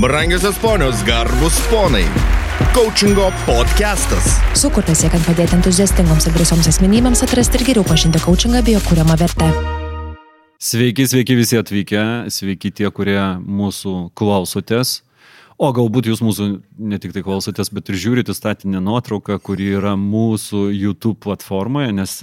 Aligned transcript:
Brangiosios 0.00 0.56
ponios, 0.58 1.02
garbus 1.02 1.58
ponai. 1.70 2.04
Coachingo 2.74 3.32
podcastas. 3.42 4.36
Sukurtas 4.54 5.00
siekiant 5.02 5.26
padėti 5.26 5.56
entuziastingoms 5.56 6.28
ir 6.28 6.36
drąsioms 6.36 6.68
asmenybėms 6.70 7.24
atrasti 7.26 7.58
ir 7.58 7.64
geriau 7.66 7.86
pažinti 7.88 8.20
coachingą 8.22 8.60
bei 8.62 8.76
jo 8.76 8.82
kūriamą 8.86 9.16
vertę. 9.18 9.48
Sveiki, 10.62 11.08
sveiki 11.10 11.34
visi 11.40 11.58
atvykę, 11.58 12.04
sveiki 12.30 12.70
tie, 12.78 12.86
kurie 12.94 13.18
mūsų 13.42 14.12
klausotės. 14.14 15.00
O 15.58 15.74
galbūt 15.74 16.12
jūs 16.12 16.22
mūsų 16.22 16.50
ne 16.78 17.02
tik 17.02 17.18
tai 17.18 17.26
klausotės, 17.26 17.74
bet 17.74 17.90
ir 17.90 17.98
žiūrite 17.98 18.38
statinę 18.38 18.78
nuotrauką, 18.78 19.42
kuri 19.42 19.72
yra 19.80 19.98
mūsų 19.98 20.68
YouTube 20.78 21.18
platformoje, 21.26 21.90
nes 21.98 22.20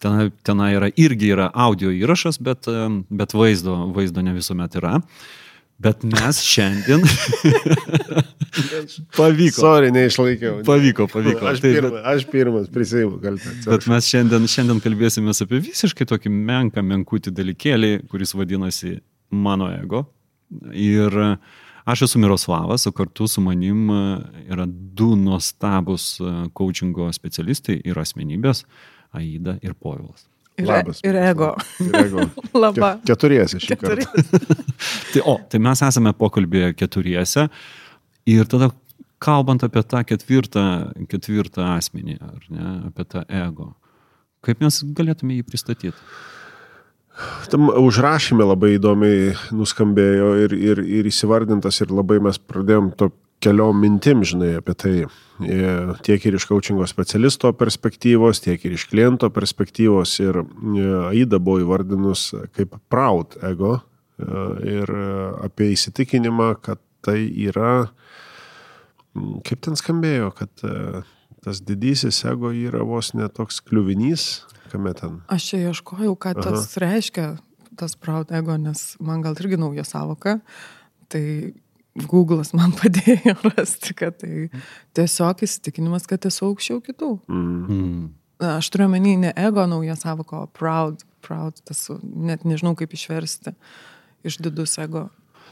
ten, 0.00 0.30
ten 0.32 0.68
yra 0.72 0.88
irgi 0.96 1.34
yra 1.36 1.52
audio 1.52 1.92
įrašas, 1.92 2.40
bet, 2.40 2.72
bet 3.12 3.36
vaizdo, 3.36 3.82
vaizdo 3.92 4.24
ne 4.24 4.40
visuomet 4.40 4.80
yra. 4.80 5.02
Bet 5.82 6.04
mes 6.08 6.38
šiandien. 6.40 7.02
pavyko. 9.16 9.60
Sorry, 9.60 9.90
neišlaikiau. 9.92 10.62
Pavyko, 10.66 11.06
pavyko. 11.12 11.44
Aš, 11.50 11.60
tai, 11.60 11.72
pirma, 11.76 11.90
bet, 11.92 12.06
aš 12.12 12.26
pirmas 12.30 12.70
prisėjimu 12.72 13.18
kaltę. 13.20 13.52
Bet 13.66 13.88
mes 13.90 14.08
šiandien, 14.08 14.48
šiandien 14.50 14.80
kalbėsime 14.84 15.34
apie 15.44 15.60
visiškai 15.66 16.08
tokį 16.08 16.32
menką, 16.32 16.84
menkutį 16.86 17.34
dalykėlį, 17.36 17.92
kuris 18.10 18.32
vadinasi 18.38 18.96
mano 19.30 19.68
ego. 19.74 20.06
Ir 20.72 21.12
aš 21.86 22.06
esu 22.06 22.22
Miroslavas, 22.22 22.86
o 22.88 22.94
kartu 22.96 23.28
su 23.28 23.44
manim 23.44 23.90
yra 24.46 24.66
du 24.66 25.12
nuostabus 25.18 26.14
coachingo 26.56 27.10
specialistai 27.14 27.82
ir 27.84 28.00
asmenybės- 28.00 28.64
Aida 29.16 29.58
ir 29.62 29.74
Povilas. 29.74 30.26
Ir, 30.56 30.68
Labas. 30.70 31.02
Ir 31.04 31.16
ego. 31.20 31.50
Ir 31.84 31.96
ego. 32.00 32.24
Labą. 32.64 32.94
Keturiesi 33.06 33.60
šį 33.60 33.76
kartą. 33.80 34.24
tai, 35.12 35.22
o, 35.22 35.36
tai 35.52 35.60
mes 35.60 35.82
esame 35.84 36.14
pokalbėje 36.16 36.72
keturiesi 36.78 37.46
ir 38.32 38.48
tada 38.48 38.70
kalbant 39.22 39.64
apie 39.64 39.82
tą 39.88 40.02
ketvirtą, 40.08 40.64
ketvirtą 41.10 41.66
asmenį, 41.74 42.16
ar 42.20 42.48
ne, 42.52 42.72
apie 42.90 43.04
tą 43.08 43.24
ego, 43.32 43.70
kaip 44.44 44.64
mes 44.64 44.80
galėtume 44.96 45.38
jį 45.38 45.46
pristatyti? 45.48 45.94
Tam 47.48 47.70
užrašyme 47.72 48.44
labai 48.44 48.74
įdomiai 48.76 49.30
nuskambėjo 49.56 50.32
ir, 50.44 50.56
ir, 50.56 50.82
ir 51.00 51.06
įsivardintas 51.08 51.80
ir 51.80 51.94
labai 51.96 52.18
mes 52.24 52.36
pradėjom 52.36 52.90
to 53.00 53.08
keliom 53.44 53.80
mintim, 53.80 54.24
žinai, 54.26 54.56
apie 54.60 54.74
tai 54.78 54.94
e, 55.04 55.08
tiek 56.06 56.24
ir 56.26 56.38
iš 56.38 56.46
coachingo 56.48 56.86
specialisto 56.88 57.52
perspektyvos, 57.56 58.40
tiek 58.44 58.64
ir 58.64 58.76
iš 58.76 58.86
kliento 58.90 59.30
perspektyvos. 59.32 60.16
Ir 60.24 60.40
e, 60.42 60.86
Aida 61.10 61.40
buvo 61.42 61.62
įvardinus 61.64 62.30
kaip 62.56 62.78
proud 62.92 63.36
ego 63.46 63.76
e, 63.76 63.82
ir 64.78 64.94
apie 65.44 65.72
įsitikinimą, 65.74 66.54
kad 66.64 66.80
tai 67.06 67.20
yra, 67.46 67.90
kaip 69.46 69.60
ten 69.62 69.76
skambėjo, 69.78 70.32
kad 70.34 70.64
tas 71.46 71.60
didysis 71.62 72.24
ego 72.26 72.50
yra 72.50 72.82
vos 72.82 73.12
netoks 73.14 73.60
kliuvinys, 73.68 74.46
kame 74.72 74.90
ten. 74.98 75.20
Aš 75.30 75.52
čia 75.52 75.60
ieškojau, 75.68 76.16
ką 76.18 76.32
tas 76.40 76.72
Aha. 76.72 76.82
reiškia, 76.82 77.26
tas 77.78 77.94
proud 78.00 78.32
ego, 78.34 78.56
nes 78.58 78.96
man 78.98 79.22
gal 79.22 79.36
irgi 79.38 79.60
nauja 79.60 79.84
savoka. 79.86 80.40
Tai 81.12 81.22
Google'as 82.04 82.52
man 82.56 82.74
padėjo 82.80 83.36
rasti, 83.54 83.94
kad 83.96 84.18
tai 84.20 84.48
tiesiog 84.96 85.44
įsitikinimas, 85.46 86.08
kad 86.08 86.28
esu 86.28 86.50
aukščiau 86.50 86.80
kitų. 86.84 87.12
Mm. 87.32 88.06
Aš 88.56 88.68
turiu 88.72 88.88
menį 88.92 89.14
ne 89.22 89.34
ego 89.40 89.64
naują 89.68 89.96
savoką, 89.96 90.44
o 90.44 90.50
proud, 90.52 91.04
proud, 91.24 91.60
tas 91.64 91.86
net 92.02 92.44
nežinau 92.44 92.74
kaip 92.76 92.92
išversti 92.92 93.54
iš 94.26 94.40
didus 94.44 94.76
ego. 94.82 95.06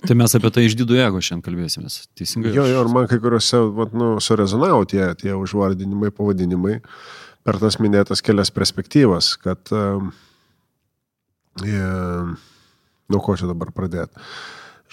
Tai 0.05 0.17
mes 0.19 0.34
apie 0.36 0.51
tai 0.53 0.67
iš 0.67 0.75
didų 0.77 0.98
ego 1.01 1.20
šiandien 1.23 1.45
kalbėsimės, 1.47 2.03
teisingai? 2.19 2.53
Jo, 2.53 2.67
jo, 2.69 2.83
ir 2.84 2.91
man 2.92 3.06
kai 3.08 3.17
kuriuose, 3.23 3.62
vat, 3.79 3.95
nu, 3.97 4.17
surezonavo 4.20 4.83
tie, 4.91 5.06
tie 5.17 5.33
užvardinimai, 5.39 6.11
pavadinimai 6.12 6.81
per 7.47 7.61
tas 7.62 7.79
minėtas 7.81 8.20
kelias 8.25 8.53
perspektyvas, 8.53 9.30
kad, 9.41 9.73
um, 9.73 10.11
yeah, 11.64 12.35
nuo 13.08 13.23
ko 13.24 13.39
čia 13.39 13.48
dabar 13.48 13.73
pradėti 13.73 14.20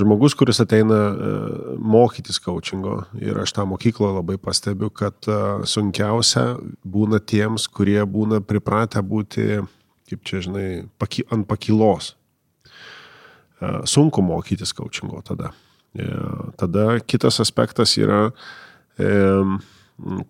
žmogus, 0.02 0.36
kuris 0.38 0.60
ateina 0.64 0.98
e, 0.98 1.32
mokytis 1.78 2.40
coachingo 2.44 3.02
ir 3.22 3.38
aš 3.42 3.54
tą 3.58 3.66
mokyklą 3.70 4.12
labai 4.18 4.38
pastebiu, 4.42 4.90
kad 4.94 5.16
e, 5.30 5.38
sunkiausia 5.70 6.46
būna 6.84 7.22
tiems, 7.24 7.68
kurie 7.72 8.00
būna 8.06 8.42
pripratę 8.46 9.04
būti, 9.06 9.62
kaip 10.10 10.24
čia 10.28 10.44
žinai, 10.48 10.68
paki, 11.02 11.26
ant 11.32 11.48
pakilos. 11.50 12.14
E, 13.62 13.74
sunku 13.90 14.24
mokytis 14.26 14.74
coachingo 14.78 15.24
tada. 15.28 15.54
Tada 16.56 17.02
kitas 17.04 17.42
aspektas 17.44 17.98
yra 18.00 18.30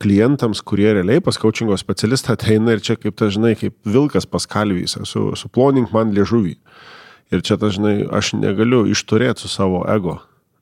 klientams, 0.02 0.64
kurie 0.66 0.88
realiai 0.96 1.22
pas 1.22 1.38
coachingo 1.38 1.78
specialistą 1.78 2.34
ateina 2.34 2.74
ir 2.74 2.82
čia 2.82 2.96
kaip 2.98 3.14
ta, 3.20 3.30
žinai, 3.30 3.54
kaip 3.60 3.76
vilkas 3.86 4.26
pas 4.26 4.48
kalvys, 4.50 4.98
su, 5.06 5.28
su 5.38 5.52
man 5.94 6.16
liežuvį. 6.18 6.56
Ir 7.32 7.44
čia, 7.48 7.56
ta, 7.58 7.70
žinai, 7.72 8.02
aš 8.12 8.34
negaliu 8.36 8.84
išturėti 8.92 9.46
su 9.46 9.52
savo 9.52 9.86
ego. 9.90 10.18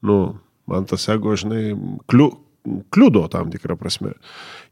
Nu, 0.05 0.37
man 0.69 0.85
tas 0.89 1.07
ego, 1.09 1.33
žinai, 1.39 1.73
kliu, 2.09 2.29
kliudo 2.93 3.25
tam 3.31 3.49
tikrą 3.53 3.77
prasme. 3.79 4.13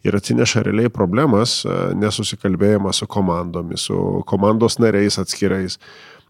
Ir 0.05 0.17
atsineša 0.17 0.61
realiai 0.67 0.91
problemas, 0.93 1.63
e, 1.65 1.77
nesusikalbėjimą 1.97 2.93
su 2.93 3.07
komandomis, 3.09 3.87
su 3.89 4.23
komandos 4.29 4.77
nariais 4.79 5.17
atskirais, 5.17 5.79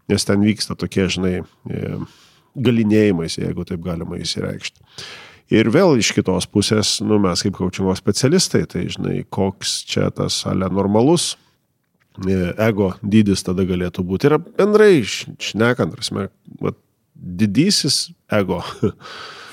nes 0.08 0.24
ten 0.24 0.44
vyksta 0.44 0.76
tokie, 0.78 1.04
žinai, 1.12 1.42
e, 1.68 1.98
galinėjimais, 2.56 3.36
jeigu 3.38 3.66
taip 3.68 3.84
galima 3.84 4.16
įsireikšti. 4.18 4.80
Ir 5.52 5.68
vėl 5.72 5.96
iš 5.96 6.12
kitos 6.16 6.48
pusės, 6.48 6.98
nu, 7.00 7.20
mes 7.20 7.44
kaip 7.44 7.56
kaučingo 7.56 7.94
specialistai, 7.96 8.64
tai 8.68 8.86
žinai, 8.92 9.22
koks 9.32 9.82
čia 9.88 10.08
tas 10.12 10.42
ale 10.48 10.68
normalus 10.72 11.36
ego 12.26 12.92
dydis 13.02 13.44
tada 13.46 13.66
galėtų 13.68 14.04
būti. 14.06 14.30
Ir 14.30 14.38
bendrai 14.58 14.92
šnekant, 15.04 15.94
prasme, 15.94 16.28
didysis 17.14 18.08
ego. 18.30 18.62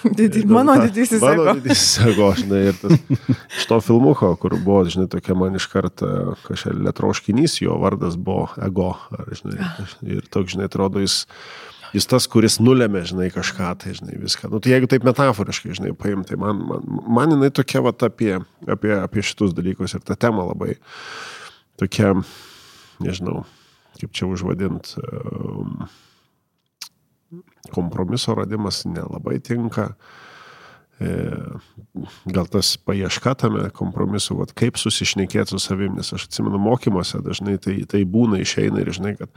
Didi, 0.06 0.46
mano 0.46 0.76
didysis 0.86 1.22
mano 1.22 1.34
ego. 1.34 1.44
Mano 1.44 1.60
didysis 1.60 2.00
ego, 2.06 2.28
žinai, 2.38 2.60
ir 2.70 2.76
tas, 2.78 3.00
iš 3.58 3.66
to 3.70 3.80
filmuko, 3.82 4.36
kur 4.38 4.54
buvo, 4.62 4.84
žinai, 4.86 5.08
tokia 5.10 5.34
man 5.38 5.58
iš 5.58 5.66
karto 5.72 6.36
kažkokia 6.46 6.76
lietroškinys, 6.90 7.58
jo 7.64 7.78
vardas 7.82 8.18
buvo 8.22 8.52
ego, 8.62 8.92
ar, 9.18 9.32
žinai, 9.34 9.72
ir 10.18 10.28
toks, 10.30 10.54
žinai, 10.54 10.70
atrodo, 10.70 11.02
jis, 11.02 11.24
jis 11.96 12.10
tas, 12.12 12.30
kuris 12.30 12.60
nulėmė, 12.62 13.02
žinai, 13.10 13.32
kažką, 13.34 13.72
tai, 13.82 13.96
žinai, 13.98 14.20
viską. 14.22 14.52
Nu, 14.54 14.62
tai 14.62 14.76
jeigu 14.76 14.92
taip 14.92 15.08
metaforiškai, 15.10 15.74
žinai, 15.80 15.96
paimti, 15.98 16.34
tai 16.34 16.42
man, 16.44 16.62
man, 16.70 16.90
man 17.18 17.38
jinai 17.38 17.50
tokia, 17.56 17.82
va, 17.86 17.96
apie, 18.06 18.36
apie, 18.70 18.94
apie 19.00 19.26
šitus 19.26 19.58
dalykus 19.58 19.98
ir 19.98 20.06
ta 20.06 20.20
tema 20.20 20.46
labai 20.52 20.76
tokia, 21.82 22.14
nežinau, 23.04 23.44
kaip 24.00 24.14
čia 24.16 24.28
užvadint, 24.30 24.96
ehm, 25.00 25.88
kompromiso 27.74 28.36
radimas 28.36 28.84
nelabai 28.86 29.40
tinka. 29.40 29.94
E, 31.00 31.12
gal 32.32 32.48
tas 32.48 32.78
paieška 32.80 33.34
tame 33.36 33.68
kompromisu, 33.76 34.38
vat, 34.40 34.54
kaip 34.56 34.80
susišnekėti 34.80 35.52
su 35.52 35.60
savim, 35.60 35.98
nes 36.00 36.14
aš 36.16 36.30
atsimenu 36.30 36.60
mokymuose 36.62 37.20
dažnai 37.26 37.58
tai, 37.60 37.82
tai 37.90 38.06
būna 38.08 38.40
išeina 38.40 38.80
ir 38.80 38.94
žinai, 38.96 39.16
kad 39.20 39.32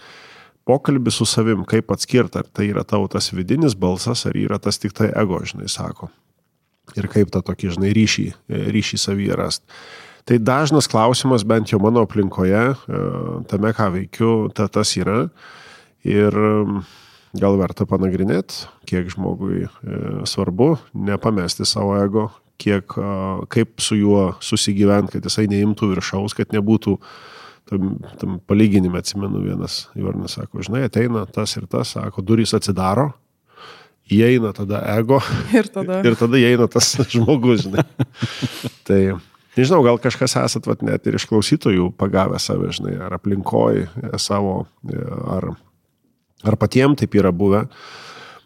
pokalbis 0.68 1.18
su 1.18 1.26
savim, 1.26 1.64
kaip 1.66 1.90
atskirti, 1.90 2.38
ar 2.38 2.46
tai 2.54 2.68
yra 2.70 2.84
tavo 2.86 3.08
tas 3.10 3.32
vidinis 3.34 3.74
balsas, 3.74 4.26
ar 4.28 4.38
yra 4.38 4.60
tas 4.62 4.78
tik 4.78 4.94
tai 4.94 5.10
ego, 5.18 5.40
žinai, 5.42 5.66
sako. 5.72 6.12
Ir 6.96 7.08
kaip 7.10 7.32
tą 7.34 7.42
tokį, 7.44 7.72
žinai, 7.74 7.90
ryšį, 7.96 8.28
ryšį 8.76 9.00
savyje 9.02 9.36
rasti. 9.36 9.80
Tai 10.28 10.36
dažnas 10.44 10.88
klausimas, 10.90 11.44
bent 11.48 11.72
jau 11.72 11.80
mano 11.80 12.02
aplinkoje, 12.04 12.64
e, 12.74 13.02
tame, 13.48 13.72
ką 13.76 13.88
veikiu, 13.94 14.32
ta, 14.52 14.66
tas 14.68 14.92
yra. 15.00 15.22
Ir 16.04 16.34
gal 17.38 17.56
verta 17.58 17.86
panagrinėti, 17.88 18.68
kiek 18.88 19.08
žmogui 19.12 19.64
e, 19.64 19.70
svarbu 20.28 20.74
nepamesti 20.94 21.66
savo 21.68 21.96
ego, 21.98 22.28
kiek, 22.58 22.90
kaip 23.54 23.82
su 23.82 23.96
juo 23.98 24.22
susigyventi, 24.42 25.16
kad 25.16 25.28
jisai 25.28 25.46
neimtų 25.50 25.92
viršaus, 25.92 26.34
kad 26.34 26.50
nebūtų 26.54 26.96
tam, 27.70 27.96
tam 28.18 28.38
palyginime, 28.48 28.98
atsimenu, 28.98 29.42
vienas 29.44 29.86
Jornas 29.98 30.36
sako, 30.38 30.64
žinai, 30.66 30.86
ateina 30.88 31.24
tas 31.30 31.54
ir 31.58 31.68
tas, 31.70 31.94
sako, 31.96 32.24
durys 32.26 32.54
atsidaro, 32.56 33.10
įeina 34.08 34.54
tada 34.56 34.82
ego 34.96 35.20
ir 35.58 35.68
tada, 35.72 36.00
ir 36.08 36.18
tada 36.18 36.40
įeina 36.40 36.68
tas 36.72 36.94
žmogus, 37.12 37.66
žinai. 37.66 37.84
tai 38.88 39.02
Nežinau, 39.58 39.80
gal 39.82 39.96
kažkas 39.98 40.36
esat 40.38 40.68
vat, 40.70 40.84
net 40.86 41.08
ir 41.10 41.16
iš 41.18 41.24
klausytojų 41.26 41.88
pagavę 41.98 42.38
save, 42.38 42.70
žinai, 42.76 42.94
ar 43.02 43.16
aplinkoj 43.16 43.80
e, 43.82 44.10
savo, 44.22 44.68
e, 44.86 44.98
ar, 45.34 45.48
ar 46.46 46.56
patiem 46.60 46.94
taip 46.98 47.16
yra 47.18 47.32
buvę. 47.34 47.64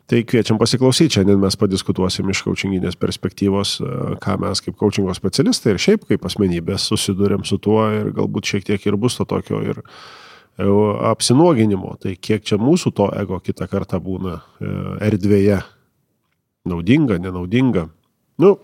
Tai 0.08 0.20
kviečiam 0.28 0.56
pasiklausyti, 0.60 1.18
šiandien 1.18 1.40
mes 1.40 1.56
padiskutuosim 1.60 2.30
iš 2.32 2.40
coachinginės 2.46 2.96
perspektyvos, 3.00 3.74
e, 3.84 3.98
ką 4.24 4.38
mes 4.40 4.64
kaip 4.64 4.78
coachingo 4.80 5.12
specialistai 5.16 5.74
ir 5.74 5.82
šiaip 5.84 6.06
kaip 6.08 6.24
asmenybės 6.28 6.86
susidurėm 6.88 7.44
su 7.48 7.58
tuo 7.60 7.84
ir 7.92 8.08
galbūt 8.16 8.48
šiek 8.48 8.64
tiek 8.70 8.86
ir 8.88 8.96
bus 9.00 9.18
to 9.20 9.28
tokio 9.28 9.60
ir 9.64 9.82
apsinuoginimo. 11.12 11.96
Tai 12.00 12.14
kiek 12.20 12.44
čia 12.44 12.56
mūsų 12.60 12.92
to 12.96 13.10
ego 13.16 13.38
kitą 13.40 13.68
kartą 13.72 14.00
būna 14.04 14.38
erdvėje 15.00 15.60
naudinga, 16.68 17.16
nenaudinga. 17.20 17.86
Nu, 18.40 18.54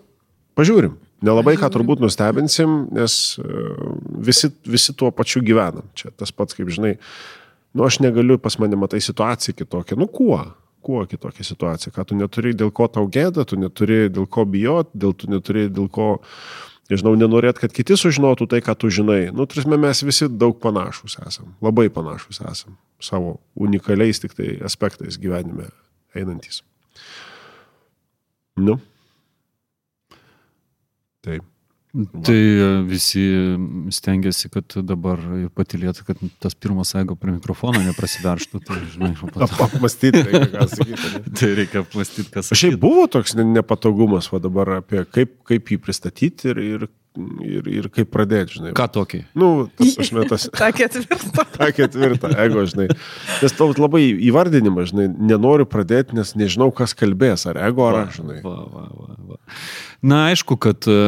pažiūrim. 0.57 0.97
Nelabai 1.25 1.57
ką 1.59 1.67
turbūt 1.75 2.03
nustebinsim, 2.03 2.85
nes 2.95 3.13
e, 3.43 3.65
visi, 4.23 4.53
visi 4.69 4.95
tuo 4.95 5.11
pačiu 5.15 5.43
gyvenam. 5.43 5.89
Čia 5.99 6.13
tas 6.15 6.31
pats, 6.31 6.55
kaip 6.55 6.71
žinai, 6.71 6.95
nu 7.75 7.87
aš 7.87 7.99
negaliu 8.05 8.39
pas 8.39 8.55
mane 8.63 8.79
matai 8.79 9.01
situaciją 9.03 9.57
kitokią. 9.59 9.99
Nu 9.99 10.07
kuo? 10.07 10.39
Kuo 10.85 11.03
kitokia 11.11 11.43
situacija? 11.43 11.91
Ką 11.97 12.05
tu 12.07 12.19
neturi 12.19 12.55
dėl 12.55 12.71
ko 12.75 12.87
tau 12.93 13.09
gėda, 13.11 13.43
tu 13.51 13.59
neturi 13.59 14.07
dėl 14.15 14.29
ko 14.31 14.45
bijot, 14.47 14.93
dėl 14.95 15.17
tu 15.19 15.31
neturi 15.33 15.67
dėl 15.67 15.89
ko, 15.91 16.07
nežinau, 16.93 17.17
nenorėt, 17.19 17.59
kad 17.59 17.75
kiti 17.75 17.99
sužinotų 17.99 18.47
tai, 18.53 18.63
ką 18.63 18.77
tu 18.79 18.91
žinai. 18.95 19.33
Nu, 19.35 19.49
turime, 19.51 19.81
mes 19.89 20.05
visi 20.07 20.31
daug 20.31 20.55
panašus 20.63 21.19
esam. 21.27 21.51
Labai 21.65 21.89
panašus 21.91 22.39
esam. 22.47 22.79
Savo 23.03 23.41
unikaliais 23.59 24.23
tik 24.23 24.39
tai 24.39 24.55
aspektais 24.63 25.19
gyvenime 25.19 25.67
einantis. 26.15 26.63
Nu. 28.55 28.79
Taip. 31.29 31.47
Tai 32.23 32.35
e, 32.37 32.83
visi 32.85 33.23
stengiasi, 33.97 34.51
kad 34.53 34.75
dabar 34.85 35.23
patilėtų, 35.57 36.05
kad 36.05 36.21
tas 36.43 36.53
pirmas 36.53 36.93
ego 37.01 37.17
prie 37.17 37.33
mikrofono 37.33 37.81
neprasiverštų. 37.87 38.61
Tai, 38.69 38.77
žinai, 38.93 39.15
Ap, 39.17 39.55
apmastyti, 39.71 40.21
reikia 40.27 40.51
ką 40.53 40.67
sakyti. 40.75 41.23
Tai 41.41 41.51
reikia 41.57 41.83
apmastyti, 41.87 42.29
kas. 42.35 42.53
Šiaip 42.53 42.77
buvo 42.83 43.07
toks 43.11 43.33
nepatogumas, 43.41 44.29
va 44.35 44.43
dabar 44.45 44.75
apie 44.83 45.07
kaip, 45.09 45.39
kaip 45.49 45.73
jį 45.73 45.81
pristatyti 45.87 46.53
ir, 46.53 46.61
ir 46.61 46.87
ir, 47.45 47.69
ir 47.71 47.89
kaip 47.93 48.11
pradėti, 48.15 48.59
žinai. 48.59 48.73
Ką 48.77 48.87
tokį? 48.95 49.21
Nu, 49.39 49.49
tas 49.79 49.97
aš 50.05 50.11
metas. 50.17 50.47
Ta 50.59 50.71
ketvirta. 50.75 51.45
Ta 51.59 51.69
ketvirta, 51.75 52.31
ego, 52.45 52.65
žinai. 52.69 52.89
Nes 53.43 53.57
tau 53.59 53.71
labai 53.77 54.05
įvardinimas, 54.31 54.93
žinai, 54.93 55.09
nenoriu 55.33 55.69
pradėti, 55.69 56.17
nes 56.19 56.35
nežinau, 56.39 56.71
kas 56.75 56.97
kalbės, 56.99 57.47
ar 57.51 57.61
ego, 57.69 57.87
ar 57.91 58.05
aš, 58.07 58.21
žinai. 58.21 58.41
Va, 58.47 58.57
va, 58.73 58.87
va, 58.95 59.19
va. 59.35 59.39
Na, 60.07 60.25
aišku, 60.33 60.59
kad 60.63 60.89
e, 60.89 60.99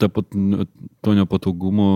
ta, 0.00 0.10
pat- 0.12 0.32
to 0.32 1.16
nepatogumo, 1.18 1.88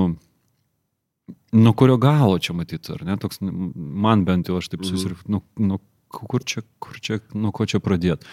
nuo 1.56 1.74
kurio 1.78 1.98
galo 2.02 2.38
čia 2.42 2.56
matyti, 2.58 2.92
ar 2.94 3.04
ne, 3.06 3.18
toks, 3.20 3.38
man 3.42 4.24
bent 4.26 4.50
jau 4.50 4.58
aš 4.60 4.72
taip 4.72 4.86
susirinkau, 4.86 5.30
nu, 5.36 5.42
nu, 5.72 5.80
kur 6.08 6.44
čia, 6.44 6.62
kur 6.82 6.98
čia, 7.00 7.20
nuo 7.34 7.52
ko 7.54 7.66
čia 7.68 7.80
pradėti. 7.82 8.26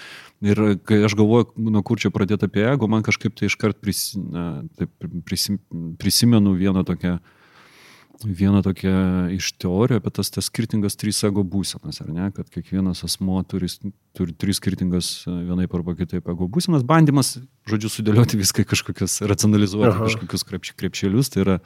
Ir 0.44 0.60
kai 0.84 1.00
aš 1.08 1.16
galvoju, 1.20 1.54
nuo 1.58 1.84
kur 1.86 2.02
čia 2.02 2.12
pradėti 2.14 2.50
apie 2.50 2.66
ego, 2.68 2.90
man 2.92 3.06
kažkaip 3.06 3.36
tai 3.38 3.48
iškart 3.50 3.80
pris, 3.84 4.12
na, 4.18 4.64
taip, 4.80 4.92
prisim, 5.28 5.60
prisimenu 6.00 6.56
vieną 6.60 6.84
tokią, 6.88 7.18
vieną 8.24 8.62
tokią 8.64 8.96
iš 9.36 9.54
teorijų 9.60 10.00
apie 10.00 10.12
tas, 10.16 10.30
tas 10.32 10.48
skirtingas 10.52 11.00
trys 11.00 11.24
ego 11.28 11.44
būsenas, 11.48 12.02
ar 12.04 12.12
ne, 12.14 12.30
kad 12.36 12.52
kiekvienas 12.52 13.04
asmo 13.08 13.42
turi, 13.48 13.72
turi 14.16 14.36
tris 14.36 14.60
skirtingas 14.62 15.14
vienaip 15.28 15.74
arba 15.76 15.96
kitaip 16.00 16.30
ego 16.32 16.48
būsenas, 16.52 16.86
bandymas, 16.88 17.38
žodžiu, 17.70 17.92
sudėlioti 17.92 18.40
viską 18.40 18.64
į 18.64 18.70
kažkokius, 18.76 19.22
racionalizuoti 19.28 19.96
Aha. 19.96 20.06
kažkokius 20.08 20.48
krepš, 20.48 20.76
krepšelius, 20.80 21.34
tai 21.34 21.44
yra 21.48 21.60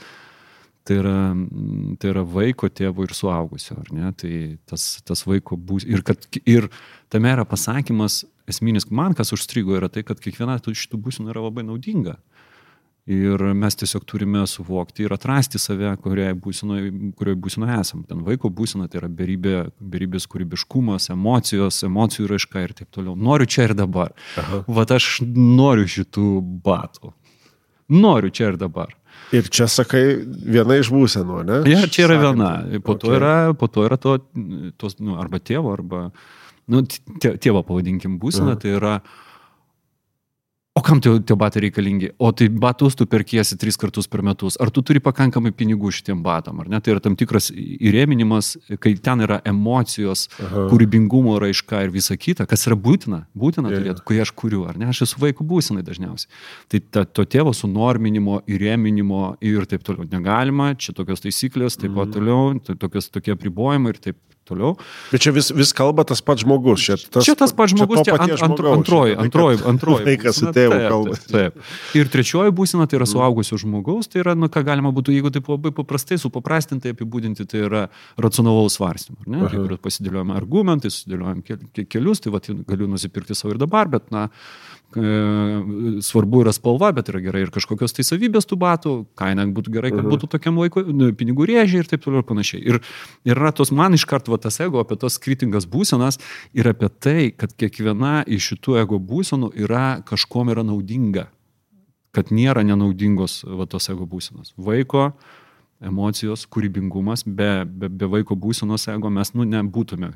tai 0.88 1.01
yra, 1.01 1.18
mm, 1.36 1.98
tai 2.00 2.13
yra 2.13 2.24
vaiko, 2.24 2.69
tėvo 2.72 3.06
ir 3.06 3.13
suaugusio, 3.16 3.75
ar 3.81 3.92
ne? 3.95 4.12
Tai 4.16 4.34
tas, 4.69 4.88
tas 5.07 5.25
vaiko 5.28 5.60
bus. 5.60 5.86
Ir, 5.88 6.04
kad, 6.07 6.24
ir 6.48 6.69
tame 7.12 7.34
yra 7.36 7.45
pasakymas, 7.48 8.24
esminis, 8.48 8.88
man 8.89 9.18
kas 9.18 9.34
užstrigo, 9.36 9.75
yra 9.78 9.92
tai, 9.92 10.06
kad 10.07 10.22
kiekviena 10.24 10.57
tų 10.63 10.75
šitų 10.78 11.01
būsenų 11.04 11.34
yra 11.34 11.44
labai 11.50 11.68
naudinga. 11.68 12.18
Ir 13.07 13.39
mes 13.56 13.75
tiesiog 13.80 14.04
turime 14.04 14.42
suvokti 14.51 15.06
ir 15.06 15.13
atrasti 15.16 15.60
save, 15.63 15.94
kurioje 16.04 16.34
būsinoje, 16.44 16.89
kurioje 17.16 17.39
būsinoje 17.45 17.78
esam. 17.80 18.01
Ten 18.07 18.25
vaiko 18.25 18.51
būsina 18.51 18.89
tai 18.92 19.00
yra 19.00 19.07
beribė, 19.07 19.54
beribės 19.80 20.28
kūrybiškumas, 20.28 21.07
emocijos, 21.13 21.80
emocijų 21.88 22.28
raiška 22.34 22.66
ir 22.66 22.75
taip 22.81 22.92
toliau. 22.92 23.16
Noriu 23.16 23.48
čia 23.48 23.69
ir 23.69 23.75
dabar. 23.80 24.12
Vat 24.68 24.92
aš 24.92 25.22
noriu 25.24 25.88
šitų 25.88 26.28
batų. 26.68 27.13
Noriu 27.95 28.34
čia 28.36 28.51
ir 28.51 28.60
dabar. 28.60 28.92
Ir 29.35 29.49
čia 29.51 29.67
sakai, 29.67 30.23
viena 30.25 30.77
iš 30.79 30.87
būsenų, 30.93 31.37
ne? 31.43 31.57
Ja, 31.71 31.83
čia 31.91 32.05
yra 32.07 32.17
viena. 32.21 32.51
Po 32.83 32.95
to 32.95 33.07
Okay. 33.11 33.17
yra, 33.19 33.53
po 33.53 33.67
to 33.67 33.83
yra 33.83 33.97
to, 33.99 34.17
tos, 34.77 34.99
nu, 34.99 35.17
arba 35.19 35.39
tėvo, 35.39 35.73
arba, 35.73 36.11
nu, 36.67 36.81
tė- 36.87 37.35
tėvo 37.37 37.63
pavadinkim 37.67 38.19
būseną, 38.19 38.55
Mhm. 38.55 38.59
tai 38.61 38.69
yra, 38.77 39.01
o 40.77 40.81
kam 40.85 41.00
tie, 41.01 41.12
tie 41.25 41.35
batai 41.39 41.63
reikalingi? 41.65 42.12
O 42.21 42.29
tai 42.35 42.47
batus 42.53 42.95
tu 42.97 43.07
perkiesi 43.09 43.57
tris 43.57 43.77
kartus 43.79 44.07
per 44.07 44.21
metus. 44.25 44.57
Ar 44.62 44.69
tu 44.74 44.83
turi 44.85 45.01
pakankamai 45.03 45.51
pinigų 45.57 45.89
šitiem 45.97 46.21
batam, 46.25 46.62
ar 46.62 46.69
ne? 46.69 46.79
Tai 46.83 46.94
yra 46.94 47.01
tam 47.03 47.15
tikras 47.18 47.50
įrėminimas, 47.51 48.53
kai 48.83 48.94
ten 49.01 49.25
yra 49.25 49.39
emocijos, 49.47 50.27
Aha. 50.38 50.68
kūrybingumo 50.69 51.38
raiška 51.41 51.81
ir 51.88 51.94
visa 51.95 52.18
kita, 52.19 52.45
kas 52.50 52.68
yra 52.69 52.77
būtina, 52.77 53.24
būtina 53.38 53.74
jo. 53.74 53.81
turėti, 53.81 54.06
kai 54.06 54.21
aš 54.21 54.33
kuriu, 54.38 54.68
ar 54.69 54.77
ne? 54.77 54.91
Aš 54.94 55.07
esu 55.07 55.21
vaikų 55.24 55.47
būsenai 55.50 55.85
dažniausiai. 55.88 56.29
Tai 56.69 56.83
ta, 56.94 57.06
to 57.09 57.25
tėvo 57.25 57.56
sunorminimo, 57.57 58.44
įrėminimo 58.45 59.24
ir 59.41 59.65
taip 59.69 59.85
toliau 59.88 60.06
negalima, 60.12 60.75
čia 60.77 60.94
tokios 60.97 61.25
taisyklės, 61.25 61.79
taip 61.81 61.97
pat 61.97 62.13
toliau, 62.13 62.53
tai 62.62 62.77
tokios, 62.77 63.09
tokie 63.13 63.33
apribojimai 63.33 63.95
ir 63.95 64.01
taip 64.09 64.21
toliau. 64.47 64.73
Bet 65.11 65.23
čia 65.25 65.33
vis, 65.35 65.51
vis 65.55 65.73
kalba 65.75 66.05
tas 66.07 66.23
pats 66.25 66.44
žmogus. 66.45 66.81
Čia 66.88 66.97
tas, 66.97 67.27
čia 67.27 67.35
tas 67.39 67.53
pats 67.55 67.73
žmogus, 67.75 68.01
čia 68.07 68.15
ant, 68.17 68.33
ant, 68.38 68.63
antroji, 68.77 69.15
tai, 69.17 69.25
antroji, 69.27 69.59
antroji. 69.73 70.05
Vaikas 70.09 70.39
su 70.41 70.51
tėvu 70.55 70.79
kalba. 70.88 71.17
Taip, 71.19 71.31
taip. 71.57 71.73
Ir 71.99 72.11
trečioji 72.13 72.53
būsena, 72.57 72.88
tai 72.88 72.99
yra 73.01 73.07
suaugusio 73.09 73.59
žmogaus, 73.61 74.09
tai 74.11 74.23
yra, 74.23 74.35
nu, 74.39 74.49
ką 74.51 74.63
galima 74.67 74.94
būtų, 74.95 75.15
jeigu 75.17 75.31
taip 75.35 75.49
labai 75.51 75.73
paprastai, 75.75 76.17
supaprastintai 76.21 76.95
apibūdinti, 76.95 77.45
tai 77.49 77.63
yra 77.67 77.83
racionalaus 78.21 78.77
svarstymo. 78.79 79.19
Tai, 79.27 79.77
pasidėliojame 79.83 80.35
argumentai, 80.38 80.91
susidėliojame 80.93 81.43
ke- 81.45 81.59
ke- 81.75 81.88
kelius, 81.97 82.23
tai 82.23 82.31
va, 82.33 82.41
galiu 82.67 82.88
nusipirkti 82.91 83.35
savo 83.38 83.53
ir 83.55 83.61
dabar, 83.61 83.89
bet, 83.91 84.09
na, 84.13 84.27
svarbu 84.95 86.42
yra 86.45 86.54
spalva, 86.56 86.94
bet 86.95 87.10
yra 87.12 87.19
gerai 87.22 87.44
ir 87.45 87.51
kažkokios 87.54 87.94
tai 87.94 88.06
savybės 88.07 88.48
tų 88.48 88.57
batų, 88.62 88.94
kaina 89.19 89.44
būtų 89.51 89.74
gerai, 89.74 89.92
kad 89.92 90.07
būtų 90.07 90.30
tokiam 90.31 90.60
laikui, 90.62 90.86
nu, 90.95 91.10
pinigų 91.18 91.50
rėžiai 91.50 91.84
ir 91.84 91.89
taip 91.92 92.06
toliau 92.06 92.24
ir 92.24 92.28
panašiai. 92.30 92.62
Ir, 92.63 92.80
ir 93.28 93.36
yra 93.36 93.51
tos, 93.56 93.74
man 93.75 93.98
iš 93.98 94.07
karto 94.07 94.38
tas 94.42 94.60
ego 94.63 94.80
apie 94.80 94.95
tos 95.00 95.19
skirtingas 95.19 95.68
būsenas 95.69 96.22
ir 96.56 96.72
apie 96.72 96.89
tai, 97.04 97.31
kad 97.36 97.51
kiekviena 97.51 98.22
iš 98.24 98.54
šitų 98.54 98.80
ego 98.84 99.01
būsenų 99.04 99.51
yra 99.60 100.00
kažkom 100.07 100.54
yra 100.56 100.63
naudinga 100.68 101.28
kad 102.18 102.31
nėra 102.34 102.63
nenaudingos 102.66 103.44
va, 103.45 103.68
tos 103.69 103.92
ego 103.94 104.07
būsenos. 104.10 104.56
Vaiko 104.57 105.12
emocijos, 105.78 106.48
kūrybingumas, 106.50 107.22
be, 107.28 107.62
be, 107.68 107.92
be 107.94 108.10
vaiko 108.10 108.38
būsenos 108.39 108.88
ego 108.89 109.12
mes 109.13 109.36
nu, 109.38 109.45
nebūtume 109.45 110.16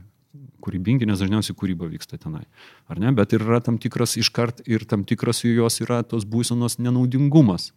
kūrybingi, 0.63 1.07
nes 1.09 1.19
dažniausiai 1.21 1.57
kūryba 1.57 1.89
vyksta 1.91 2.19
tenai. 2.21 2.45
Ar 2.91 3.01
ne? 3.01 3.11
Bet 3.17 3.33
ir 3.35 3.43
yra 3.45 3.61
tam 3.65 3.81
tikras 3.81 4.17
iškart 4.21 4.63
ir 4.69 4.85
tam 4.89 5.05
tikras 5.07 5.43
jos 5.47 5.81
yra 5.83 6.01
tos 6.07 6.27
būsenos 6.29 6.79
nenaudingumas. 6.79 7.71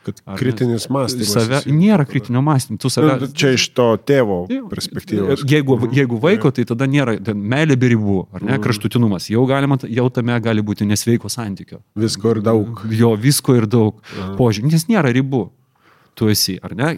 Kad 0.00 0.22
Ar 0.24 0.38
kritinis 0.40 0.86
mąstymas. 0.88 1.28
Save, 1.28 1.58
nėra 1.76 2.06
kritinio 2.08 2.40
mąstymo. 2.40 2.80
Save, 2.88 3.18
Nu, 3.20 3.26
Čia 3.36 3.50
iš 3.52 3.66
to 3.76 3.84
tėvo 4.00 4.46
perspektyvos. 4.70 5.44
Jeigu, 5.44 5.76
jeigu 5.92 6.16
vaiko, 6.22 6.48
tai 6.56 6.64
tada 6.64 6.88
nėra 6.88 7.18
meilė 7.36 7.76
be 7.76 7.90
ribų, 7.92 8.16
ar 8.32 8.46
ne, 8.48 8.56
kraštutinumas. 8.64 9.28
Jau, 9.28 9.44
galima, 9.50 9.76
jau 9.84 10.08
tame 10.08 10.38
gali 10.40 10.64
būti 10.64 10.88
nesveiko 10.88 11.28
santykio. 11.28 11.82
Visko 12.00 12.32
ir 12.32 12.40
daug. 12.40 12.80
Jo 12.88 13.12
visko 13.20 13.58
ir 13.60 13.68
daug 13.68 14.00
požymį, 14.40 14.72
nes 14.72 14.88
nėra 14.88 15.12
ribų. 15.12 15.50
Tu 16.18 16.30
esi, 16.32 16.58
ar 16.62 16.74
ne? 16.76 16.92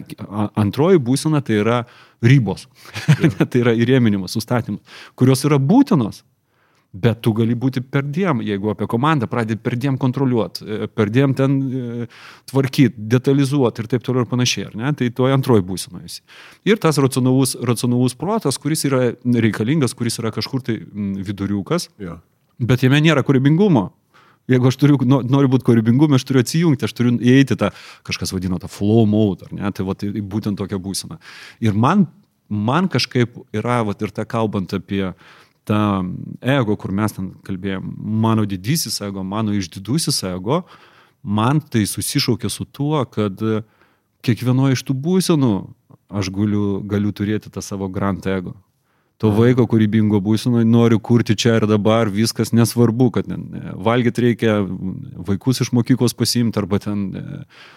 Antroji 0.59 1.01
būsena 1.03 1.43
tai 1.45 1.61
yra 1.61 1.79
ribos. 2.23 2.67
tai 3.49 3.61
yra 3.61 3.73
įrėminimas, 3.77 4.35
sustatymas, 4.35 5.01
kurios 5.19 5.43
yra 5.47 5.59
būtinos. 5.61 6.23
Bet 6.93 7.23
tu 7.25 7.31
gali 7.33 7.55
būti 7.57 7.81
per 7.81 8.03
diem, 8.05 8.43
jeigu 8.45 8.69
apie 8.69 8.85
komandą 8.85 9.25
pradedi 9.25 9.57
per 9.65 9.73
diem 9.81 9.95
kontroliuoti, 9.97 10.91
per 10.93 11.09
diem 11.09 11.31
ten 11.33 11.55
e, 11.57 12.05
tvarkyti, 12.51 13.07
detalizuoti 13.09 13.81
ir 13.81 13.87
taip 13.89 14.05
toliau 14.05 14.27
ir 14.27 14.29
panašiai, 14.29 14.67
ar 14.67 14.75
ne? 14.77 14.91
Tai 14.99 15.07
toje 15.17 15.33
antroji 15.33 15.65
būsena 15.65 16.03
esi. 16.05 16.21
Ir 16.69 16.77
tas 16.83 17.01
racionalus, 17.01 17.55
racionalus 17.65 18.13
protas, 18.13 18.61
kuris 18.61 18.85
yra 18.85 19.07
reikalingas, 19.25 19.97
kuris 19.97 20.21
yra 20.21 20.29
kažkur 20.35 20.61
tai 20.69 20.77
mm, 20.83 21.17
viduriukas, 21.25 21.89
Jo. 21.97 22.19
Bet 22.61 22.83
jame 22.85 22.99
nėra 23.01 23.23
kūrybingumo. 23.25 23.87
Jeigu 24.51 24.67
aš 24.67 24.75
turiu, 24.75 24.97
no- 25.07 25.21
noriu 25.23 25.47
būti 25.53 25.63
kūrybingume, 25.69 26.17
aš 26.19 26.25
turiu 26.27 26.41
atsijungti, 26.43 26.83
aš 26.83 26.93
turiu 26.97 27.13
įeiti 27.15 27.55
tą, 27.59 27.71
kažkas 28.03 28.33
vadino 28.35 28.59
tą 28.59 28.67
flow 28.67 29.05
mode, 29.07 29.47
ar 29.47 29.53
ne, 29.55 29.71
tai, 29.71 29.85
va, 29.87 29.95
tai 29.95 30.09
būtent 30.11 30.59
tokia 30.59 30.79
būsena. 30.83 31.19
Ir 31.63 31.73
man, 31.73 32.07
man 32.49 32.89
kažkaip 32.91 33.37
yra, 33.55 33.81
va, 33.87 33.95
ir 33.95 34.11
ta 34.11 34.25
kalbant 34.27 34.73
apie 34.75 35.13
tą 35.63 35.79
ego, 36.41 36.75
kur 36.75 36.91
mes 36.91 37.15
ten 37.15 37.31
kalbėjom, 37.47 37.87
mano 37.97 38.43
didysis 38.43 38.99
ego, 39.05 39.23
mano 39.23 39.55
išdidusis 39.55 40.19
ego, 40.27 40.65
man 41.23 41.61
tai 41.61 41.85
susišaukia 41.87 42.51
su 42.51 42.65
tuo, 42.65 43.05
kad 43.07 43.39
kiekvienoje 44.23 44.75
iš 44.75 44.83
tų 44.83 44.97
būsenų 45.05 45.53
aš 46.13 46.29
galiu, 46.35 46.83
galiu 46.83 47.15
turėti 47.15 47.51
tą 47.51 47.63
savo 47.63 47.87
grand 47.87 48.27
ego. 48.27 48.57
To 49.23 49.29
vaiko 49.31 49.63
kūrybingo 49.71 50.19
būsino 50.19 50.59
noriu 50.67 50.99
kurti 50.99 51.37
čia 51.39 51.55
ir 51.61 51.65
dabar, 51.69 52.09
viskas 52.11 52.51
nesvarbu, 52.51 53.07
kad 53.15 53.29
ten 53.29 53.45
valgyti 53.85 54.25
reikia, 54.25 54.57
vaikus 55.29 55.63
iš 55.63 55.71
mokyklos 55.71 56.11
pasiimti 56.19 56.59
arba 56.59 56.81
ten 56.83 57.05
e, 57.15 57.23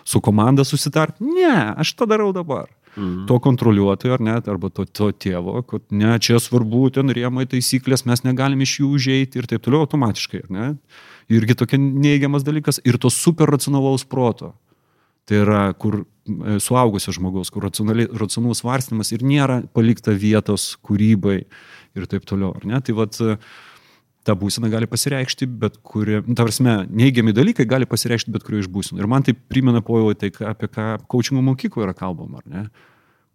su 0.02 0.18
komanda 0.18 0.66
susitarti. 0.66 1.22
Ne, 1.22 1.54
aš 1.78 1.94
tą 1.94 2.10
darau 2.10 2.32
dabar. 2.34 2.66
Mhm. 2.96 3.26
To 3.28 3.38
kontroliuotojo 3.44 4.16
ar 4.16 4.24
net, 4.24 4.48
arba 4.50 4.72
to, 4.74 4.88
to 4.90 5.12
tėvo, 5.12 5.60
kad 5.70 5.84
ne, 5.94 6.16
čia 6.18 6.40
svarbu, 6.42 6.88
ten 6.96 7.14
rėmai 7.14 7.46
taisyklės, 7.46 8.06
mes 8.10 8.24
negalim 8.26 8.66
iš 8.66 8.80
jų 8.80 8.92
užeiti 8.98 9.38
ir 9.38 9.46
taip 9.46 9.62
toliau 9.62 9.84
automatiškai, 9.86 10.46
ne? 10.50 10.72
Irgi 11.30 11.58
tokia 11.62 11.78
neigiamas 11.78 12.42
dalykas 12.46 12.80
ir 12.82 12.98
to 12.98 13.10
super 13.12 13.50
racionalaus 13.54 14.02
proto. 14.08 14.54
Tai 15.26 15.38
yra, 15.42 15.62
kur 15.74 16.02
e, 16.02 16.58
suaugusio 16.62 17.14
žmogaus, 17.16 17.50
kur 17.50 17.66
racionalus 17.66 18.60
svarstymas 18.62 19.10
ir 19.14 19.24
nėra 19.26 19.62
palikta 19.74 20.14
vietos 20.14 20.74
kūrybai 20.86 21.40
ir 21.96 22.10
taip 22.10 22.28
toliau? 22.28 22.54
Tai 22.62 22.94
vad, 22.94 23.18
ta 24.26 24.34
būsena 24.38 24.70
gali 24.72 24.88
pasireikšti, 24.90 25.48
bet 25.62 25.78
kuri, 25.86 26.20
nu, 26.26 26.34
ta 26.38 26.46
prasme, 26.46 26.76
neigiami 26.90 27.34
dalykai 27.36 27.66
gali 27.68 27.88
pasireikšti 27.88 28.34
bet 28.34 28.46
kurioje 28.46 28.66
iš 28.66 28.72
būsenų. 28.74 29.02
Ir 29.02 29.10
man 29.10 29.26
tai 29.26 29.36
primena 29.36 29.82
pojau 29.86 30.14
tai, 30.18 30.32
apie 30.50 30.70
ką 30.72 30.88
coachingo 31.10 31.44
mokykloje 31.46 31.88
yra 31.88 31.96
kalbama, 31.96 32.42
ar 32.42 32.50
ne? 32.50 32.64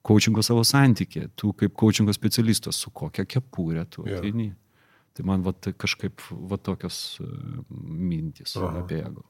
Coachingo 0.07 0.43
savo 0.43 0.63
santykį, 0.65 1.27
tu 1.37 1.51
kaip 1.57 1.75
coachingo 1.77 2.13
specialistas, 2.15 2.79
su 2.81 2.91
kokia 2.95 3.27
kepurė 3.29 3.85
tu 3.91 4.07
yeah. 4.07 4.19
ateini. 4.19 4.49
Tai 5.15 5.27
man 5.27 5.43
va, 5.45 5.53
tai 5.53 5.75
kažkaip 5.77 6.23
va 6.49 6.57
tokios 6.57 7.19
uh, 7.21 7.61
mintys 7.83 8.55
Aha. 8.57 8.81
apie 8.81 9.01
ego. 9.03 9.25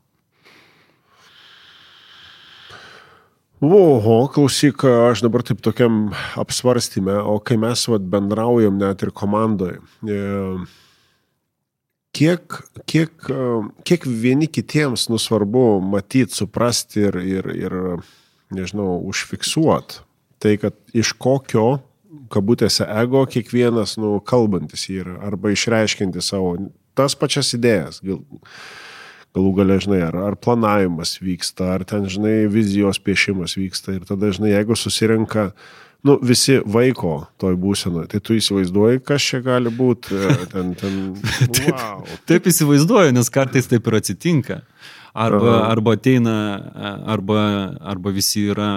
Oho, 3.62 4.25
klausyk, 4.34 4.82
aš 5.12 5.22
dabar 5.22 5.44
taip 5.46 5.60
tokiam 5.62 6.08
apsvarstymė, 6.41 7.20
o 7.30 7.36
kai 7.46 7.60
mes 7.62 7.84
vat, 7.94 8.06
bendraujam 8.10 8.80
net 8.82 9.03
ir 9.06 9.12
komandoje, 9.13 9.77
e, 10.01 10.22
kiek, 12.18 12.58
kiek, 12.89 13.30
kiek 13.86 14.08
vieni 14.10 14.50
kitiems 14.50 15.06
nusvarbu 15.13 15.65
matyti, 15.94 16.34
suprasti 16.41 17.06
ir, 17.06 17.20
ir, 17.22 17.51
ir 17.53 17.77
nežinau, 18.50 18.96
užfiksuoti 19.12 20.01
tai, 20.41 20.58
kad 20.58 20.74
iš 20.98 21.13
kokio, 21.22 21.82
kabutėse, 22.34 22.86
ego 23.03 23.24
kiekvienas, 23.30 23.98
nu, 24.01 24.15
kalbantis 24.25 24.88
yra, 24.89 25.20
arba 25.27 25.53
išreiškinti 25.53 26.24
savo 26.25 26.56
tas 26.98 27.15
pačias 27.15 27.53
idėjas. 27.56 28.01
Gal, 28.03 28.24
galų 29.35 29.51
gale, 29.61 29.77
žinai, 29.83 30.01
ar, 30.07 30.17
ar 30.31 30.35
planavimas 30.39 31.17
vyksta, 31.23 31.75
ar 31.77 31.85
ten, 31.88 32.07
žinai, 32.11 32.50
vizijos 32.51 33.00
piešimas 33.03 33.55
vyksta 33.59 33.95
ir 33.95 34.07
tada, 34.07 34.31
žinai, 34.35 34.53
jeigu 34.55 34.75
susirenka 34.75 35.51
nu, 36.07 36.17
visi 36.25 36.57
vaiko 36.65 37.27
toj 37.41 37.55
būsenoje. 37.61 38.09
Tai 38.11 38.21
tu 38.25 38.35
įsivaizduoji, 38.38 39.03
kas 39.05 39.27
čia 39.31 39.41
gali 39.45 39.71
būti. 39.73 40.17
E, 40.17 40.38
ten, 40.51 40.73
ten, 40.79 40.97
wow. 41.69 42.01
taip, 42.03 42.25
taip 42.29 42.50
įsivaizduoju, 42.51 43.13
nes 43.15 43.31
kartais 43.33 43.69
taip 43.71 43.88
ir 43.88 44.00
atsitinka. 44.01 44.61
Arba, 45.13 45.50
Aha. 45.58 45.72
arba 45.72 45.94
ateina, 45.94 46.34
arba, 47.06 47.75
arba 47.84 48.12
visi 48.15 48.46
yra, 48.48 48.68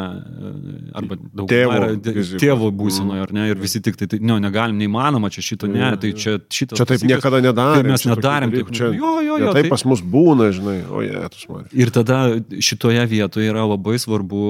arba 0.99 1.14
daug 1.31 1.47
tėvo, 1.47 1.76
yra 1.76 2.41
tėvo 2.43 2.71
būsinoje, 2.75 3.23
ar 3.23 3.33
ne, 3.37 3.45
ir 3.53 3.61
visi 3.62 3.79
tik 3.79 3.95
tai, 4.00 4.09
tai 4.11 4.19
ne, 4.19 4.41
negalim, 4.43 4.81
neįmanoma, 4.83 5.31
čia 5.31 5.45
šito 5.47 5.71
ne, 5.71 5.93
tai 6.03 6.11
čia 6.19 6.41
šitas. 6.43 6.81
Čia 6.81 6.88
taip 6.91 7.05
niekada 7.07 7.38
nedarėm. 7.45 7.87
Tai 7.87 7.95
mes 7.95 8.07
nedarėm, 8.11 8.55
taip, 8.57 8.75
čia, 8.75 8.91
jo, 8.99 9.12
jo, 9.23 9.38
jo, 9.45 9.53
taip 9.55 9.71
pas 9.76 9.87
mus 9.87 10.03
būna, 10.03 10.50
žinai, 10.59 10.81
o 10.91 11.05
jie, 11.07 11.14
tu 11.37 11.45
smari. 11.45 11.71
Ir 11.71 11.95
tada 11.95 12.19
šitoje 12.59 13.07
vietoje 13.14 13.55
yra 13.55 13.62
labai 13.71 13.95
svarbu, 14.03 14.45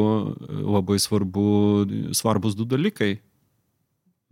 labai 0.78 0.96
svarbu, 1.04 1.50
svarbus 2.16 2.56
du 2.56 2.64
dalykai. 2.64 3.18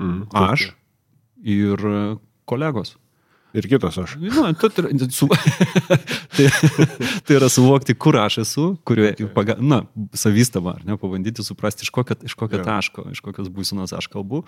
Mm, 0.00 0.24
aš 0.32 0.70
ir 1.44 1.84
kolegos. 2.48 2.96
Ir 3.52 3.66
kitas 3.68 3.98
aš. 4.00 4.14
Nu, 4.16 4.46
tu, 4.56 4.68
su, 5.18 5.26
tai, 6.36 6.46
tai 7.26 7.36
yra 7.36 7.48
suvokti, 7.52 7.94
kur 7.94 8.16
aš 8.16 8.38
esu, 8.46 8.64
kurioje, 8.88 9.28
paga, 9.36 9.58
na, 9.60 9.82
savystama, 10.16 10.78
ar 10.78 10.86
ne, 10.88 10.96
pabandyti 11.00 11.44
suprasti, 11.44 11.84
iš 11.84 11.92
kokio, 11.92 12.16
iš 12.24 12.36
kokio 12.38 12.62
ja. 12.62 12.66
taško, 12.70 13.06
iš 13.12 13.20
kokios 13.24 13.50
būsenos 13.52 13.92
aš 13.96 14.08
kalbu. 14.12 14.42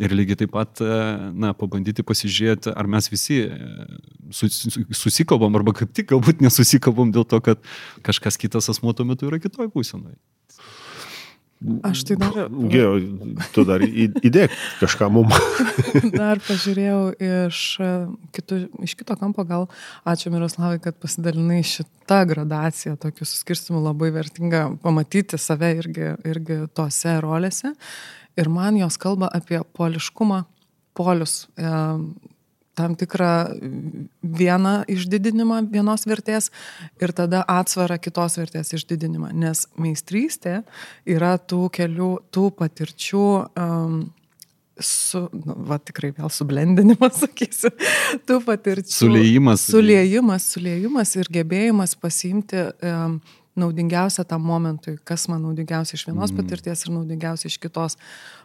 Ir 0.00 0.16
lygiai 0.16 0.40
taip 0.44 0.54
pat, 0.56 0.80
e, 0.80 1.00
na, 1.36 1.52
pabandyti 1.58 2.04
pasižiūrėti, 2.06 2.72
ar 2.72 2.88
mes 2.96 3.10
visi 3.12 3.42
e, 3.44 3.60
susikalbam, 4.96 5.60
arba 5.60 5.76
kaip 5.76 5.92
tik 5.96 6.08
galbūt 6.14 6.40
nesusikalbam 6.44 7.12
dėl 7.12 7.28
to, 7.28 7.42
kad 7.44 7.60
kažkas 8.06 8.40
kitas 8.40 8.72
asmuo 8.72 8.96
tuo 8.96 9.04
metu 9.08 9.28
yra 9.28 9.42
kitoj 9.42 9.68
būsenoje. 9.74 10.16
Aš 11.88 12.02
tai 12.04 12.18
dar. 12.20 12.34
Gėjo, 12.52 12.90
tu 13.54 13.62
dar 13.64 13.80
įdėk 13.80 14.52
kažką 14.82 15.08
mum. 15.12 15.30
dar 16.20 16.40
pažiūrėjau 16.44 17.00
iš, 17.16 17.60
kitų, 18.36 18.58
iš 18.84 18.94
kito 19.00 19.16
kampo, 19.16 19.44
gal 19.48 19.64
ačiū 20.04 20.32
Miroslavai, 20.34 20.76
kad 20.84 20.98
pasidalinai 21.00 21.62
šitą 21.64 22.20
gradaciją, 22.28 22.98
tokių 23.00 23.24
suskirstimų 23.24 23.80
labai 23.86 24.12
vertinga 24.14 24.66
pamatyti 24.84 25.40
save 25.40 25.72
irgi, 25.80 26.12
irgi 26.28 26.60
tose 26.76 27.16
rolėse. 27.24 27.72
Ir 28.36 28.52
man 28.52 28.76
jos 28.76 29.00
kalba 29.00 29.32
apie 29.32 29.62
poliškumą, 29.78 30.42
polius. 30.96 31.46
E, 31.56 31.72
tam 32.76 32.96
tikrą 32.98 33.30
vieną 34.22 34.74
išdidinimą 34.92 35.62
vienos 35.72 36.04
vertės 36.08 36.50
ir 37.00 37.14
tada 37.16 37.42
atsvarą 37.48 37.98
kitos 38.02 38.36
vertės 38.40 38.74
išdidinimą. 38.76 39.32
Nes 39.32 39.64
meistrystė 39.80 40.60
yra 41.08 41.36
tų 41.40 41.66
kelių, 41.78 42.10
tų 42.34 42.50
patirčių 42.58 43.24
um, 43.48 43.96
su, 44.80 45.24
nu, 45.32 45.56
va 45.68 45.78
tikrai 45.80 46.12
vėl 46.16 46.30
sublendinimas, 46.32 47.20
sakysiu, 47.24 47.72
tų 48.28 48.40
patirčių. 48.44 48.92
Sulėjimas. 48.98 49.66
Sulėjimas, 49.72 50.52
sulėjimas 50.56 51.16
ir 51.16 51.32
gebėjimas 51.38 51.96
pasiimti 52.00 52.68
um, 52.84 53.18
naudingiausia 53.56 54.26
tam 54.28 54.44
momentui, 54.44 54.98
kas 55.04 55.26
man 55.32 55.46
naudingiausia 55.46 55.96
iš 55.96 56.04
vienos 56.10 56.32
mm. 56.32 56.42
patirties 56.42 56.84
ir 56.84 56.92
naudingiausia 56.92 57.48
iš 57.48 57.56
kitos. 57.62 57.96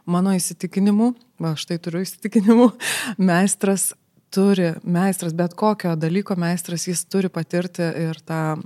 Mano 0.08 0.34
įsitikinimu, 0.38 1.12
va 1.42 1.54
štai 1.60 1.78
turiu 1.84 2.06
įsitikinimu, 2.06 2.72
meistras 3.32 3.92
turi 4.32 4.74
meistras, 4.84 5.34
bet 5.36 5.56
kokio 5.60 5.96
dalyko 6.00 6.38
meistras, 6.40 6.88
jis 6.88 7.04
turi 7.12 7.30
patirti 7.32 7.84
ir 8.08 8.20
tą 8.26 8.62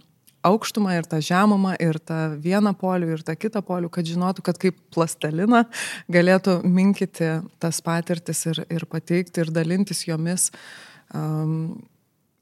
aukštumą, 0.46 0.94
ir 1.00 1.08
tą 1.10 1.20
žemumą, 1.26 1.74
ir 1.82 1.98
tą 2.00 2.20
vieną 2.42 2.76
polių, 2.78 3.16
ir 3.16 3.24
tą 3.26 3.36
kitą 3.40 3.64
polių, 3.66 3.90
kad 3.94 4.06
žinotų, 4.08 4.46
kad 4.46 4.60
kaip 4.62 4.78
plastelina 4.94 5.64
galėtų 6.12 6.60
minkyti 6.70 7.32
tas 7.62 7.82
patirtis 7.86 8.46
ir, 8.52 8.62
ir 8.70 8.86
pateikti 8.90 9.42
ir 9.42 9.52
dalintis 9.56 10.06
jomis 10.06 10.52
um, 11.14 11.82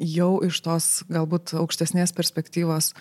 jau 0.03 0.33
iš 0.43 0.59
tos 0.65 0.89
galbūt 1.11 1.55
aukštesnės 1.59 2.15
perspektyvos. 2.15 2.91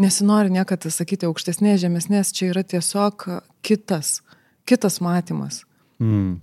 Nesinori 0.00 0.52
niekada 0.52 0.92
sakyti 0.92 1.28
aukštesnės, 1.28 1.80
žemesnės, 1.82 2.34
čia 2.36 2.50
yra 2.52 2.64
tiesiog 2.64 3.26
kitas, 3.66 4.20
kitas 4.68 5.00
matymas. 5.04 5.64
Mm. 6.00 6.38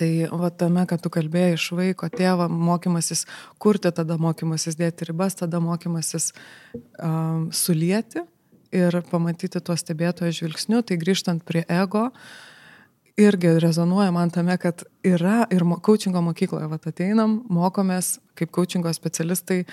Tai 0.00 0.08
va 0.40 0.48
tame, 0.48 0.86
kad 0.88 1.02
tu 1.04 1.10
kalbėjai 1.12 1.58
iš 1.58 1.66
vaiko 1.76 2.08
tėvą, 2.08 2.46
mokymasis 2.48 3.26
kurti, 3.60 3.90
tada 3.92 4.16
mokymasis 4.16 4.78
dėti 4.78 5.10
ribas, 5.10 5.36
tada 5.36 5.60
mokymasis 5.60 6.30
um, 6.96 7.50
sulieti 7.52 8.22
ir 8.72 8.96
pamatyti 9.10 9.60
tuo 9.60 9.76
stebėtojo 9.76 10.32
žvilgsniu, 10.38 10.80
tai 10.86 10.96
grįžtant 10.96 11.44
prie 11.44 11.66
ego, 11.68 12.06
irgi 13.20 13.52
rezonuoja 13.60 14.08
man 14.14 14.32
tame, 14.32 14.56
kad 14.62 14.86
yra 15.04 15.42
ir 15.52 15.66
coachingo 15.84 16.22
mokykloje, 16.30 16.70
va 16.70 16.80
ateinam, 16.80 17.42
mokomės 17.52 18.14
kaip 18.40 18.56
coachingo 18.56 18.92
specialistai 18.96 19.66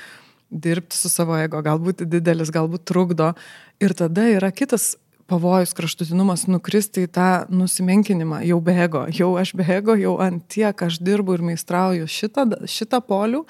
dirbti 0.51 1.00
su 1.00 1.12
savo 1.12 1.38
ego, 1.39 1.62
galbūt 1.63 2.03
didelis, 2.03 2.51
galbūt 2.51 2.84
trukdo. 2.88 3.31
Ir 3.79 3.96
tada 3.96 4.27
yra 4.34 4.51
kitas 4.51 4.96
pavojus, 5.27 5.74
kraštutinumas 5.77 6.46
nukristi 6.48 7.03
į 7.05 7.12
tą 7.15 7.29
nusimenkinimą, 7.51 8.41
jau 8.48 8.60
be 8.63 8.75
ego, 8.86 9.03
jau 9.12 9.34
aš 9.39 9.53
be 9.60 9.65
ego, 9.75 9.96
jau 10.00 10.15
ant 10.24 10.43
tiek 10.51 10.84
aš 10.88 11.01
dirbu 11.03 11.38
ir 11.38 11.46
meistrauju 11.51 12.07
šitą, 12.12 12.48
šitą 12.69 13.01
polių, 13.03 13.43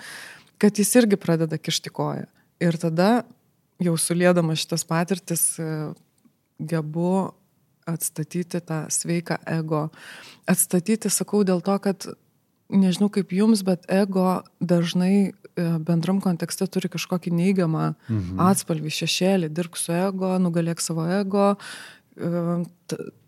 kad 0.62 0.77
jis 0.77 0.96
irgi 0.98 1.19
pradeda 1.22 1.60
kišti 1.62 1.93
koją. 1.93 2.25
Ir 2.63 2.77
tada 2.81 3.12
jau 3.84 3.93
sulėdama 4.01 4.57
šitas 4.57 4.86
patirtis 4.89 5.43
gebu 6.57 7.12
atstatyti 7.88 8.62
tą 8.65 8.86
sveiką 8.91 9.38
ego. 9.48 9.88
Atstatyti, 10.50 11.12
sakau, 11.13 11.43
dėl 11.48 11.62
to, 11.63 11.77
kad 11.84 12.10
nežinau 12.69 13.09
kaip 13.13 13.31
jums, 13.36 13.63
bet 13.67 13.86
ego 13.91 14.41
dažnai 14.59 15.13
e, 15.27 15.31
bendram 15.88 16.19
kontekste 16.24 16.67
turi 16.71 16.91
kažkokį 16.91 17.33
neigiamą 17.36 17.91
mhm. 17.93 18.41
atspalvį, 18.50 18.93
šešėlį, 19.01 19.51
dirbk 19.55 19.79
su 19.79 19.95
ego, 19.95 20.36
nugalėk 20.41 20.83
savo 20.83 21.07
ego. 21.19 21.53
E, 22.17 22.59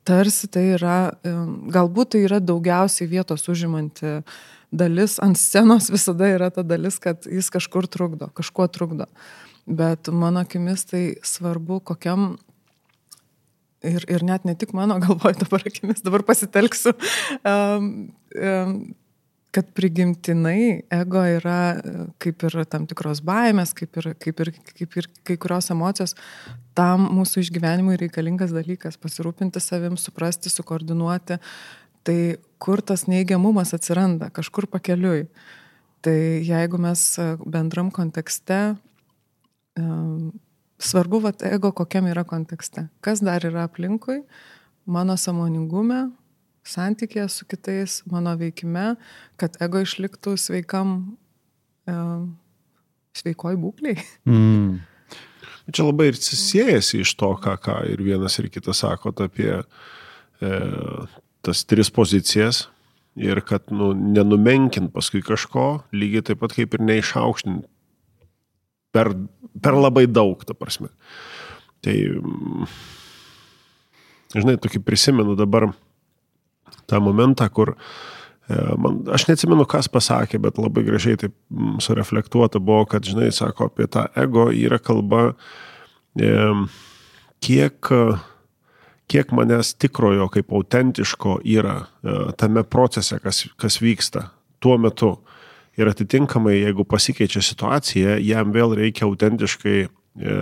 tarsi 0.08 0.50
tai 0.51 0.65
yra, 0.75 1.00
e, 1.24 1.36
galbūt 1.75 2.15
tai 2.15 2.24
yra 2.27 2.41
daugiausiai 2.43 3.10
vietos 3.12 3.48
užimanti 3.51 4.19
dalis, 4.69 5.17
ant 5.24 5.38
scenos 5.39 5.89
visada 5.93 6.29
yra 6.29 6.50
ta 6.53 6.63
dalis, 6.65 7.00
kad 7.01 7.25
jis 7.25 7.50
kažkur 7.53 7.88
trukdo, 7.89 8.29
kažkuo 8.38 8.67
trukdo. 8.72 9.10
Bet 9.69 10.10
mano 10.13 10.41
akimis 10.41 10.86
tai 10.89 11.03
svarbu, 11.25 11.79
kokiam 11.86 12.36
ir, 13.86 14.05
ir 14.10 14.25
net 14.25 14.46
ne 14.46 14.55
tik 14.58 14.74
mano 14.77 15.00
galvoj 15.03 15.38
dabar 15.39 15.65
akimis, 15.65 16.01
dabar 16.05 16.25
pasitelksiu 16.27 16.96
um, 17.46 18.10
um, 18.34 18.74
kad 19.51 19.70
prigimtinai 19.74 20.84
ego 20.94 21.22
yra 21.25 21.60
e, 21.74 21.94
kaip 22.22 22.46
ir 22.46 22.58
tam 22.70 22.86
tikros 22.89 23.22
baimės, 23.25 23.74
kaip 23.77 23.98
ir, 24.01 24.12
kaip 24.22 24.44
ir, 24.46 24.51
kaip 24.77 24.98
ir 25.01 25.08
kai 25.25 25.38
kurios 25.41 25.72
emocijos, 25.74 26.13
tam 26.77 27.08
mūsų 27.18 27.46
išgyvenimui 27.46 27.98
reikalingas 28.01 28.53
dalykas- 28.56 29.00
pasirūpinti 29.03 29.62
savim, 29.62 29.98
suprasti, 29.98 30.50
sukoordinuoti. 30.53 31.39
Tai 32.03 32.38
kur 32.60 32.82
tas 32.82 33.08
neigiamumas 33.08 33.74
atsiranda, 33.74 34.29
kažkur 34.32 34.68
pakeliui. 34.68 35.27
Tai 36.01 36.15
jeigu 36.46 36.77
mes 36.79 37.18
e, 37.20 37.36
bendram 37.46 37.91
kontekste, 37.91 38.77
um, 39.77 40.32
svarbu, 40.79 41.20
vat, 41.22 41.44
ego 41.44 41.72
kokiam 41.75 42.08
yra 42.08 42.24
kontekste, 42.24 42.88
kas 43.01 43.20
dar 43.20 43.44
yra 43.44 43.65
aplinkui, 43.68 44.22
mano 44.86 45.18
samoningume, 45.20 46.12
santykėje 46.68 47.28
su 47.32 47.48
kitais, 47.50 48.00
mano 48.10 48.36
veikime, 48.39 48.94
kad 49.39 49.58
ego 49.63 49.82
išliktų 49.86 50.36
sveikam, 50.39 51.18
e, 51.89 51.96
sveikoj 53.20 53.60
būkliai. 53.62 54.00
Mm. 54.30 54.80
Čia 55.74 55.86
labai 55.86 56.10
ir 56.12 56.18
siejasi 56.18 57.04
iš 57.04 57.13
to, 57.20 57.32
ką, 57.42 57.56
ką 57.62 57.80
ir 57.94 58.01
vienas 58.04 58.39
ir 58.42 58.50
kitas 58.50 58.82
sako 58.82 59.13
apie 59.22 59.51
e, 59.60 60.54
tas 61.46 61.63
tris 61.66 61.92
pozicijas 61.94 62.68
ir 63.20 63.42
kad 63.46 63.72
nu, 63.74 63.92
nenumenkint 63.94 64.94
paskui 64.94 65.22
kažko, 65.25 65.84
lygiai 65.94 66.25
taip 66.25 66.42
pat 66.44 66.56
kaip 66.56 66.75
ir 66.75 66.86
neišaukštint 66.86 67.68
per, 68.96 69.12
per 69.62 69.78
labai 69.78 70.06
daug, 70.10 70.42
ta 70.48 70.56
prasme. 70.58 70.89
Tai, 71.84 71.96
mm, 71.96 72.70
žinai, 74.36 74.58
tokį 74.62 74.82
prisimenu 74.86 75.36
dabar 75.39 75.70
tą 76.89 77.01
momentą, 77.03 77.48
kur 77.53 77.74
e, 77.75 78.58
man, 78.81 79.01
aš 79.15 79.27
neatsimenu, 79.29 79.67
kas 79.69 79.91
pasakė, 79.91 80.41
bet 80.43 80.60
labai 80.62 80.86
gražiai 80.88 81.19
taip 81.22 81.36
sureflektuota 81.84 82.62
buvo, 82.62 82.88
kad, 82.89 83.08
žinai, 83.08 83.31
sako 83.36 83.69
apie 83.69 83.89
tą 83.91 84.08
ego 84.19 84.50
yra 84.53 84.81
kalba, 84.81 85.29
e, 86.19 86.34
kiek, 87.46 87.93
kiek 89.10 89.34
manęs 89.36 89.74
tikrojo 89.79 90.29
kaip 90.34 90.53
autentiško 90.53 91.39
yra 91.48 91.77
e, 91.81 92.19
tame 92.38 92.63
procese, 92.67 93.19
kas, 93.24 93.46
kas 93.60 93.79
vyksta 93.81 94.29
tuo 94.60 94.77
metu. 94.77 95.15
Ir 95.79 95.88
atitinkamai, 95.88 96.58
jeigu 96.58 96.84
pasikeičia 96.84 97.41
situacija, 97.46 98.17
jam 98.19 98.51
vėl 98.51 98.74
reikia 98.75 99.05
autentiškai 99.08 99.77
e, 99.86 100.39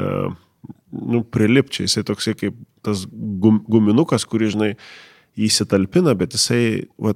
nu, 0.91 1.21
prilipčiai. 1.21 1.85
Jisai 1.85 2.03
toksai 2.07 2.33
kaip 2.39 2.57
tas 2.85 3.05
gum, 3.11 3.59
guminukas, 3.69 4.25
kurį, 4.29 4.49
žinai, 4.55 4.71
įsitalpina, 5.37 6.15
bet 6.17 6.35
jisai, 6.35 6.87
va, 7.01 7.13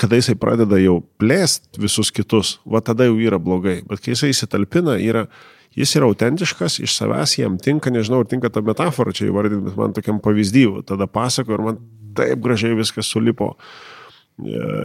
kada 0.00 0.18
jisai 0.20 0.36
pradeda 0.40 0.78
jau 0.82 0.98
plėst 1.20 1.80
visus 1.80 2.12
kitus, 2.14 2.58
va 2.68 2.82
tada 2.84 3.08
jau 3.08 3.16
yra 3.20 3.40
blogai. 3.40 3.80
Bet 3.88 4.04
kai 4.04 4.14
jisai 4.14 4.32
įsitalpina, 4.34 4.98
yra, 5.00 5.24
jis 5.78 5.96
yra 5.98 6.10
autentiškas, 6.10 6.80
iš 6.84 6.98
savęs 6.98 7.38
jam 7.40 7.58
tinka, 7.62 7.92
nežinau, 7.94 8.22
ar 8.24 8.30
tinka 8.30 8.50
ta 8.52 8.62
metafora 8.64 9.14
čia 9.16 9.28
įvardinti, 9.30 9.70
bet 9.70 9.80
man 9.80 9.96
tokiam 9.96 10.20
pavyzdyvu, 10.24 10.84
tada 10.88 11.08
pasako 11.10 11.56
ir 11.56 11.66
man 11.70 11.82
taip 12.18 12.44
gražiai 12.44 12.76
viskas 12.78 13.10
sulipo. 13.10 13.54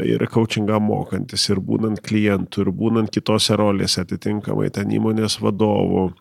Ir 0.05 0.21
coachingą 0.29 0.77
mokantis, 0.77 1.47
ir 1.49 1.57
būnant 1.65 2.03
klientų, 2.05 2.61
ir 2.61 2.69
būnant 2.77 3.09
kitose 3.09 3.55
rolėse 3.57 4.03
atitinkamai 4.03 4.67
ten 4.75 4.91
įmonės 4.93 5.39
vadovų, 5.41 6.11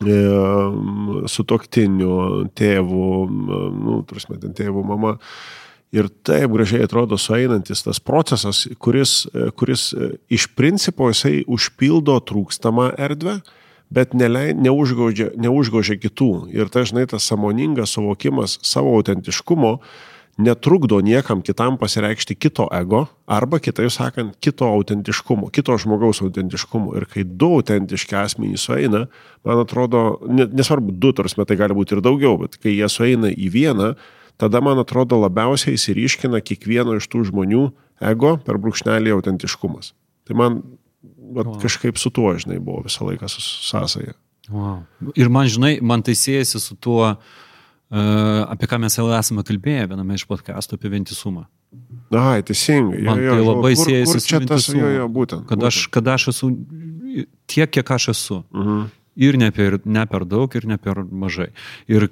su 0.00 1.44
toktiniu, 1.44 2.12
tėvu, 2.56 3.08
nu, 3.28 3.98
prasme, 4.08 4.38
ten 4.40 4.54
tėvu, 4.56 4.84
mama, 4.86 5.18
Ir 5.90 6.06
taip 6.22 6.52
gražiai 6.54 6.84
atrodo 6.86 7.18
sueinantis 7.18 7.82
tas 7.82 7.98
procesas, 7.98 8.62
kuris, 8.78 9.24
kuris 9.58 9.88
iš 10.30 10.46
principo 10.54 11.08
jisai 11.10 11.40
užpildo 11.50 12.14
trūkstamą 12.28 12.92
erdvę, 12.94 13.40
bet 13.90 14.14
nelei, 14.14 14.54
neužgožia, 14.54 15.32
neužgožia 15.34 15.98
kitų. 15.98 16.30
Ir 16.54 16.70
dažnai 16.70 17.08
tas 17.10 17.26
samoningas 17.26 17.96
suvokimas 17.96 18.60
savo 18.62 18.94
autentiškumo 19.00 19.74
netrukdo 20.40 21.00
niekam 21.00 21.42
kitam 21.42 21.76
pasireikšti 21.78 22.34
kito 22.34 22.68
ego 22.72 23.06
arba, 23.26 23.58
kitaip 23.58 23.90
sakant, 23.92 24.36
kito 24.40 24.68
autentiškumo, 24.68 25.50
kito 25.54 25.76
žmogaus 25.78 26.22
autentiškumo. 26.24 26.94
Ir 26.98 27.06
kai 27.10 27.24
du 27.24 27.52
autentiški 27.58 28.16
asmenys 28.18 28.64
sueina, 28.66 29.06
man 29.44 29.62
atrodo, 29.64 30.20
nesvarbu, 30.30 30.94
du, 31.02 31.12
tarsi 31.16 31.38
tai 31.42 31.58
gali 31.60 31.76
būti 31.76 31.96
ir 31.96 32.04
daugiau, 32.04 32.38
bet 32.44 32.58
kai 32.62 32.74
jie 32.78 32.88
sueina 32.88 33.30
į 33.30 33.50
vieną, 33.52 33.92
tada, 34.40 34.62
man 34.64 34.80
atrodo, 34.82 35.18
labiausiai 35.20 35.76
įsiriškina 35.78 36.40
kiekvieno 36.44 36.96
iš 36.98 37.08
tų 37.12 37.26
žmonių 37.30 37.64
ego 38.10 38.34
per 38.44 38.58
brūkšnelį 38.62 39.14
autentiškumas. 39.18 39.92
Tai 40.28 40.38
man 40.38 40.58
vat, 41.34 41.46
wow. 41.46 41.60
kažkaip 41.62 42.00
su 42.00 42.12
tuo, 42.14 42.32
žinai, 42.40 42.58
buvo 42.62 42.84
visą 42.86 43.06
laiką 43.08 43.28
sąsaja. 43.30 44.16
Wow. 44.50 44.82
Ir 45.14 45.30
man, 45.32 45.48
žinai, 45.50 45.76
man 45.84 46.02
tai 46.06 46.16
siejasi 46.18 46.60
su 46.62 46.76
tuo, 46.80 47.12
uh, 47.14 48.42
apie 48.50 48.68
ką 48.70 48.80
mes 48.82 48.98
jau 48.98 49.06
esame 49.14 49.44
kalbėję 49.46 49.88
viename 49.92 50.18
iš 50.18 50.26
podcastų 50.30 50.78
apie 50.78 50.92
vientisumą. 50.96 51.46
Ai, 52.10 52.40
teisingai. 52.42 53.04
Man 53.06 53.20
jo, 53.20 53.28
jo, 53.28 53.34
tai 53.36 53.46
labai 53.46 53.74
siejasi 53.78 54.16
kur 54.16 54.24
čia 54.26 54.40
tas, 54.50 54.70
jo, 54.74 54.88
jo, 54.96 55.10
būtent. 55.12 55.46
Kad, 55.46 55.60
būtent. 55.60 55.68
Aš, 55.70 55.84
kad 55.94 56.08
aš 56.10 56.30
esu 56.32 56.50
tiek, 57.50 57.70
kiek 57.70 57.92
aš 57.96 58.10
esu. 58.16 58.40
Mhm. 58.50 58.88
Ir 59.16 59.38
ne 59.40 59.50
per, 59.54 59.78
ne 59.84 60.04
per 60.06 60.26
daug, 60.28 60.54
ir 60.54 60.66
ne 60.70 60.78
per 60.78 61.02
mažai. 61.04 61.50
Ir 61.90 62.06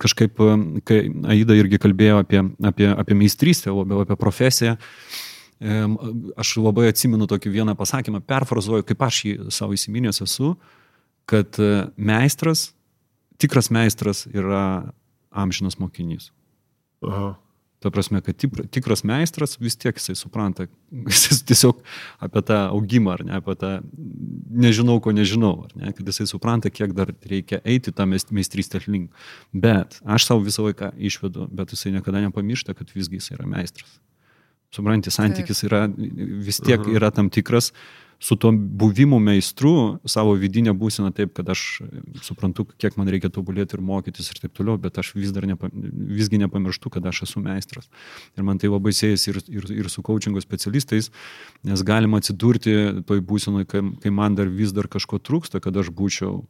kažkaip, 0.00 0.40
kai 0.86 1.00
Aida 1.34 1.56
irgi 1.58 1.80
kalbėjo 1.82 2.20
apie, 2.22 2.44
apie, 2.70 2.88
apie 2.92 3.18
meistrystę, 3.18 3.72
labiau 3.74 4.04
apie 4.04 4.16
profesiją, 4.20 4.76
aš 6.40 6.54
labai 6.56 6.88
atsimenu 6.88 7.28
tokį 7.28 7.52
vieną 7.52 7.74
pasakymą, 7.76 8.22
perfrazuoju, 8.24 8.86
kaip 8.88 9.02
aš 9.04 9.24
jį 9.26 9.34
savo 9.52 9.76
įsiminęs 9.76 10.22
esu, 10.24 10.54
kad 11.28 11.58
e, 11.60 11.90
meistras, 12.00 12.70
tikras 13.38 13.68
meistras 13.70 14.24
yra 14.32 14.92
amžinas 15.30 15.76
mokinys. 15.78 16.30
Aha. 17.06 17.34
Ta 17.80 17.88
prasme, 17.88 18.20
kad 18.20 18.36
tikras 18.70 19.02
meistras 19.08 19.56
vis 19.60 19.78
tiek 19.80 19.96
jisai 19.96 20.12
supranta, 20.18 20.66
jis 21.08 21.40
tiesiog 21.48 21.80
apie 22.20 22.42
tą 22.44 22.58
augimą, 22.74 23.14
ar 23.14 23.24
ne, 23.24 23.38
apie 23.38 23.54
tą 23.60 23.70
nežinau, 24.66 24.98
ko 25.00 25.14
nežinau, 25.16 25.54
ar 25.64 25.72
ne, 25.80 25.94
kad 25.96 26.12
jisai 26.12 26.28
supranta, 26.28 26.72
kiek 26.72 26.92
dar 26.96 27.14
reikia 27.30 27.62
eiti 27.64 27.94
tą 27.96 28.04
meistrystę 28.10 28.82
link. 28.86 29.08
Bet 29.52 29.96
aš 30.04 30.28
savo 30.28 30.44
visą 30.44 30.68
laiką 30.68 30.92
išvedu, 31.10 31.48
bet 31.56 31.72
jisai 31.72 31.94
niekada 31.96 32.20
nepamiršta, 32.26 32.76
kad 32.76 32.92
visgi 32.92 33.22
jisai 33.22 33.38
yra 33.38 33.48
meistras. 33.48 33.96
Supranti, 34.70 35.10
santykis 35.10 35.64
yra, 35.66 35.86
vis 35.90 36.60
tiek 36.62 36.84
yra 36.92 37.08
tam 37.10 37.32
tikras, 37.32 37.72
su 38.20 38.36
tuo 38.36 38.52
buvimu 38.52 39.18
meistru 39.18 39.98
savo 40.04 40.34
vidinę 40.36 40.74
būseną 40.76 41.08
taip, 41.16 41.32
kad 41.38 41.48
aš 41.48 41.80
suprantu, 42.20 42.66
kiek 42.76 42.98
man 43.00 43.08
reikia 43.08 43.30
tobulėti 43.32 43.78
ir 43.78 43.84
mokytis 43.84 44.28
ir 44.28 44.42
taip 44.42 44.52
toliau, 44.58 44.76
bet 44.80 44.98
aš 45.00 45.14
vis 45.16 45.32
dar 45.32 45.46
nepa, 45.48 45.70
visgi 45.72 46.40
nepamirštu, 46.42 46.92
kad 46.92 47.06
aš 47.08 47.22
esu 47.24 47.40
meistras. 47.40 47.88
Ir 48.36 48.44
man 48.44 48.60
tai 48.60 48.68
labai 48.68 48.92
siejasi 48.92 49.32
ir, 49.32 49.40
ir, 49.48 49.70
ir 49.84 49.88
su 49.88 50.04
coachingo 50.04 50.42
specialistais, 50.44 51.08
nes 51.64 51.84
galima 51.86 52.20
atsidurti 52.20 52.76
toj 53.08 53.24
būsenoj, 53.24 53.64
kai, 53.72 53.82
kai 54.04 54.12
man 54.12 54.36
dar 54.36 54.52
vis 54.52 54.76
dar 54.76 54.90
kažko 54.92 55.22
trūksta, 55.24 55.62
kad 55.64 55.80
aš 55.80 55.88
būčiau 55.88 56.42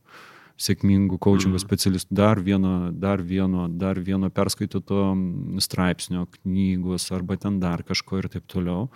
sėkmingų 0.61 1.21
coachingo 1.23 1.55
mm. 1.55 1.63
specialistų, 1.63 2.19
dar 2.19 2.43
vieno, 2.43 2.75
dar 2.91 3.23
vieno, 3.23 3.69
dar 3.71 4.03
vieno 4.03 4.29
perskaitoto 4.35 5.15
straipsnio, 5.63 6.27
knygos 6.41 7.07
arba 7.15 7.39
ten 7.41 7.63
dar 7.63 7.87
kažko 7.87 8.25
ir 8.25 8.31
taip 8.35 8.51
toliau. 8.51 8.89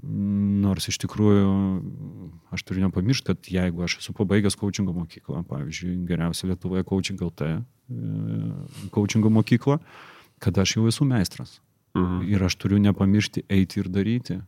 Nors 0.00 0.86
iš 0.88 0.96
tikrųjų 1.02 1.48
aš 2.54 2.62
turiu 2.64 2.84
nepamiršti, 2.86 3.26
kad 3.32 3.50
jeigu 3.52 3.84
aš 3.84 3.98
esu 4.00 4.14
pabaigęs 4.16 4.56
coachingo 4.56 4.94
mokyklą, 4.96 5.42
pavyzdžiui, 5.48 5.96
geriausia 6.08 6.48
Lietuvoje 6.48 6.86
coaching 6.88 7.20
LT 7.20 7.48
e, 7.50 7.58
coachingo 8.94 9.32
mokyklą, 9.34 9.76
kad 10.40 10.60
aš 10.62 10.78
jau 10.78 10.86
esu 10.88 11.04
meistras. 11.08 11.58
Mhm. 11.98 12.22
Ir 12.30 12.46
aš 12.46 12.56
turiu 12.56 12.80
nepamiršti 12.80 13.44
eiti 13.50 13.82
ir 13.82 13.90
daryti. 13.92 14.40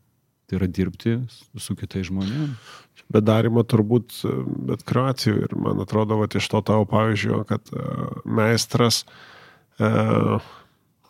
Tai 0.51 0.59
yra 0.59 0.67
dirbti 0.69 1.15
su 1.33 1.75
kitais 1.79 2.09
žmonėmis. 2.11 2.73
Bet 3.13 3.25
darimo 3.25 3.63
turbūt 3.65 4.19
bet 4.69 4.83
kuriuo 4.89 5.05
atveju. 5.09 5.45
Ir 5.47 5.55
man 5.57 5.81
atrodo, 5.85 6.19
va, 6.21 6.27
iš 6.29 6.49
to 6.53 6.61
tavo 6.67 6.85
pavyzdžio, 6.91 7.39
kad 7.49 7.71
uh, 7.73 8.19
meistras 8.27 9.05
uh, 9.81 10.43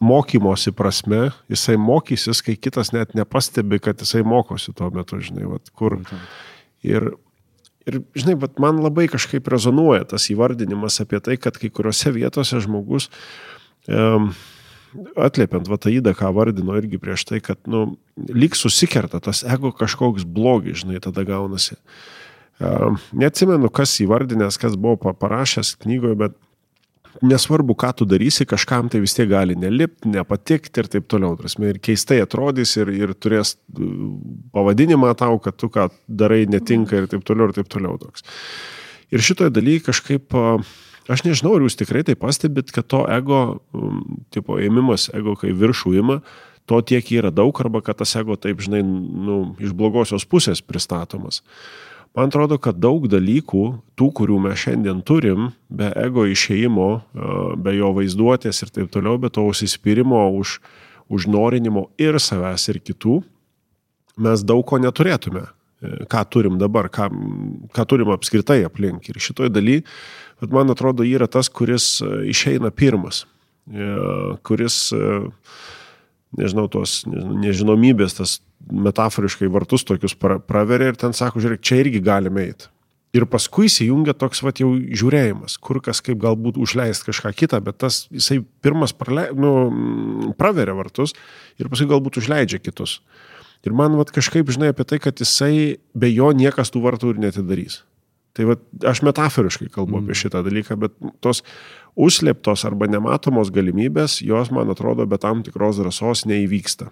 mokymosi 0.03 0.73
prasme, 0.75 1.31
jisai 1.53 1.77
mokysis, 1.79 2.43
kai 2.43 2.57
kitas 2.59 2.93
net 2.95 3.15
nepastebi, 3.19 3.79
kad 3.83 4.01
jisai 4.03 4.25
mokosi 4.27 4.75
tuo 4.77 4.91
metu, 4.95 5.21
žinai, 5.23 5.47
vat, 5.47 5.71
kur. 5.79 6.01
Ir, 6.83 7.13
ir, 7.87 8.01
žinai, 8.19 8.35
vat, 8.43 8.59
man 8.63 8.81
labai 8.83 9.07
kažkaip 9.13 9.47
rezonuoja 9.53 10.09
tas 10.15 10.27
įvardinimas 10.35 10.99
apie 11.05 11.23
tai, 11.23 11.39
kad 11.39 11.59
kai 11.61 11.71
kuriuose 11.71 12.15
vietose 12.17 12.59
žmogus, 12.65 13.09
um, 13.87 14.33
atliepiant 15.23 15.71
Vataidą, 15.71 16.17
ką 16.19 16.33
vardino 16.35 16.75
irgi 16.81 17.01
prieš 17.01 17.29
tai, 17.31 17.41
kad, 17.45 17.63
nu, 17.71 17.95
lyg 18.35 18.59
susikerta 18.59 19.23
tas 19.23 19.45
ego 19.47 19.71
kažkoks 19.77 20.27
blogis, 20.27 20.83
žinai, 20.83 21.01
tada 21.05 21.25
gaunasi. 21.29 21.79
Um, 22.63 22.99
neatsimenu, 23.17 23.71
kas 23.75 23.95
įvardinęs, 24.03 24.59
kas 24.61 24.75
buvo 24.79 25.15
parašęs 25.15 25.77
knygoje, 25.83 26.19
bet 26.27 26.37
nesvarbu, 27.21 27.75
ką 27.79 27.91
tu 27.99 28.07
darysi, 28.09 28.47
kažkam 28.49 28.89
tai 28.93 29.03
vis 29.03 29.15
tiek 29.17 29.29
gali 29.31 29.57
nelipti, 29.59 30.11
nepatikti 30.13 30.83
ir 30.83 30.89
taip 30.93 31.09
toliau. 31.11 31.37
Prasme, 31.39 31.73
ir 31.73 31.81
keistai 31.83 32.23
atrodys 32.25 32.77
ir, 32.81 32.93
ir 32.95 33.13
turės 33.19 33.57
pavadinimą 34.55 35.13
tau, 35.21 35.37
kad 35.43 35.59
tu 35.61 35.69
ką 35.73 35.89
darai 36.09 36.45
netinka 36.51 37.03
ir 37.03 37.11
taip 37.13 37.27
toliau 37.29 37.51
ir 37.51 37.59
taip 37.59 37.69
toliau. 37.73 37.99
Toks. 38.01 38.25
Ir 39.13 39.25
šitoje 39.25 39.53
dalyje 39.53 39.85
kažkaip, 39.91 40.33
aš 41.13 41.27
nežinau, 41.27 41.59
ar 41.59 41.67
jūs 41.67 41.77
tikrai 41.77 42.05
tai 42.09 42.17
pastebit, 42.19 42.73
kad 42.73 42.89
to 42.89 43.05
ego, 43.13 43.43
tipo, 44.33 44.57
ėmimas 44.63 45.11
ego, 45.13 45.37
kai 45.39 45.53
viršų 45.53 45.97
ima, 46.01 46.23
to 46.71 46.81
tiek 46.87 47.09
yra 47.13 47.33
daug, 47.35 47.57
arba 47.61 47.83
kad 47.85 48.01
tas 48.01 48.15
ego 48.17 48.39
taip, 48.41 48.63
žinai, 48.65 48.81
nu, 48.83 49.41
iš 49.61 49.75
blogosios 49.77 50.25
pusės 50.29 50.63
pristatomas. 50.65 51.43
Man 52.13 52.29
atrodo, 52.29 52.59
kad 52.61 52.77
daug 52.77 53.07
dalykų, 53.09 53.63
tų, 53.97 54.09
kurių 54.19 54.39
mes 54.45 54.61
šiandien 54.61 55.01
turim, 55.09 55.51
be 55.73 55.89
ego 55.97 56.27
išėjimo, 56.29 56.89
be 57.57 57.73
jo 57.73 57.89
vaizduotės 57.97 58.61
ir 58.67 58.73
taip 58.75 58.91
toliau, 58.93 59.17
be 59.17 59.31
to 59.33 59.47
užsispyrimo, 59.49 60.27
už, 60.37 60.59
užnorinimo 61.09 61.87
ir 61.97 62.21
savęs 62.21 62.69
ir 62.69 62.83
kitų, 62.85 63.23
mes 64.21 64.45
daug 64.45 64.65
ko 64.69 64.81
neturėtume. 64.83 65.47
E, 65.83 66.05
ką 66.07 66.23
turim 66.31 66.59
dabar, 66.59 66.89
ką, 66.93 67.09
ką 67.75 67.87
turim 67.91 68.13
apskritai 68.15 68.63
aplink. 68.67 69.09
Ir 69.11 69.19
šitoj 69.23 69.51
daly, 69.53 69.81
man 70.53 70.71
atrodo, 70.71 71.07
yra 71.07 71.27
tas, 71.31 71.51
kuris 71.51 71.97
e, 72.05 72.11
išeina 72.31 72.71
pirmas, 72.71 73.25
e, 73.67 73.89
kuris, 74.47 74.79
nežinau, 76.39 76.69
tos 76.73 77.03
nežinomybės, 77.07 78.17
tas 78.19 78.37
metaforiškai 78.73 79.51
vartus 79.53 79.85
tokius 79.89 80.15
praveria 80.17 80.93
ir 80.93 81.01
ten 81.01 81.17
sako, 81.17 81.43
žiūrėk, 81.43 81.65
čia 81.65 81.83
irgi 81.83 82.03
galime 82.05 82.47
eiti. 82.49 82.71
Ir 83.13 83.27
paskui 83.29 83.67
įsijungia 83.69 84.15
toks 84.17 84.41
va 84.41 84.55
jau 84.57 84.71
žiūrėjimas, 84.73 85.59
kur 85.61 85.83
kas 85.85 86.01
kaip 86.05 86.17
galbūt 86.23 86.57
užleist 86.63 87.05
kažką 87.05 87.35
kitą, 87.37 87.61
bet 87.61 87.77
tas 87.85 88.07
jisai 88.09 88.39
pirmas 88.65 88.95
prale, 88.97 89.27
nu, 89.37 90.33
praveria 90.39 90.73
vartus 90.79 91.13
ir 91.61 91.69
paskui 91.69 91.91
galbūt 91.91 92.23
užleidžia 92.23 92.63
kitus. 92.63 93.03
Ir 93.69 93.77
man 93.77 93.99
va 94.01 94.07
kažkaip 94.09 94.49
žinai 94.51 94.73
apie 94.73 94.89
tai, 94.89 94.99
kad 95.03 95.21
jisai 95.21 95.77
be 95.93 96.09
jo 96.09 96.33
niekas 96.33 96.73
tų 96.73 96.83
vartų 96.87 97.13
ir 97.13 97.21
netidarys. 97.27 97.83
Tai 98.33 98.49
va 98.49 98.57
aš 98.89 99.03
metaforiškai 99.05 99.69
kalbu 99.75 99.99
mm. 99.99 100.07
apie 100.07 100.17
šitą 100.17 100.41
dalyką, 100.47 100.79
bet 100.81 100.97
tos 101.21 101.43
užslėptos 101.99 102.65
arba 102.69 102.89
nematomos 102.91 103.53
galimybės, 103.53 104.21
jos 104.25 104.51
man 104.55 104.73
atrodo 104.73 105.07
be 105.07 105.19
tam 105.21 105.43
tikros 105.45 105.81
drąsos 105.81 106.27
neįvyksta. 106.31 106.91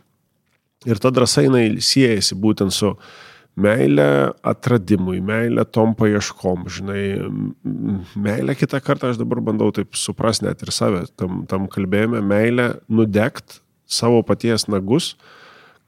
Ir 0.88 1.00
ta 1.00 1.12
drąsa 1.12 1.44
jinai 1.44 1.80
siejasi 1.84 2.36
būtent 2.40 2.72
su 2.72 2.94
meilė 3.60 4.32
atradimui, 4.46 5.18
meilė 5.24 5.66
tom 5.68 5.92
paieškom, 5.98 6.68
žinai, 6.72 7.02
meilė 8.16 8.56
kitą 8.56 8.80
kartą 8.84 9.10
aš 9.10 9.20
dabar 9.20 9.42
bandau 9.44 9.68
taip 9.76 9.98
suprasti 9.98 10.46
net 10.46 10.62
ir 10.64 10.72
save, 10.72 11.04
tam, 11.20 11.44
tam 11.50 11.66
kalbėjime, 11.68 12.22
meilė 12.24 12.70
nudegt 12.88 13.60
savo 13.90 14.22
paties 14.24 14.68
nagus, 14.70 15.14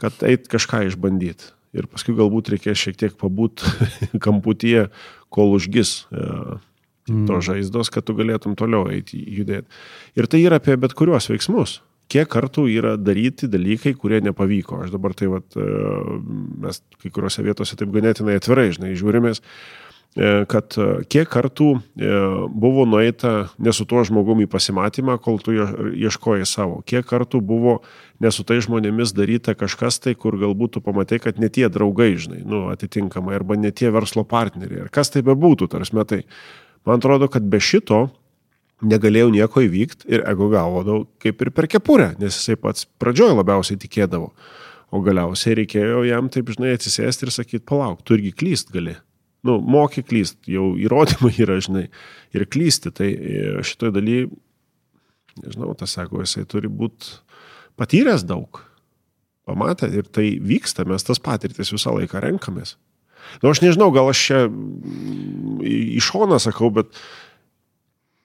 kad 0.03 0.25
eit 0.27 0.49
kažką 0.51 0.85
išbandyti. 0.91 1.53
Ir 1.73 1.87
paskui 1.89 2.13
galbūt 2.19 2.51
reikės 2.53 2.83
šiek 2.83 2.99
tiek 3.01 3.15
pabūt 3.17 3.63
kamputyje, 4.27 4.91
kol 5.33 5.55
užgis 5.57 6.03
e, 6.13 6.59
mm. 7.09 7.25
to 7.31 7.41
žaizdos, 7.45 7.93
kad 7.95 8.07
tu 8.07 8.17
galėtum 8.19 8.59
toliau 8.59 8.91
eiti 8.93 9.21
judėti. 9.21 9.67
Ir 10.19 10.29
tai 10.31 10.45
yra 10.45 10.61
apie 10.63 10.77
bet 10.81 10.95
kuriuos 10.99 11.31
veiksmus 11.33 11.81
kiek 12.13 12.31
kartų 12.31 12.67
yra 12.73 12.97
daryti 13.01 13.49
dalykai, 13.51 13.95
kurie 13.99 14.21
nepavyko. 14.25 14.83
Aš 14.85 14.93
dabar 14.95 15.15
tai, 15.17 15.31
vat, 15.33 15.47
e, 15.57 15.69
mes 16.65 16.83
kai 17.01 17.13
kuriuose 17.13 17.45
vietose 17.47 17.79
taip 17.79 17.93
ganėtinai 17.95 18.37
atvirai, 18.41 18.69
žinai, 18.75 18.93
žiūrimės, 18.99 19.41
e, 19.41 20.33
kad 20.51 20.77
e, 20.77 20.89
kiek 21.13 21.31
kartų 21.33 21.71
buvo 22.53 22.87
nueita 22.89 23.33
ne 23.59 23.73
su 23.73 23.87
tuo 23.89 24.05
žmogumi 24.09 24.49
pasimatymą, 24.51 25.19
kol 25.25 25.41
tu 25.43 25.55
ieškoji 25.57 26.49
savo. 26.49 26.83
Kiek 26.89 27.07
kartų 27.09 27.41
buvo 27.41 27.79
ne 28.23 28.33
su 28.35 28.45
tai 28.49 28.61
žmonėmis 28.65 29.15
daryta 29.17 29.57
kažkas 29.59 30.03
tai, 30.03 30.17
kur 30.19 30.37
galbūt 30.41 30.77
tu 30.77 30.85
pamatai, 30.85 31.21
kad 31.23 31.41
ne 31.41 31.49
tie 31.53 31.69
draugai, 31.73 32.13
žinai, 32.21 32.43
nu, 32.45 32.67
atitinkamai, 32.75 33.39
arba 33.39 33.57
ne 33.57 33.73
tie 33.73 33.93
verslo 33.95 34.27
partneriai. 34.29 34.87
Ir 34.87 34.93
kas 34.93 35.15
tai 35.15 35.25
bebūtų, 35.27 35.71
tarsi 35.73 35.97
metai. 35.97 36.27
Man 36.89 36.99
atrodo, 36.99 37.29
kad 37.31 37.47
be 37.47 37.61
šito 37.63 38.07
negalėjau 38.83 39.31
nieko 39.31 39.63
įvykti 39.63 40.11
ir 40.11 40.25
ego 40.29 40.49
gavodavau 40.51 41.07
kaip 41.23 41.45
ir 41.45 41.53
per 41.55 41.69
kepurę, 41.71 42.13
nes 42.19 42.35
jisai 42.35 42.59
pats 42.59 42.89
pradžioje 43.01 43.37
labiausiai 43.39 43.81
tikėdavo. 43.83 44.33
O 44.93 45.01
galiausiai 45.01 45.57
reikėjo 45.63 46.03
jam 46.05 46.29
taip, 46.33 46.51
žinai, 46.53 46.75
atsisėsti 46.77 47.25
ir 47.25 47.33
sakyti, 47.33 47.65
palauk, 47.69 48.03
tu 48.05 48.19
irgi 48.19 48.35
klyst 48.37 48.75
gali. 48.75 48.99
Nu, 49.47 49.57
moki 49.59 50.05
klyst, 50.07 50.37
jau 50.51 50.73
įrodymai 50.79 51.33
yra, 51.45 51.57
žinai, 51.63 51.87
ir 52.37 52.47
klysti. 52.51 52.93
Tai 52.95 53.09
e, 53.09 53.47
šitoj 53.67 53.95
daly, 53.97 54.19
nežinau, 55.41 55.73
tas 55.79 55.97
sako, 55.97 56.21
jisai 56.27 56.45
turi 56.51 56.71
būti 56.71 57.17
patyręs 57.81 58.27
daug. 58.29 58.61
Pamatę 59.49 59.89
ir 59.91 60.07
tai 60.13 60.37
vyksta, 60.39 60.85
mes 60.87 61.03
tas 61.03 61.19
patirtis 61.23 61.73
visą 61.75 61.97
laiką 61.97 62.21
renkamės. 62.23 62.77
Na, 63.41 63.49
nu, 63.49 63.53
aš 63.55 63.63
nežinau, 63.65 63.91
gal 63.95 64.11
aš 64.13 64.25
čia 64.29 64.41
iš 65.63 66.13
šoną 66.13 66.41
sakau, 66.43 66.73
bet 66.75 66.97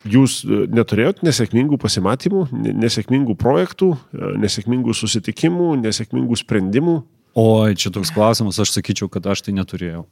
Jūs 0.07 0.41
e, 0.45 0.65
neturėjot 0.71 1.23
nesėkmingų 1.25 1.79
pasimatymų, 1.81 2.43
nesėkmingų 2.53 3.35
projektų, 3.39 3.95
e, 4.13 4.33
nesėkmingų 4.43 4.93
susitikimų, 4.95 5.71
nesėkmingų 5.81 6.37
sprendimų? 6.43 6.99
O 7.37 7.69
čia 7.77 7.91
toks 7.93 8.09
klausimas, 8.09 8.57
aš 8.57 8.71
sakyčiau, 8.73 9.05
kad 9.13 9.27
aš 9.29 9.43
tai 9.45 9.53
neturėjau. 9.53 10.07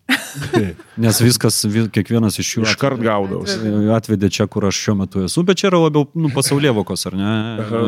Nes 1.01 1.21
viskas, 1.23 1.57
kiekvienas 1.95 2.37
iš 2.37 2.51
jų 2.51 2.65
iškart 2.69 3.01
gaudavausi. 3.01 3.71
Atvedė 3.95 4.29
čia, 4.29 4.45
kur 4.51 4.67
aš 4.69 4.77
šiuo 4.83 4.95
metu 4.99 5.23
esu, 5.25 5.41
bet 5.47 5.57
čia 5.57 5.71
yra 5.71 5.79
labiau 5.87 6.05
nu, 6.13 6.29
pasaulievokos, 6.35 7.07
ar 7.09 7.17
ne? 7.17 7.31
Aha. 7.63 7.81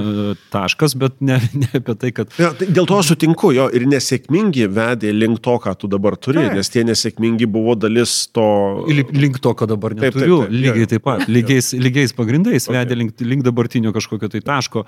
Taškas, 0.56 0.98
bet 0.98 1.22
ne, 1.22 1.38
ne 1.54 1.70
apie 1.70 1.98
tai, 2.02 2.12
kad... 2.18 2.34
Ja, 2.42 2.50
tai 2.58 2.72
dėl 2.74 2.90
to 2.90 2.98
sutinku, 3.06 3.54
jo, 3.54 3.70
ir 3.70 3.86
nesėkmingi 3.92 4.66
vedė 4.74 5.14
link 5.14 5.44
to, 5.46 5.60
ką 5.62 5.76
tu 5.78 5.92
dabar 5.92 6.18
turi, 6.18 6.42
tai. 6.42 6.58
nes 6.58 6.74
tie 6.74 6.88
nesėkmingi 6.90 7.46
buvo 7.46 7.78
dalis 7.78 8.18
to... 8.34 8.50
Link 8.90 9.38
to, 9.38 9.54
ko 9.54 9.70
dabar 9.70 9.94
neturiu, 9.94 10.48
taip, 10.48 10.50
taip, 10.50 10.50
taip, 10.50 10.60
lygiai 10.66 10.92
taip 10.96 11.06
pat, 11.06 11.30
lygiais, 11.30 11.74
lygiais 11.78 12.18
pagrindais 12.18 12.66
okay. 12.66 12.80
vedė 12.80 13.04
link, 13.04 13.22
link 13.22 13.46
dabartinio 13.46 13.94
kažkokio 13.94 14.34
tai 14.34 14.42
taško. 14.50 14.88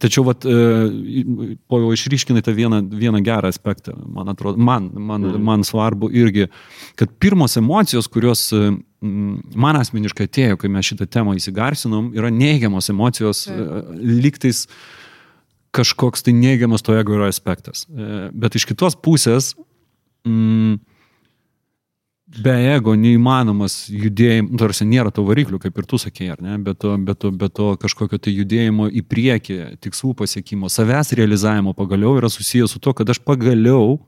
Tačiau, 0.00 0.24
vat, 0.24 0.46
e, 0.48 1.56
po 1.68 1.80
jau 1.82 1.90
išryškinai 1.92 2.40
tą 2.44 2.54
vieną, 2.56 2.78
vieną 2.88 3.20
gerą 3.24 3.50
aspektą, 3.52 3.92
man 4.08 4.32
atrodo, 4.32 4.56
man, 4.56 4.88
man, 4.96 5.26
mm. 5.28 5.42
man 5.44 5.64
svarbu 5.66 6.08
irgi, 6.16 6.46
kad 6.96 7.12
pirmos 7.20 7.58
emocijos, 7.60 8.08
kurios 8.08 8.46
e, 8.56 8.70
man 9.00 9.80
asmeniškai 9.80 10.28
atėjo, 10.30 10.56
kai 10.60 10.72
mes 10.72 10.88
šitą 10.88 11.04
temą 11.04 11.36
įsigarsinom, 11.36 12.14
yra 12.16 12.32
neigiamos 12.32 12.88
emocijos, 12.92 13.44
mm. 13.52 14.00
lygtais 14.24 14.64
kažkoks 15.76 16.24
tai 16.26 16.34
neigiamas 16.34 16.82
to 16.82 16.96
ego 16.96 17.14
yra 17.18 17.28
aspektas. 17.30 17.84
Bet 18.32 18.56
iš 18.58 18.64
kitos 18.72 18.96
pusės, 18.98 19.52
mm, 20.26 20.80
be 22.30 22.52
ego 22.70 22.94
neįmanomas 22.94 23.88
judėjimas, 23.90 24.52
nu, 24.52 24.58
tarsi 24.60 24.86
nėra 24.86 25.10
to 25.14 25.24
variklių, 25.26 25.58
kaip 25.62 25.78
ir 25.80 25.86
tu 25.90 25.98
sakėjai, 25.98 26.36
ar 26.36 26.44
ne, 26.44 26.58
bet 26.62 26.78
to, 26.82 26.92
bet 27.06 27.18
to, 27.22 27.30
bet 27.34 27.54
to 27.58 27.70
kažkokio 27.82 28.20
tai 28.22 28.34
judėjimo 28.36 28.86
į 28.86 29.02
priekį, 29.10 29.58
tikslų 29.82 30.14
pasiekimo, 30.20 30.70
savęs 30.70 31.14
realizavimo 31.18 31.74
pagaliau 31.76 32.16
yra 32.20 32.30
susijęs 32.30 32.76
su 32.76 32.82
to, 32.82 32.94
kad 32.96 33.10
aš 33.10 33.22
pagaliau 33.26 33.98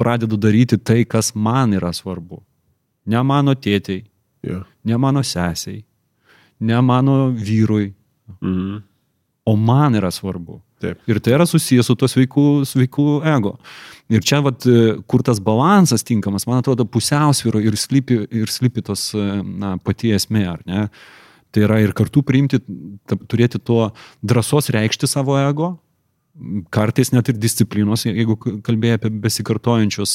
pradedu 0.00 0.38
daryti 0.40 0.78
tai, 0.78 1.02
kas 1.04 1.34
man 1.34 1.74
yra 1.76 1.92
svarbu. 1.92 2.40
Ne 3.08 3.20
mano 3.24 3.54
tėtei, 3.56 4.04
yeah. 4.44 4.64
ne 4.84 4.96
mano 5.00 5.24
sesiai, 5.24 5.82
ne 6.60 6.80
mano 6.84 7.28
vyrui, 7.32 7.92
mhm. 8.40 8.80
o 9.44 9.56
man 9.56 9.98
yra 9.98 10.12
svarbu. 10.14 10.60
Taip. 10.78 11.00
Ir 11.10 11.18
tai 11.18 11.34
yra 11.34 11.46
susijęs 11.48 11.88
su 11.90 11.96
to 11.98 12.06
sveiku, 12.06 12.62
sveiku 12.68 13.18
ego. 13.26 13.56
Ir 14.12 14.22
čia, 14.24 14.38
vat, 14.44 14.62
kur 15.10 15.24
tas 15.26 15.40
balansas 15.42 16.06
tinkamas, 16.06 16.46
man 16.46 16.62
atrodo, 16.62 16.86
pusiausvyro 16.86 17.60
ir 17.60 17.74
slypi, 17.76 18.20
ir 18.30 18.52
slypi 18.52 18.84
tos 18.86 19.10
na, 19.14 19.74
pati 19.82 20.14
esmė, 20.14 20.44
ar 20.54 20.62
ne? 20.70 20.86
Tai 21.50 21.64
yra 21.64 21.80
ir 21.82 21.94
kartu 21.96 22.22
priimti, 22.22 22.60
turėti 23.26 23.58
tuo 23.58 23.88
drąsos 24.22 24.70
reikšti 24.74 25.10
savo 25.10 25.34
ego, 25.40 25.74
kartais 26.70 27.10
net 27.10 27.28
ir 27.32 27.38
disciplinos, 27.40 28.04
jeigu 28.06 28.36
kalbėjai 28.64 28.98
apie 28.98 29.10
besikartojančias, 29.24 30.12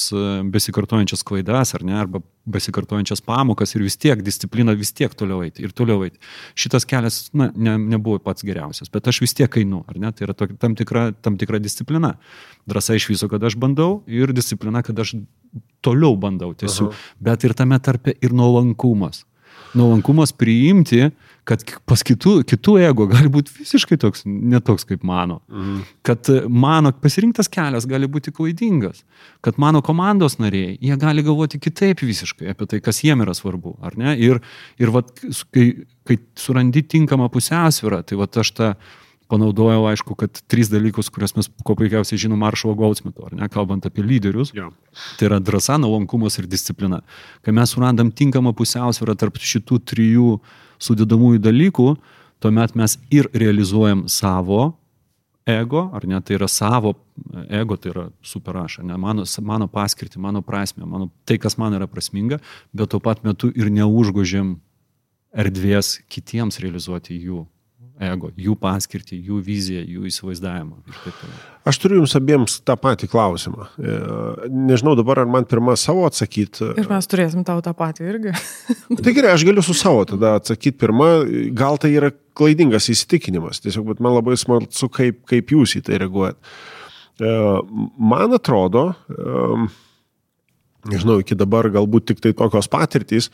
besikartojančias 0.54 1.24
klaidas 1.28 1.74
ar 1.76 1.84
ne, 1.84 1.96
arba 2.00 2.22
besikartojančias 2.50 3.24
pamokas 3.24 3.76
ir 3.76 3.84
vis 3.84 3.98
tiek 4.00 4.22
disciplina 4.24 4.76
vis 4.78 4.94
tiek 4.96 5.12
toliau 5.20 5.44
eiti 5.44 5.66
ir 5.66 5.74
toliau 5.76 6.04
eiti. 6.06 6.22
Šitas 6.60 6.88
kelias 6.88 7.28
na, 7.36 7.50
ne, 7.56 7.76
nebuvo 7.96 8.22
pats 8.24 8.46
geriausias, 8.48 8.92
bet 8.94 9.08
aš 9.12 9.20
vis 9.24 9.36
tiek 9.36 9.60
einu, 9.60 9.84
ar 9.88 10.00
ne, 10.00 10.14
tai 10.16 10.28
yra 10.28 10.38
to, 10.38 10.48
tam, 10.60 10.78
tikra, 10.80 11.10
tam 11.24 11.38
tikra 11.40 11.60
disciplina. 11.64 12.16
Drąsa 12.70 12.96
iš 13.00 13.10
viso, 13.12 13.28
kad 13.32 13.44
aš 13.44 13.58
bandau 13.60 14.02
ir 14.08 14.32
disciplina, 14.36 14.84
kad 14.86 15.00
aš 15.04 15.18
toliau 15.84 16.16
bandau 16.20 16.54
tiesiog, 16.56 16.96
bet 17.24 17.44
ir 17.44 17.56
tame 17.58 17.80
tarpe 17.84 18.16
ir 18.22 18.36
nuolankumas. 18.36 19.26
nuolankumas 19.74 20.32
priimti, 20.38 21.10
kad 21.48 21.64
pas 21.90 22.04
kitų, 22.06 22.38
kitų 22.48 22.78
ego 22.86 23.08
gali 23.12 23.30
būti 23.32 23.52
visiškai 23.58 23.98
toks, 24.00 24.24
netoks 24.26 24.88
kaip 24.88 25.04
mano. 25.08 25.42
Mhm. 25.52 25.82
Kad 26.08 26.32
mano 26.48 26.94
pasirinktas 27.04 27.52
kelias 27.52 27.88
gali 27.90 28.08
būti 28.12 28.34
klaidingas. 28.36 29.04
Kad 29.44 29.60
mano 29.62 29.84
komandos 29.84 30.40
nariai, 30.40 30.78
jie 30.80 30.98
gali 31.00 31.26
galvoti 31.26 31.60
kitaip 31.60 32.04
visiškai 32.06 32.54
apie 32.54 32.70
tai, 32.72 32.82
kas 32.84 33.04
jiem 33.04 33.26
yra 33.26 33.36
svarbu, 33.36 33.78
ar 33.84 34.00
ne? 34.00 34.16
Ir, 34.24 34.40
ir 34.80 34.94
vat, 34.96 35.12
kai, 35.52 35.70
kai 36.08 36.20
surandi 36.40 36.86
tinkamą 36.96 37.30
pusiausvyrą, 37.34 38.04
tai 38.08 38.20
vat 38.20 38.40
aš 38.40 38.56
tą 38.56 38.74
panaudojau, 39.34 39.86
aišku, 39.90 40.16
kad 40.20 40.42
trys 40.52 40.70
dalykus, 40.72 41.10
kuriuos 41.14 41.36
mes 41.38 41.50
kuo 41.66 41.76
puikiausiai 41.80 42.22
žinom 42.22 42.40
Maršalo 42.44 42.76
Goldsmito, 42.78 43.26
ar 43.28 43.36
ne, 43.38 43.48
kalbant 43.52 43.86
apie 43.88 44.04
lyderius. 44.06 44.52
Ja. 44.56 44.70
Tai 45.18 45.30
yra 45.30 45.40
drąsa, 45.44 45.80
nuolankumas 45.82 46.38
ir 46.40 46.48
disciplina. 46.52 47.02
Kai 47.46 47.56
mes 47.56 47.74
surandam 47.74 48.12
tinkamą 48.14 48.54
pusiausvyrą 48.58 49.16
tarp 49.20 49.40
šitų 49.42 49.80
trijų 49.90 50.28
sudėdamųjų 50.84 51.42
dalykų, 51.44 51.90
tuomet 52.44 52.76
mes 52.80 52.98
ir 53.14 53.30
realizuojam 53.34 54.06
savo 54.12 54.74
ego, 55.48 55.90
ar 55.96 56.06
ne, 56.08 56.20
tai 56.24 56.38
yra 56.38 56.48
savo 56.52 56.94
ego, 57.50 57.78
tai 57.78 57.92
yra 57.92 58.06
super 58.24 58.58
aš, 58.64 58.80
ne, 58.88 58.98
mano, 59.00 59.26
mano 59.44 59.68
paskirtį, 59.72 60.20
mano 60.24 60.44
prasme, 60.46 60.86
mano, 60.88 61.10
tai, 61.28 61.40
kas 61.42 61.58
man 61.60 61.76
yra 61.76 61.88
prasminga, 61.92 62.40
bet 62.76 62.94
tuo 62.94 63.02
pat 63.04 63.24
metu 63.28 63.52
ir 63.52 63.72
neužgožėm 63.74 64.56
erdvės 65.34 65.98
kitiems 66.12 66.62
realizuoti 66.64 67.18
jų 67.18 67.44
ego, 68.02 68.30
jų 68.40 68.56
paskirtį, 68.60 69.20
jų 69.30 69.40
viziją, 69.46 69.84
jų 69.86 70.08
įsivaizdavimą. 70.10 70.80
Aš 71.70 71.80
turiu 71.80 72.00
jums 72.02 72.16
abiems 72.18 72.58
tą 72.66 72.76
patį 72.80 73.08
klausimą. 73.12 73.68
E, 73.78 73.98
nežinau 74.50 74.96
dabar, 75.00 75.22
ar 75.24 75.30
man 75.30 75.46
pirmą 75.50 75.76
savo 75.80 76.06
atsakyti. 76.10 76.74
Ir 76.82 76.90
mes 76.90 77.10
turėsim 77.10 77.46
tau 77.48 77.62
tą 77.64 77.76
patį 77.78 78.10
irgi. 78.10 78.36
tai 79.04 79.16
gerai, 79.16 79.36
aš 79.38 79.46
galiu 79.48 79.64
su 79.66 79.76
savo 79.78 80.04
tada 80.10 80.36
atsakyti 80.42 80.80
pirmą. 80.82 81.10
Gal 81.58 81.80
tai 81.82 81.94
yra 81.96 82.12
klaidingas 82.38 82.90
įsitikinimas, 82.92 83.62
tiesiog, 83.64 83.92
bet 83.94 84.04
man 84.04 84.18
labai 84.18 84.38
smalsu, 84.40 84.90
kaip, 84.94 85.22
kaip 85.30 85.54
jūs 85.54 85.78
į 85.80 85.86
tai 85.88 86.02
reaguojat. 86.04 86.40
E, 87.22 87.34
man 88.02 88.34
atrodo, 88.40 88.90
e, 89.14 89.68
nežinau, 90.90 91.22
iki 91.22 91.38
dabar 91.40 91.70
galbūt 91.72 92.12
tik 92.12 92.26
tai 92.26 92.34
tokios 92.38 92.68
patirtys, 92.72 93.30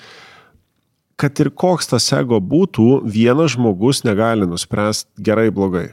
kad 1.19 1.39
ir 1.43 1.51
koks 1.51 1.91
tas 1.91 2.07
ego 2.15 2.39
būtų, 2.39 3.03
vienas 3.03 3.57
žmogus 3.57 4.05
negali 4.07 4.47
nuspręsti 4.47 5.25
gerai 5.27 5.49
blogai. 5.51 5.89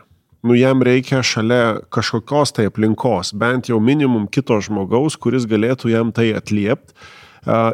Nu, 0.47 0.55
jam 0.55 0.83
reikia 0.87 1.25
šalia 1.27 1.81
kažkokios 1.91 2.55
tai 2.55 2.69
aplinkos, 2.71 3.33
bent 3.35 3.71
jau 3.71 3.81
minimum 3.83 4.29
kito 4.31 4.61
žmogaus, 4.63 5.17
kuris 5.19 5.49
galėtų 5.51 5.91
jam 5.91 6.13
tai 6.15 6.29
atliepti. 6.39 6.95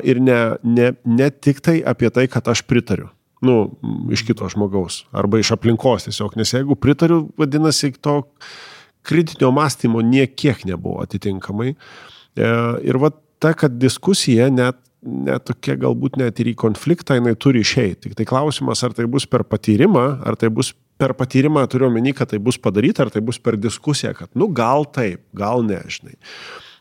Ir 0.08 0.20
ne, 0.20 0.38
ne, 0.64 0.92
ne 1.04 1.28
tik 1.32 1.60
tai 1.64 1.80
apie 1.84 2.08
tai, 2.12 2.26
kad 2.32 2.48
aš 2.48 2.64
pritariu. 2.68 3.10
Nu, 3.44 3.74
iš 4.12 4.22
kito 4.28 4.48
žmogaus. 4.52 5.02
Arba 5.12 5.40
iš 5.42 5.50
aplinkos 5.56 6.06
tiesiog. 6.06 6.36
Nes 6.38 6.52
jeigu 6.54 6.76
pritariu, 6.78 7.24
vadinasi, 7.40 7.90
to 8.00 8.20
kritinio 9.02 9.50
mąstymo 9.52 10.00
niekiek 10.06 10.62
nebuvo 10.68 11.02
atitinkamai. 11.02 11.72
E, 11.72 12.50
ir 12.86 13.00
va 13.02 13.10
ta, 13.42 13.52
kad 13.58 13.74
diskusija 13.82 14.46
net 14.52 14.78
net 15.02 15.46
tokia 15.48 15.76
galbūt 15.80 16.16
net 16.20 16.40
ir 16.40 16.52
į 16.52 16.56
konfliktą 16.62 17.16
jinai 17.18 17.34
turi 17.38 17.62
išeiti. 17.64 18.06
Tik 18.06 18.16
tai 18.18 18.26
klausimas, 18.28 18.82
ar 18.86 18.94
tai 18.96 19.08
bus 19.10 19.26
per 19.26 19.44
patyrimą, 19.48 20.06
ar 20.26 20.38
tai 20.38 20.50
bus 20.54 20.72
per 21.00 21.14
patyrimą, 21.18 21.64
turiu 21.70 21.88
omeny, 21.88 22.12
kad 22.14 22.30
tai 22.30 22.38
bus 22.42 22.58
padaryta, 22.62 23.06
ar 23.06 23.12
tai 23.14 23.22
bus 23.24 23.40
per 23.42 23.58
diskusiją, 23.58 24.14
kad, 24.18 24.30
nu, 24.38 24.48
gal 24.54 24.86
taip, 24.94 25.24
gal 25.36 25.64
ne, 25.66 25.80
žinai. 25.90 26.14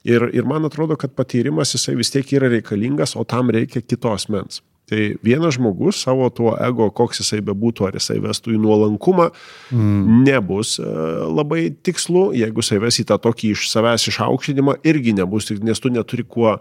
Ir, 0.08 0.28
ir 0.34 0.46
man 0.50 0.66
atrodo, 0.66 0.98
kad 0.98 1.14
patyrimas 1.18 1.74
jisai 1.76 1.96
vis 1.98 2.14
tiek 2.14 2.30
yra 2.34 2.50
reikalingas, 2.50 3.16
o 3.18 3.26
tam 3.26 3.50
reikia 3.54 3.82
kitos 3.86 4.28
mens. 4.34 4.62
Tai 4.92 5.00
vienas 5.24 5.56
žmogus 5.56 6.02
savo 6.04 6.26
tuo 6.34 6.52
ego, 6.60 6.90
koks 6.92 7.22
jisai 7.22 7.40
bebūtų, 7.48 7.86
ar 7.88 7.96
jisai 7.96 8.18
vestų 8.22 8.58
į 8.58 8.62
nuolankumą, 8.62 9.30
mm. 9.72 10.22
nebus 10.26 10.76
e, 10.82 10.88
labai 11.32 11.70
tikslu, 11.86 12.32
jeigu 12.36 12.66
jisai 12.66 12.82
ves 12.84 13.00
į 13.00 13.06
tą 13.14 13.20
tokį 13.22 13.54
iš 13.56 13.70
savęs 13.72 14.10
išaukštinimą, 14.12 14.82
irgi 14.90 15.14
nebus, 15.16 15.48
nes 15.64 15.80
tu 15.80 15.94
neturi 15.94 16.26
kuo, 16.28 16.58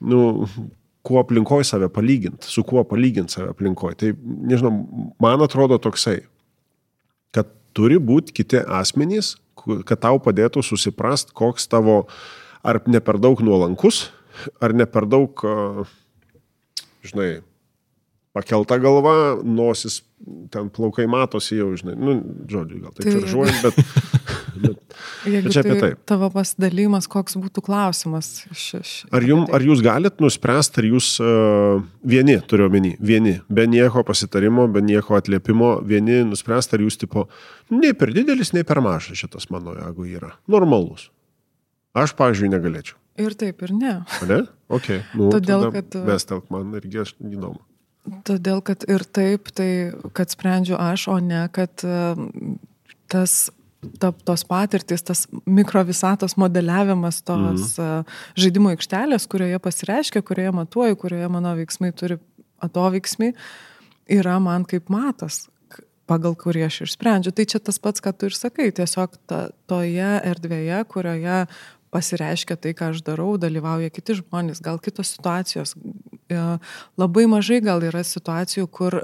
nu, 0.00 0.22
kuo 1.02 1.20
aplinkoje 1.22 1.66
save 1.66 1.88
palyginti, 1.92 2.46
su 2.46 2.64
kuo 2.66 2.84
palyginti 2.86 3.36
save 3.36 3.50
aplinkoje. 3.52 3.98
Tai, 3.98 4.12
nežinau, 4.50 4.72
man 5.22 5.42
atrodo 5.42 5.78
toksai, 5.82 6.20
kad 7.34 7.50
turi 7.76 7.98
būti 7.98 8.34
kiti 8.38 8.62
asmenys, 8.62 9.34
kad 9.88 9.98
tau 10.02 10.20
padėtų 10.22 10.62
susiprast, 10.66 11.34
koks 11.36 11.68
tavo, 11.70 12.04
ar 12.62 12.80
ne 12.86 13.02
per 13.02 13.18
daug 13.22 13.42
nuolankus, 13.44 14.06
ar 14.62 14.74
ne 14.76 14.86
per 14.88 15.06
daug, 15.10 15.42
žinai, 17.06 17.30
pakelta 18.32 18.78
galva, 18.80 19.14
nosis, 19.44 20.00
ten 20.54 20.70
plaukai 20.72 21.08
matosi 21.10 21.58
jau, 21.58 21.72
žinai, 21.78 21.98
nu, 21.98 22.16
žodžiu, 22.50 22.82
gal 22.86 22.94
tai, 22.96 23.10
šaržuojant, 23.10 23.66
bet, 23.66 24.21
bet, 24.62 24.96
bet 25.26 25.48
čia 25.54 25.62
apie 25.64 25.76
tai. 25.80 25.90
Tavo 26.08 26.28
pasidalymas, 26.34 27.08
koks 27.10 27.36
būtų 27.40 27.64
klausimas. 27.66 28.30
Š, 28.50 28.80
š, 28.80 29.10
ar, 29.12 29.26
jum, 29.26 29.44
tai. 29.46 29.56
ar 29.58 29.66
jūs 29.66 29.82
galit 29.84 30.22
nuspręsti, 30.22 30.82
ar 30.82 30.88
jūs 30.90 31.10
uh, 31.22 31.82
vieni, 32.14 32.38
turiu 32.48 32.68
omeny, 32.70 32.94
vieni, 33.02 33.38
be 33.52 33.66
nieko 33.70 34.04
pasitarimo, 34.08 34.68
be 34.72 34.84
nieko 34.84 35.18
atliepimo, 35.18 35.74
vieni 35.88 36.22
nuspręsti, 36.28 36.78
ar 36.78 36.86
jūs 36.86 37.00
tipo, 37.02 37.26
nei 37.74 37.96
per 37.98 38.14
didelis, 38.14 38.54
nei 38.56 38.66
per 38.68 38.82
mažas 38.84 39.20
šitas 39.20 39.50
mano, 39.52 39.76
jeigu 39.78 40.08
yra. 40.14 40.32
Normalus. 40.50 41.10
Aš, 41.92 42.14
pavyzdžiui, 42.16 42.52
negalėčiau. 42.54 42.96
Ir 43.20 43.34
taip, 43.36 43.60
ir 43.66 43.74
ne. 43.76 43.98
Ne? 44.24 44.40
Ok. 44.72 44.88
Nu, 45.18 45.28
Todėl, 45.34 45.68
kad... 45.74 46.00
Vestelk 46.06 46.48
man 46.52 46.72
irgi 46.78 47.02
aš 47.04 47.12
įdomu. 47.20 47.60
Todėl, 48.26 48.62
kad 48.66 48.82
ir 48.90 49.04
taip, 49.14 49.52
tai 49.54 49.92
kad 50.16 50.32
sprendžiu 50.32 50.74
aš, 50.80 51.06
o 51.12 51.18
ne 51.22 51.44
kad 51.54 51.84
e, 51.86 51.98
tas 53.12 53.52
ta, 53.98 54.12
tos 54.12 54.44
patirtis, 54.48 55.02
tas 55.06 55.24
mikrovisatos 55.46 56.36
modeliavimas 56.40 57.22
tos 57.26 57.76
mhm. 57.78 58.12
žaidimo 58.38 58.72
aikštelės, 58.74 59.26
kurioje 59.30 59.60
pasireiškia, 59.62 60.24
kurioje 60.26 60.54
matuoju, 60.62 60.98
kurioje 61.04 61.30
mano 61.32 61.54
veiksmai 61.58 61.92
turi 61.96 62.18
atoveiksmį, 62.62 63.32
yra 64.12 64.38
man 64.42 64.66
kaip 64.68 64.90
matas, 64.92 65.46
pagal 66.10 66.34
kurį 66.38 66.66
aš 66.66 66.82
ir 66.84 66.92
sprendžiu. 66.92 67.32
Tai 67.34 67.46
čia 67.48 67.60
tas 67.62 67.78
pats, 67.82 68.02
ką 68.02 68.12
tu 68.14 68.28
ir 68.28 68.36
sakai, 68.36 68.70
tiesiog 68.74 69.16
ta, 69.30 69.44
toje 69.70 70.10
erdvėje, 70.32 70.82
kurioje 70.90 71.44
pasireiškia 71.92 72.56
tai, 72.56 72.72
ką 72.76 72.92
aš 72.92 73.02
darau, 73.04 73.34
dalyvauja 73.40 73.92
kiti 73.92 74.16
žmonės, 74.22 74.62
gal 74.64 74.80
kitos 74.82 75.12
situacijos. 75.16 75.74
E, 76.32 76.44
labai 77.00 77.26
mažai 77.28 77.60
gal 77.64 77.84
yra 77.84 78.00
situacijų, 78.06 78.68
kur 78.72 79.02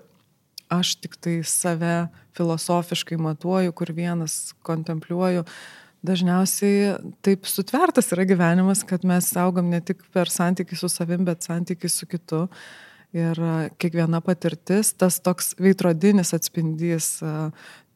aš 0.72 0.94
tik 1.02 1.18
tai 1.20 1.40
save 1.44 2.08
filosofiškai 2.38 3.18
matuoju, 3.20 3.74
kur 3.76 3.92
vienas 3.96 4.54
kontempliuoju. 4.66 5.44
Dažniausiai 6.06 6.94
taip 7.26 7.48
sutvertas 7.50 8.12
yra 8.14 8.24
gyvenimas, 8.30 8.84
kad 8.86 9.04
mes 9.08 9.32
augam 9.40 9.68
ne 9.72 9.82
tik 9.82 10.04
per 10.14 10.30
santykių 10.30 10.78
su 10.78 10.90
savim, 10.92 11.26
bet 11.26 11.46
santykių 11.46 11.90
su 11.90 12.06
kitu. 12.06 12.46
Ir 13.16 13.38
e, 13.40 13.52
kiekviena 13.80 14.20
patirtis, 14.22 14.92
tas 15.00 15.16
toks 15.24 15.54
veidrodinis 15.58 16.34
atspindys, 16.36 17.16
e, 17.24 17.36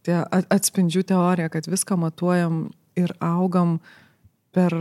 tie 0.09 0.22
atspindžių 0.33 1.02
teorija, 1.12 1.50
kad 1.52 1.68
viską 1.68 1.98
matuojam 2.00 2.62
ir 2.98 3.12
augam 3.22 3.76
uh, 3.76 3.98
per 4.52 4.76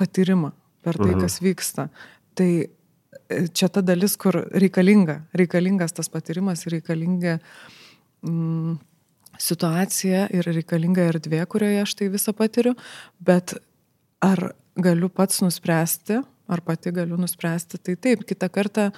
patyrimą, 0.00 0.52
per 0.82 0.98
tai, 0.98 1.12
mhm. 1.12 1.24
kas 1.24 1.40
vyksta. 1.44 1.88
Tai 2.38 2.50
e, 2.64 3.42
čia 3.52 3.68
ta 3.72 3.84
dalis, 3.84 4.16
kur 4.20 4.40
reikalinga, 4.50 5.20
reikalingas 5.36 5.94
tas 5.96 6.08
patyrimas 6.12 6.64
ir 6.64 6.78
reikalinga 6.78 7.38
mm, 8.26 8.78
situacija 9.40 10.26
ir 10.34 10.48
reikalinga 10.48 11.06
erdvė, 11.12 11.44
kurioje 11.50 11.84
aš 11.84 11.94
tai 11.98 12.10
visą 12.12 12.34
patiriu, 12.36 12.74
bet 13.20 13.56
ar 14.24 14.52
galiu 14.80 15.08
pats 15.12 15.40
nuspręsti, 15.44 16.20
ar 16.50 16.62
pati 16.66 16.92
galiu 16.94 17.18
nuspręsti, 17.20 17.78
tai 17.78 17.96
taip, 17.96 18.24
kitą 18.28 18.50
kartą 18.52 18.90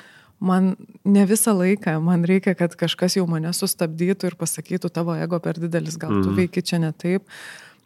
man 0.43 0.75
ne 1.05 1.27
visą 1.29 1.55
laiką, 1.57 1.99
man 2.03 2.27
reikia, 2.27 2.57
kad 2.59 2.75
kažkas 2.79 3.17
jau 3.19 3.27
mane 3.31 3.53
sustabdytų 3.55 4.33
ir 4.33 4.39
pasakytų, 4.41 4.91
tavo 4.91 5.15
ego 5.15 5.39
per 5.43 5.61
didelis, 5.63 5.99
gal 6.01 6.11
tu 6.19 6.33
mhm. 6.33 6.41
veiki 6.41 6.65
čia 6.67 6.83
ne 6.83 6.91
taip. 6.93 7.29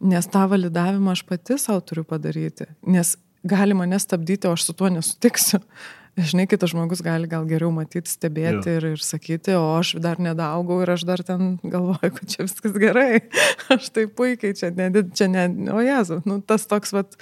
Nes 0.01 0.27
tą 0.29 0.43
validavimą 0.49 1.15
aš 1.15 1.23
pati 1.25 1.57
savo 1.61 1.81
turiu 1.81 2.05
padaryti. 2.05 2.67
Nes 2.85 3.15
gali 3.49 3.77
mane 3.77 3.97
stabdyti, 4.01 4.49
o 4.49 4.57
aš 4.57 4.67
su 4.69 4.75
tuo 4.77 4.91
nesutiksiu. 4.93 5.61
Žinai, 6.17 6.47
kitas 6.49 6.73
žmogus 6.73 7.03
gali 7.05 7.29
gal 7.29 7.45
geriau 7.45 7.69
matyti, 7.75 8.09
stebėti 8.09 8.73
ir, 8.79 8.87
ir 8.97 9.03
sakyti, 9.05 9.53
o 9.59 9.75
aš 9.77 9.95
dar 10.01 10.21
nedaugau 10.23 10.79
ir 10.81 10.95
aš 10.95 11.05
dar 11.09 11.21
ten 11.27 11.59
galvoju, 11.61 12.13
kad 12.17 12.33
čia 12.33 12.47
viskas 12.47 12.79
gerai. 12.81 13.21
Aš 13.75 13.91
tai 13.93 14.07
puikiai, 14.09 14.57
čia 14.57 14.71
ne, 14.73 14.89
čia 15.13 15.27
ne, 15.29 15.45
o 15.75 15.83
jezu, 15.85 16.21
nu, 16.25 16.39
tas 16.41 16.65
toks, 16.71 16.95
vat, 16.97 17.19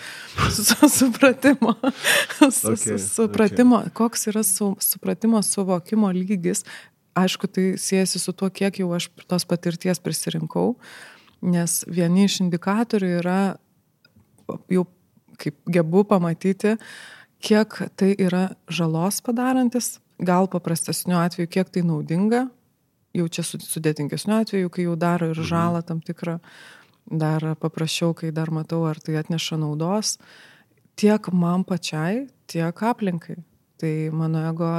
su, 0.53 0.63
su, 0.63 0.91
supratimo, 0.93 1.75
su, 2.39 2.75
okay, 2.75 2.77
su, 2.77 2.99
supratimo, 3.09 3.81
okay. 3.83 3.95
koks 3.99 4.29
yra 4.31 4.45
su, 4.47 4.75
supratimo, 4.79 5.43
suvokimo 5.43 6.13
lygis. 6.15 6.63
Aišku, 7.19 7.51
tai 7.51 7.67
siejasi 7.79 8.19
su 8.19 8.35
tuo, 8.35 8.51
kiek 8.51 8.79
jau 8.83 8.93
aš 8.95 9.09
tos 9.31 9.47
patirties 9.49 10.01
prisirinkau. 10.03 10.75
Uh, 10.75 10.95
nes 11.45 11.83
vieni 11.91 12.25
iš 12.29 12.41
indikatorių 12.45 13.11
yra 13.21 13.39
jau 14.73 14.87
kaip 15.41 15.57
gebu 15.71 16.05
pamatyti, 16.09 16.77
kiek 17.45 17.77
tai 17.99 18.15
yra 18.17 18.49
žalos 18.73 19.21
padarantis 19.25 19.99
gal 20.19 20.49
paprastesniu 20.49 21.19
atveju, 21.19 21.51
kiek 21.51 21.71
tai 21.75 21.83
naudinga, 21.87 22.47
jau 23.15 23.27
čia 23.29 23.45
sudėtingesniu 23.47 24.39
atveju, 24.41 24.71
kai 24.73 24.87
jau 24.87 24.97
daro 24.99 25.31
ir 25.33 25.41
žalą 25.47 25.83
tam 25.87 26.01
tikrą, 26.05 26.39
dar 27.11 27.55
paprasčiau, 27.61 28.15
kai 28.17 28.33
dar 28.35 28.53
matau, 28.55 28.85
ar 28.89 29.01
tai 29.03 29.19
atneša 29.21 29.59
naudos, 29.61 30.17
tiek 30.97 31.29
man 31.33 31.67
pačiai, 31.67 32.29
tiek 32.51 32.83
aplinkai. 32.83 33.41
Tai 33.81 33.93
mano 34.15 34.41
ego 34.49 34.71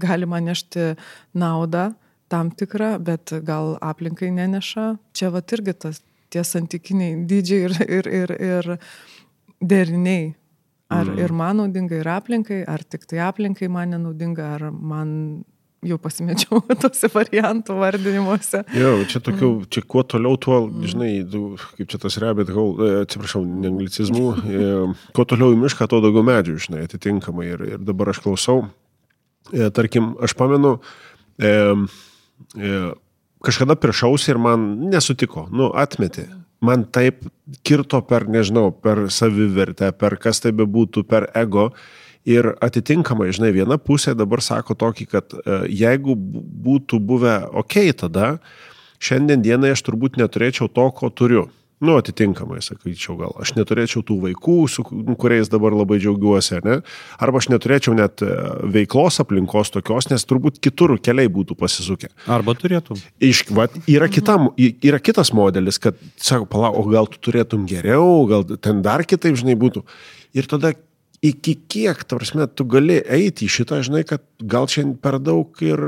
gali 0.00 0.26
man 0.30 0.46
nešti 0.46 0.94
naudą 1.34 1.90
tam 2.30 2.50
tikrą, 2.54 2.96
bet 3.02 3.34
gal 3.44 3.74
aplinkai 3.82 4.30
neneša. 4.32 4.94
Čia 5.12 5.32
va 5.34 5.42
irgi 5.42 5.74
tas 5.74 6.00
tie 6.30 6.44
santykiniai 6.46 7.18
dydžiai 7.28 7.66
ir, 7.66 7.74
ir, 7.98 8.08
ir, 8.20 8.34
ir 8.38 8.70
deriniai. 9.60 10.32
Ar 10.92 11.08
mm. 11.08 11.18
ir 11.24 11.32
man 11.32 11.58
naudinga, 11.62 11.96
ir 11.96 12.08
aplinkai, 12.12 12.60
ar 12.68 12.84
tik 12.84 13.06
tai 13.08 13.22
aplinkai 13.24 13.70
man 13.72 13.94
nenaudinga, 13.94 14.48
ar 14.58 14.68
man 14.70 15.10
jau 15.84 15.98
pasimečiau 16.00 16.60
tose 16.82 17.08
variantų 17.12 17.76
vardinimuose. 17.80 18.62
Jo, 18.76 18.92
čia 19.08 19.20
tokių, 19.24 19.50
mm. 19.50 19.70
čia 19.72 19.84
kuo 19.88 20.04
toliau, 20.08 20.38
tuo, 20.40 20.60
žinai, 20.84 21.10
kaip 21.78 21.90
čia 21.92 22.00
tas 22.02 22.18
rabbit 22.22 22.52
hole, 22.54 22.76
e, 22.84 23.02
atsiprašau, 23.04 23.44
ne 23.48 23.70
anglicizmų, 23.72 24.24
e, 24.44 24.70
kuo 25.16 25.26
toliau 25.28 25.54
į 25.54 25.60
mišką, 25.64 25.88
tuo 25.90 26.00
daugiau 26.04 26.24
medžių, 26.26 26.56
žinai, 26.66 26.84
atitinkamai. 26.88 27.48
Ir, 27.54 27.66
ir 27.74 27.84
dabar 27.84 28.12
aš 28.14 28.22
klausau, 28.24 28.66
e, 29.52 29.68
tarkim, 29.76 30.14
aš 30.24 30.36
pamenu, 30.40 30.76
e, 31.40 31.52
e, 32.56 32.78
kažkada 33.44 33.76
priešausi 33.80 34.32
ir 34.32 34.40
man 34.40 34.70
nesutiko, 34.92 35.48
nu, 35.52 35.68
atmetė. 35.76 36.28
Man 36.64 36.86
taip 36.94 37.26
kirto 37.66 38.00
per, 38.08 38.28
nežinau, 38.30 38.70
per 38.72 39.06
savivertę, 39.12 39.90
per 39.98 40.16
kas 40.22 40.40
tai 40.44 40.54
bebūtų, 40.56 41.04
per 41.08 41.28
ego. 41.36 41.70
Ir 42.24 42.54
atitinkamai, 42.64 43.28
žinai, 43.36 43.50
viena 43.52 43.76
pusė 43.76 44.14
dabar 44.16 44.40
sako 44.40 44.76
tokį, 44.80 45.06
kad 45.12 45.34
e, 45.36 45.58
jeigu 45.76 46.14
būtų 46.64 46.96
buvę 47.04 47.34
ok 47.60 47.76
tada, 48.00 48.30
šiandien 48.96 49.44
dienai 49.44 49.74
aš 49.74 49.84
turbūt 49.84 50.16
neturėčiau 50.16 50.70
to, 50.72 50.86
ko 50.96 51.12
turiu. 51.12 51.44
Nu, 51.82 51.96
atitinkamai, 51.98 52.60
sakyčiau, 52.62 53.16
gal 53.18 53.32
aš 53.42 53.54
neturėčiau 53.56 54.04
tų 54.06 54.16
vaikų, 54.28 54.54
su 54.70 54.84
kuriais 55.20 55.50
dabar 55.50 55.74
labai 55.74 55.98
džiaugiuosi, 55.98 56.60
ne? 56.64 56.76
Arba 57.22 57.42
aš 57.42 57.48
neturėčiau 57.50 57.96
net 57.98 58.22
e, 58.22 58.30
veiklos 58.76 59.18
aplinkos 59.24 59.74
tokios, 59.74 60.06
nes 60.12 60.24
turbūt 60.30 60.60
kitur 60.62 60.94
keliai 61.02 61.32
būtų 61.34 61.58
pasisukę. 61.58 62.12
Arba 62.30 62.54
turėtum. 62.58 63.00
Iš, 63.18 63.44
va, 63.50 63.66
yra, 63.90 64.08
kitam, 64.12 64.52
yra 64.56 65.02
kitas 65.02 65.34
modelis, 65.34 65.80
kad, 65.82 65.98
sako, 66.14 66.46
palauk, 66.54 66.78
o 66.78 66.86
gal 66.94 67.10
tu 67.10 67.20
turėtum 67.26 67.66
geriau, 67.68 68.22
gal 68.30 68.46
ten 68.54 68.80
dar 68.86 69.02
kitaip, 69.08 69.34
žinai, 69.40 69.58
būtų. 69.58 69.82
Ir 70.38 70.48
tada 70.50 70.76
iki 71.24 71.54
kiek, 71.70 72.04
ta 72.04 72.18
prasme, 72.18 72.46
tu 72.52 72.66
gali 72.68 72.98
eiti 73.00 73.46
į 73.48 73.52
šitą, 73.56 73.80
žinai, 73.86 74.02
kad 74.08 74.24
gal 74.40 74.68
čia 74.70 74.84
per 75.00 75.18
daug 75.22 75.62
ir 75.64 75.80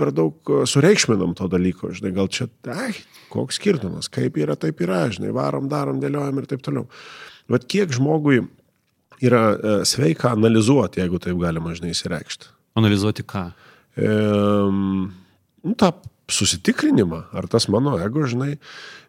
per 0.00 0.12
daug 0.16 0.52
e, 0.52 0.62
sureikšminam 0.70 1.34
to 1.38 1.48
dalyko, 1.50 1.90
žinai, 1.96 2.12
gal 2.16 2.30
čia, 2.32 2.46
ai, 2.72 2.92
koks 3.32 3.58
skirtumas, 3.60 4.08
kaip 4.12 4.38
yra, 4.40 4.56
taip 4.60 4.80
yra, 4.84 5.02
žinai, 5.12 5.32
varom, 5.36 5.68
darom, 5.70 6.00
dėliojam 6.02 6.40
ir 6.40 6.48
taip 6.50 6.62
toliau. 6.64 6.86
Vat 7.50 7.66
kiek 7.70 7.92
žmogui 7.96 8.44
yra 9.20 9.42
e, 9.52 9.74
sveika 9.88 10.32
analizuoti, 10.36 11.02
jeigu 11.02 11.20
taip 11.22 11.40
galima, 11.42 11.74
žinai, 11.76 11.92
įsireikšti. 11.96 12.54
Analizuoti 12.80 13.26
ką? 13.28 13.44
E, 13.98 14.14
nu, 14.70 15.74
tą 15.76 15.92
susitikrinimą, 16.34 17.24
ar 17.36 17.48
tas 17.50 17.68
mano 17.72 17.96
ego, 18.02 18.26
žinai, 18.30 18.54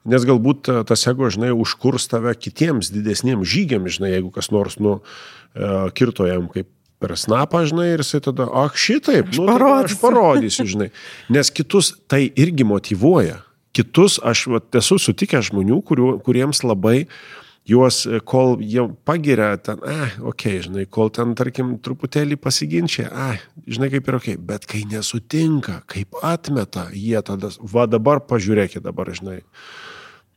nes 0.10 0.26
galbūt 0.28 0.72
e, 0.72 0.80
tas 0.90 1.06
ego, 1.10 1.30
žinai, 1.34 1.52
užkurs 1.54 2.10
tave 2.12 2.34
kitiems 2.38 2.90
didesniems 2.94 3.48
žygiams, 3.48 4.00
žinai, 4.00 4.16
jeigu 4.18 4.34
kas 4.36 4.52
nors, 4.54 4.80
nu, 4.82 5.00
E, 5.56 5.90
kirto 5.92 6.26
jam 6.28 6.48
kaip 6.52 6.70
per 7.02 7.16
snapą, 7.18 7.64
žinai, 7.68 7.90
ir 7.96 8.04
jisai 8.04 8.22
tada, 8.24 8.46
ak, 8.62 8.78
šitaip, 8.78 9.32
nu, 9.36 9.48
parodysiu. 9.50 9.98
aš 9.98 10.02
parodysiu, 10.04 10.66
žinai. 10.70 10.90
Nes 11.34 11.50
kitus 11.52 11.96
tai 12.12 12.28
irgi 12.40 12.68
motivuoja. 12.68 13.42
Kitus 13.76 14.20
aš 14.24 14.46
vat, 14.52 14.68
esu 14.78 15.00
sutikęs 15.02 15.50
žmonių, 15.50 15.80
kurių, 15.88 16.12
kuriems 16.24 16.62
labai 16.64 17.08
juos, 17.68 18.06
e, 18.06 18.20
kol 18.20 18.58
jie 18.62 18.88
pagiria, 19.06 19.54
ten, 19.62 19.82
ah, 19.88 20.16
ok, 20.32 20.48
žinai, 20.68 20.86
kol 20.90 21.12
ten, 21.14 21.36
tarkim, 21.38 21.76
truputėlį 21.84 22.38
pasiginčia, 22.42 23.08
ah, 23.12 23.40
žinai, 23.68 23.92
kaip 23.94 24.10
ir 24.10 24.18
ok, 24.18 24.30
bet 24.38 24.68
kai 24.70 24.84
nesutinka, 24.90 25.82
kaip 25.92 26.18
atmeta, 26.26 26.90
jie 26.96 27.22
tada, 27.26 27.54
va 27.62 27.88
dabar 27.90 28.24
pažiūrėkit 28.28 28.84
dabar, 28.86 29.14
žinai, 29.16 29.42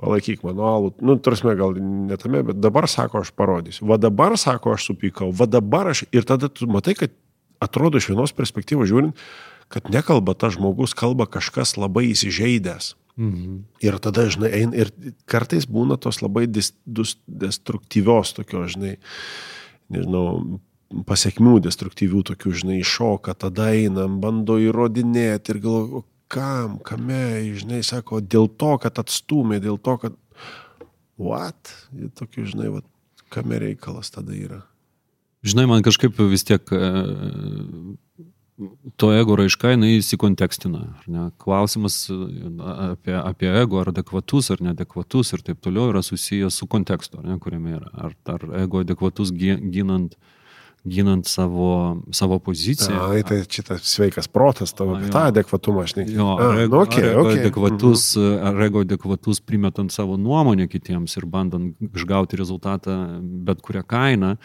palaikyk 0.03 0.45
mano 0.45 0.67
alų, 0.69 0.93
nu, 1.07 1.17
tarsi 1.23 1.55
gal 1.57 1.77
netame, 1.79 2.43
bet 2.51 2.61
dabar 2.61 2.89
sako, 2.91 3.25
aš 3.25 3.33
parodysiu. 3.37 3.87
Va 3.89 3.99
dabar 4.01 4.37
sako, 4.41 4.75
aš 4.75 4.91
supykau, 4.91 5.31
va 5.33 5.47
dabar 5.49 5.93
aš. 5.93 6.05
Ir 6.13 6.27
tada 6.29 6.51
tu 6.53 6.69
matai, 6.71 6.97
kad 6.99 7.15
atrodo 7.63 8.01
iš 8.01 8.11
vienos 8.11 8.35
perspektyvos 8.37 8.91
žiūrint, 8.91 9.17
kad 9.73 9.89
nekalba 9.93 10.35
ta 10.37 10.51
žmogus, 10.53 10.93
kalba 10.99 11.27
kažkas 11.31 11.79
labai 11.81 12.11
įsižeidęs. 12.13 12.95
Mhm. 13.17 13.59
Ir 13.85 13.99
tada, 14.03 14.27
žinai, 14.27 14.51
ein, 14.59 14.73
ir 14.75 14.91
kartais 15.31 15.69
būna 15.71 15.99
tos 16.03 16.19
labai 16.23 16.49
dis, 16.51 16.73
dus, 16.83 17.15
destruktyvios 17.27 18.35
tokios, 18.35 18.75
žinai, 18.75 18.97
nežinau, 19.95 20.59
pasiekmių 21.07 21.61
destruktyvių 21.63 22.25
tokių, 22.31 22.55
žinai, 22.63 22.81
šoka, 22.87 23.37
tada 23.39 23.71
einam, 23.75 24.19
bando 24.23 24.59
įrodinėti 24.63 25.55
ir 25.55 25.63
galvoju, 25.63 26.05
kam, 26.35 26.79
kame, 26.83 27.55
žinai, 27.55 27.83
sako, 27.87 28.19
dėl 28.21 28.49
to, 28.51 28.75
kad 28.83 28.99
atstumė, 29.03 29.63
dėl 29.63 29.79
to, 29.79 29.99
kad... 30.03 30.21
What? 31.15 31.71
Ir 31.95 32.11
tokiu, 32.19 32.43
žinai, 32.51 32.73
va, 32.75 32.81
kame 33.31 33.61
reikalas 33.63 34.11
tada 34.11 34.35
yra. 34.35 34.65
Žinai, 35.47 35.69
man 35.71 35.85
kažkaip 35.87 36.17
vis 36.33 36.43
tiek 36.49 36.73
e, 36.75 36.89
to 39.01 39.11
ego 39.15 39.37
raiška, 39.39 39.73
jinai 39.75 39.97
įsikontekstina. 39.99 40.85
Klausimas 41.43 41.97
e, 42.13 42.19
apie, 42.91 43.17
apie 43.19 43.51
ego, 43.51 43.81
ar 43.83 43.91
adekvatus, 43.91 44.53
ar 44.55 44.63
neadekvatus 44.63 45.35
ir 45.35 45.43
taip 45.47 45.65
toliau 45.65 45.91
yra 45.91 46.05
susijęs 46.07 46.61
su 46.63 46.69
kontekstu, 46.71 47.23
ne, 47.27 47.39
kuriame 47.43 47.79
yra. 47.81 47.91
Ar, 48.09 48.17
ar 48.37 48.47
ego 48.63 48.85
adekvatus 48.85 49.35
ginant 49.35 50.15
uh, 50.15 50.31
ginant 50.85 51.27
savo, 51.27 51.97
savo 52.13 52.39
poziciją. 52.39 52.99
Ai, 53.11 53.23
tai 53.25 53.41
šitas 53.49 53.87
sveikas 53.89 54.29
protas, 54.29 54.75
tavo, 54.77 54.99
A, 54.99 55.09
tą 55.09 55.23
adekvatumą 55.31 55.85
aš 55.87 55.97
nežinau. 55.97 56.37
Jo, 56.37 56.49
ego, 56.61 56.77
nu, 56.77 56.83
okay, 56.83 57.09
ar 57.09 57.21
okay. 57.23 57.41
adekvatus, 57.41 58.03
-hmm. 58.17 58.45
ar 58.49 58.63
ego 58.67 58.81
adekvatus 58.85 59.41
primetant 59.41 59.93
savo 59.93 60.17
nuomonę 60.17 60.69
kitiems 60.69 61.17
ir 61.17 61.27
bandant 61.27 61.77
išgauti 61.95 62.37
rezultatą 62.37 63.21
bet 63.23 63.63
kurią 63.63 63.83
kainą, 63.83 64.37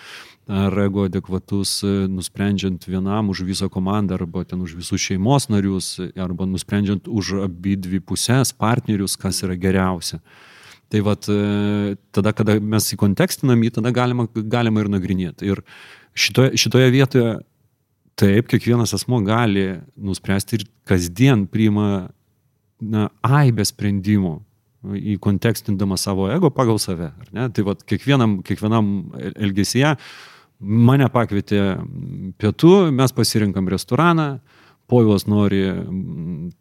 ar 0.48 0.80
ego 0.80 1.04
adekvatus 1.04 1.84
nusprendžiant 2.08 2.88
vienam 2.88 3.30
už 3.30 3.44
visą 3.44 3.70
komandą 3.70 4.14
arba 4.16 4.46
ten 4.46 4.62
už 4.62 4.76
visus 4.76 5.02
šeimos 5.02 5.50
narius, 5.50 6.00
arba 6.16 6.46
nusprendžiant 6.46 7.08
už 7.08 7.44
abi 7.44 7.76
dvi 7.76 8.00
pusės 8.00 8.54
partnerius, 8.54 9.18
kas 9.18 9.44
yra 9.44 9.56
geriausia. 9.56 10.20
Tai 10.90 11.02
vad, 11.06 11.28
tada, 12.12 12.32
kada 12.34 12.56
mes 12.60 12.88
įkontekstinam 12.96 13.62
jį, 13.62 13.70
tada 13.76 13.92
galima, 13.94 14.26
galima 14.34 14.82
ir 14.82 14.88
nagrinėti. 14.90 15.46
Ir 15.46 15.62
šitoje, 16.20 16.58
šitoje 16.60 16.92
vietoje 16.94 17.38
taip, 18.20 18.50
kiekvienas 18.52 18.94
asmo 18.98 19.22
gali 19.24 19.80
nuspręsti 19.96 20.60
ir 20.60 20.66
kasdien 20.90 21.46
priima 21.48 22.10
na, 22.80 23.08
aibę 23.24 23.64
sprendimų 23.68 24.36
įkontekstindama 25.16 25.98
savo 26.00 26.30
ego 26.32 26.52
pagal 26.56 26.80
save. 26.80 27.12
Tai 27.32 27.66
vad 27.68 27.84
kiekvienam, 27.88 28.40
kiekvienam 28.48 28.92
elgesyje 29.36 29.96
mane 30.60 31.08
pakvietė 31.12 31.62
pietų, 32.40 32.74
mes 32.96 33.16
pasirinkam 33.16 33.72
restoraną, 33.72 34.32
Povilas 34.90 35.28
nori 35.30 35.68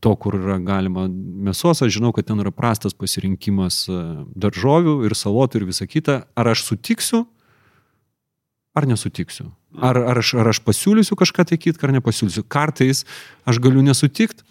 to, 0.05 0.11
kur 0.21 0.35
yra 0.37 0.59
galima 0.61 1.07
mėsos, 1.09 1.81
aš 1.81 1.95
žinau, 1.95 2.11
kad 2.13 2.27
ten 2.29 2.43
yra 2.43 2.51
prastas 2.53 2.93
pasirinkimas 2.93 3.87
daržovių 4.37 4.99
ir 5.09 5.15
salotų 5.17 5.63
ir 5.63 5.65
visa 5.71 5.89
kita. 5.89 6.19
Ar 6.37 6.51
aš 6.53 6.67
sutiksiu 6.67 7.23
ar 8.79 8.87
nesutiksiu. 8.89 9.51
Ar, 9.79 9.99
ar, 10.01 10.21
aš, 10.23 10.35
ar 10.41 10.51
aš 10.51 10.63
pasiūlysiu 10.65 11.19
kažką 11.19 11.45
tai 11.51 11.59
kitką, 11.61 11.89
ar 11.89 11.97
nepasiūlysiu. 11.99 12.47
Kartais 12.51 13.05
aš 13.49 13.61
galiu 13.63 13.85
nesutikti 13.85 14.47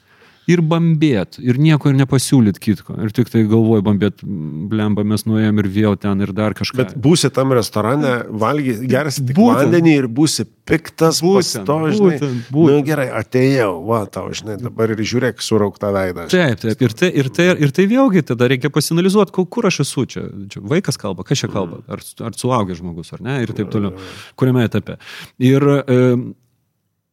ir 0.47 0.61
bambėt, 0.63 1.37
ir 1.43 1.57
nieko 1.59 1.91
ir 1.91 1.97
nepasiūlyt 1.99 2.59
kitko. 2.63 2.95
Ir 3.03 3.11
tik 3.15 3.29
tai 3.31 3.43
galvoju, 3.49 3.83
bambėt, 3.83 4.21
blemba, 4.23 5.03
mes 5.07 5.25
nuėjom 5.27 5.59
ir 5.59 5.67
vėl 5.73 5.97
ten 5.99 6.23
ir 6.23 6.31
dar 6.35 6.55
kažką. 6.57 6.77
Bet 6.79 6.93
būsi 7.03 7.29
tam 7.35 7.51
restorane, 7.55 8.13
valgy, 8.31 8.77
gersi 8.87 9.25
tik 9.25 9.35
būtent, 9.35 9.67
vandenį 9.67 9.95
ir 10.01 10.07
būsi 10.07 10.45
piktas, 10.67 11.19
būtent, 11.23 11.67
to, 11.67 11.77
žinai. 11.91 12.13
Būtent, 12.15 12.47
būtent. 12.55 12.77
Nu, 12.77 12.85
gerai, 12.87 13.07
atėjau, 13.19 13.71
va, 13.87 14.01
tau, 14.11 14.29
žinai, 14.35 14.55
dabar 14.61 14.95
ir 14.95 15.03
žiūrėk 15.11 15.43
surauktą 15.43 15.91
veidą. 15.95 16.29
Taip, 16.31 16.63
taip, 16.63 16.85
ir 16.87 16.95
tai, 16.95 17.11
ir, 17.11 17.31
tai, 17.35 17.49
ir 17.67 17.75
tai 17.75 17.87
vėlgi 17.91 18.23
tada 18.31 18.47
reikia 18.51 18.71
pasinalizuoti, 18.73 19.35
kur 19.35 19.67
aš 19.67 19.81
esu 19.83 20.05
čia. 20.07 20.23
čia 20.51 20.63
vaikas 20.63 20.99
kalba, 21.01 21.27
kas 21.27 21.43
čia 21.43 21.51
kalba, 21.51 21.81
ar, 21.91 22.03
ar 22.23 22.39
suaugęs 22.39 22.79
žmogus, 22.79 23.11
ar 23.15 23.23
ne, 23.25 23.41
ir 23.43 23.51
taip 23.57 23.71
toliau, 23.73 23.99
kuriame 24.39 24.63
etape. 24.67 24.95
Ir, 25.43 25.67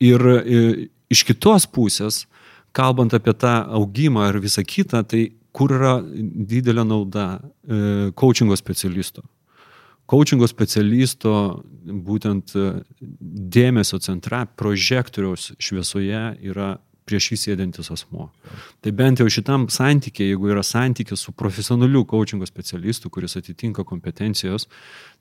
ir, 0.03 0.29
ir 0.45 0.71
iš 1.15 1.27
kitos 1.29 1.67
pusės, 1.71 2.25
kalbant 2.75 3.15
apie 3.15 3.35
tą 3.39 3.55
augimą 3.79 4.29
ir 4.31 4.41
visą 4.43 4.65
kitą, 4.67 5.05
tai 5.07 5.29
kur 5.55 5.73
yra 5.77 5.99
didelė 6.05 6.85
nauda 6.87 7.29
e, 7.39 8.11
coachingo 8.19 8.57
specialisto? 8.59 9.23
Coachingo 10.11 10.49
specialisto 10.51 11.35
būtent 11.85 12.57
e, 12.59 12.73
dėmesio 13.57 14.01
centra, 14.05 14.45
prožektoriaus 14.59 15.53
šviesoje 15.63 16.27
yra 16.45 16.75
prieš 17.05 17.31
jį 17.33 17.39
sėdintis 17.41 17.91
asmo. 17.93 18.31
Tai 18.81 18.93
bent 18.97 19.21
jau 19.21 19.29
šitam 19.31 19.67
santykiai, 19.73 20.31
jeigu 20.33 20.49
yra 20.53 20.63
santykis 20.65 21.27
su 21.27 21.35
profesionaliu 21.37 22.05
coachingo 22.09 22.49
specialistu, 22.49 23.11
kuris 23.13 23.37
atitinka 23.41 23.85
kompetencijos, 23.85 24.67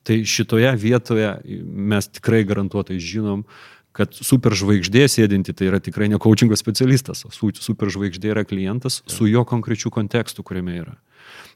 tai 0.04 0.22
šitoje 0.28 0.72
vietoje 0.80 1.30
mes 1.44 2.08
tikrai 2.08 2.42
garantuotai 2.48 2.96
žinom, 3.00 3.44
kad 3.94 4.14
superžvaigždė 4.14 5.04
sėdinti 5.10 5.54
tai 5.54 5.68
yra 5.70 5.78
tikrai 5.82 6.08
ne 6.10 6.18
coachingo 6.22 6.56
specialistas, 6.58 7.22
o 7.26 7.30
superžvaigždė 7.30 8.32
yra 8.32 8.42
klientas 8.48 9.02
su 9.06 9.28
jo 9.30 9.44
konkrečiu 9.46 9.92
kontekstu, 9.94 10.42
kuriame 10.42 10.80
yra. 10.80 10.96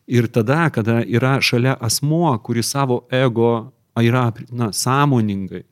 Ir 0.08 0.30
tada, 0.32 0.68
kada 0.72 1.02
yra 1.02 1.38
šalia 1.44 1.74
asmo, 1.84 2.30
kuris 2.44 2.70
savo 2.72 3.02
ego 3.12 3.72
yra 3.98 4.30
na, 4.54 4.70
sąmoningai 4.72 5.64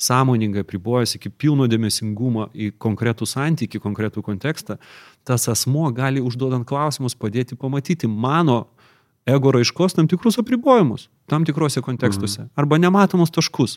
sąmoningai 0.00 0.64
pribojęs 0.64 1.14
iki 1.18 1.30
pilno 1.30 1.66
dėmesingumo 1.68 2.48
į 2.56 2.70
konkretų 2.80 3.26
santykį, 3.28 3.80
konkretų 3.84 4.22
kontekstą, 4.24 4.78
tas 5.28 5.44
asmo 5.52 5.90
gali 5.92 6.22
užduodant 6.24 6.64
klausimus 6.68 7.16
padėti 7.20 7.58
pamatyti 7.60 8.08
mano 8.08 8.62
ego 9.28 9.52
raiškos 9.52 9.98
tam 9.98 10.08
tikrus 10.08 10.40
apribojimus, 10.40 11.10
tam 11.28 11.44
tikrose 11.44 11.84
kontekstuose, 11.84 12.46
mhm. 12.46 12.52
arba 12.56 12.80
nematomus 12.80 13.32
taškus. 13.34 13.76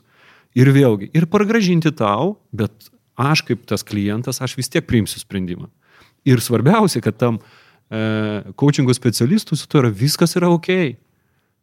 Ir 0.58 0.70
vėlgi, 0.74 1.10
ir 1.18 1.26
pargražinti 1.32 1.92
tau, 1.98 2.36
bet 2.54 2.92
aš 3.20 3.44
kaip 3.48 3.66
tas 3.70 3.86
klientas, 3.86 4.42
aš 4.42 4.58
vis 4.58 4.70
tiek 4.70 4.86
priimsiu 4.86 5.22
sprendimą. 5.22 5.70
Ir 6.30 6.42
svarbiausia, 6.42 7.02
kad 7.04 7.18
tam 7.20 7.40
e, 7.90 8.52
coachingo 8.60 8.94
specialistui 8.96 9.58
su 9.60 9.68
to 9.68 9.82
yra 9.82 9.92
viskas 9.94 10.38
yra 10.40 10.52
ok. 10.54 10.70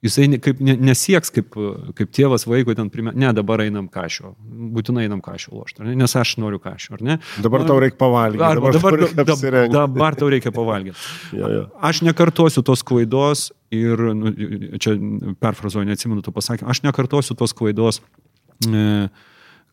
Jisai 0.01 0.39
kaip, 0.41 0.61
nesieks 0.65 1.29
kaip, 1.35 1.57
kaip 1.97 2.13
tėvas 2.17 2.47
vaiko 2.49 2.73
ten 2.77 2.89
primė, 2.89 3.13
ne, 3.21 3.29
dabar 3.37 3.61
einam 3.67 3.85
kažio, 3.93 4.31
būtinai 4.73 5.05
einam 5.05 5.21
kažio 5.21 5.59
lošti, 5.59 5.85
nes 5.85 6.15
aš 6.17 6.39
noriu 6.41 6.57
kažio, 6.63 6.95
ar 6.97 7.03
ne? 7.05 7.17
Dabar 7.45 7.67
tau 7.69 7.77
reikia 7.85 7.99
pavalgyti. 8.01 8.41
Arba, 8.47 8.73
dabar, 8.73 8.97
dabar, 9.03 9.27
dabar, 9.29 9.59
dabar 9.75 10.17
tau 10.17 10.31
reikia 10.33 10.55
pavalgyti. 10.57 10.97
ja, 11.41 11.53
ja. 11.53 11.67
Aš 11.85 12.01
nekartosiu 12.07 12.65
tos 12.65 12.81
klaidos 12.87 13.51
ir, 13.77 14.01
nu, 14.17 14.33
čia 14.81 14.97
perfrazuoju, 15.45 15.91
neatsimenu 15.93 16.25
to 16.25 16.33
pasakymą, 16.33 16.73
aš 16.73 16.81
nekartosiu 16.89 17.37
tos 17.37 17.53
klaidos. 17.57 18.01
E, 18.69 19.09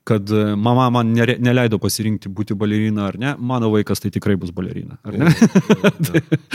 kad 0.08 0.32
e, 0.32 0.56
mama 0.56 0.86
man 0.90 1.10
neleido 1.44 1.80
pasirinkti 1.84 2.30
būti 2.32 2.56
balerina 2.56 3.10
ar 3.10 3.18
ne, 3.20 3.34
mano 3.52 3.68
vaikas 3.74 4.00
tai 4.00 4.12
tikrai 4.16 4.38
bus 4.40 4.54
balerina. 4.56 4.96
Ne? 5.12 5.28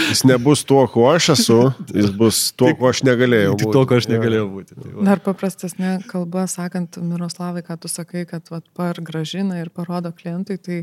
jis 0.09 0.25
nebus 0.29 0.65
tuo, 0.69 0.87
kuo 0.89 1.11
aš 1.13 1.33
esu, 1.35 1.59
jis 1.93 2.09
bus 2.17 2.41
tuo, 2.57 2.73
kuo 2.79 2.89
aš 2.89 3.03
negalėjau 3.05 3.53
būti. 3.59 3.69
Tuo, 3.77 3.85
kuo 3.91 4.01
aš 4.01 4.09
negalėjau 4.09 4.49
būti. 4.55 4.79
Tai 4.79 4.95
va. 4.95 5.07
Dar 5.11 5.25
paprastesnė 5.27 5.93
kalba, 6.09 6.47
sakant, 6.49 6.97
Miroslavai, 7.05 7.65
ką 7.67 7.77
tu 7.83 7.93
sakai, 7.93 8.25
kad 8.31 8.49
vat, 8.55 8.65
par 8.79 9.03
gražina 9.05 9.61
ir 9.61 9.69
parodo 9.75 10.15
klientui, 10.17 10.57
tai, 10.57 10.83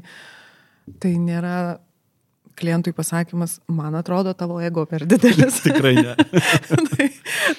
tai 1.02 1.16
nėra 1.18 1.80
klientui 2.60 2.94
pasakymas, 2.96 3.58
man 3.72 3.96
atrodo, 3.98 4.34
tavo 4.38 4.60
ego 4.64 4.86
per 4.90 5.06
didelis. 5.10 5.62
Tikrai 5.66 5.96
ne. 5.98 6.16
tai, 6.92 7.08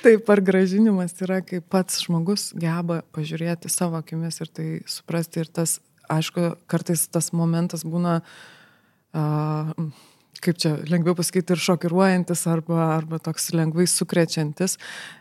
tai 0.04 0.14
pargražinimas 0.26 1.16
yra, 1.24 1.40
kai 1.46 1.62
pats 1.64 2.02
žmogus 2.04 2.50
geba 2.58 3.00
pažiūrėti 3.16 3.72
savo 3.72 4.00
akimis 4.00 4.40
ir 4.44 4.52
tai 4.52 4.68
suprasti. 4.90 5.44
Ir 5.44 5.52
tas, 5.60 5.78
aišku, 6.12 6.52
kartais 6.70 7.06
tas 7.12 7.32
momentas 7.36 7.86
būna, 7.86 8.20
uh, 9.16 9.72
kaip 10.44 10.60
čia 10.60 10.76
lengviau 10.90 11.16
pasakyti, 11.18 11.56
ir 11.56 11.64
šokiruojantis 11.68 12.46
arba, 12.50 12.82
arba 12.98 13.20
toks 13.22 13.50
lengvai 13.56 13.88
sukrečiantis. 13.90 14.78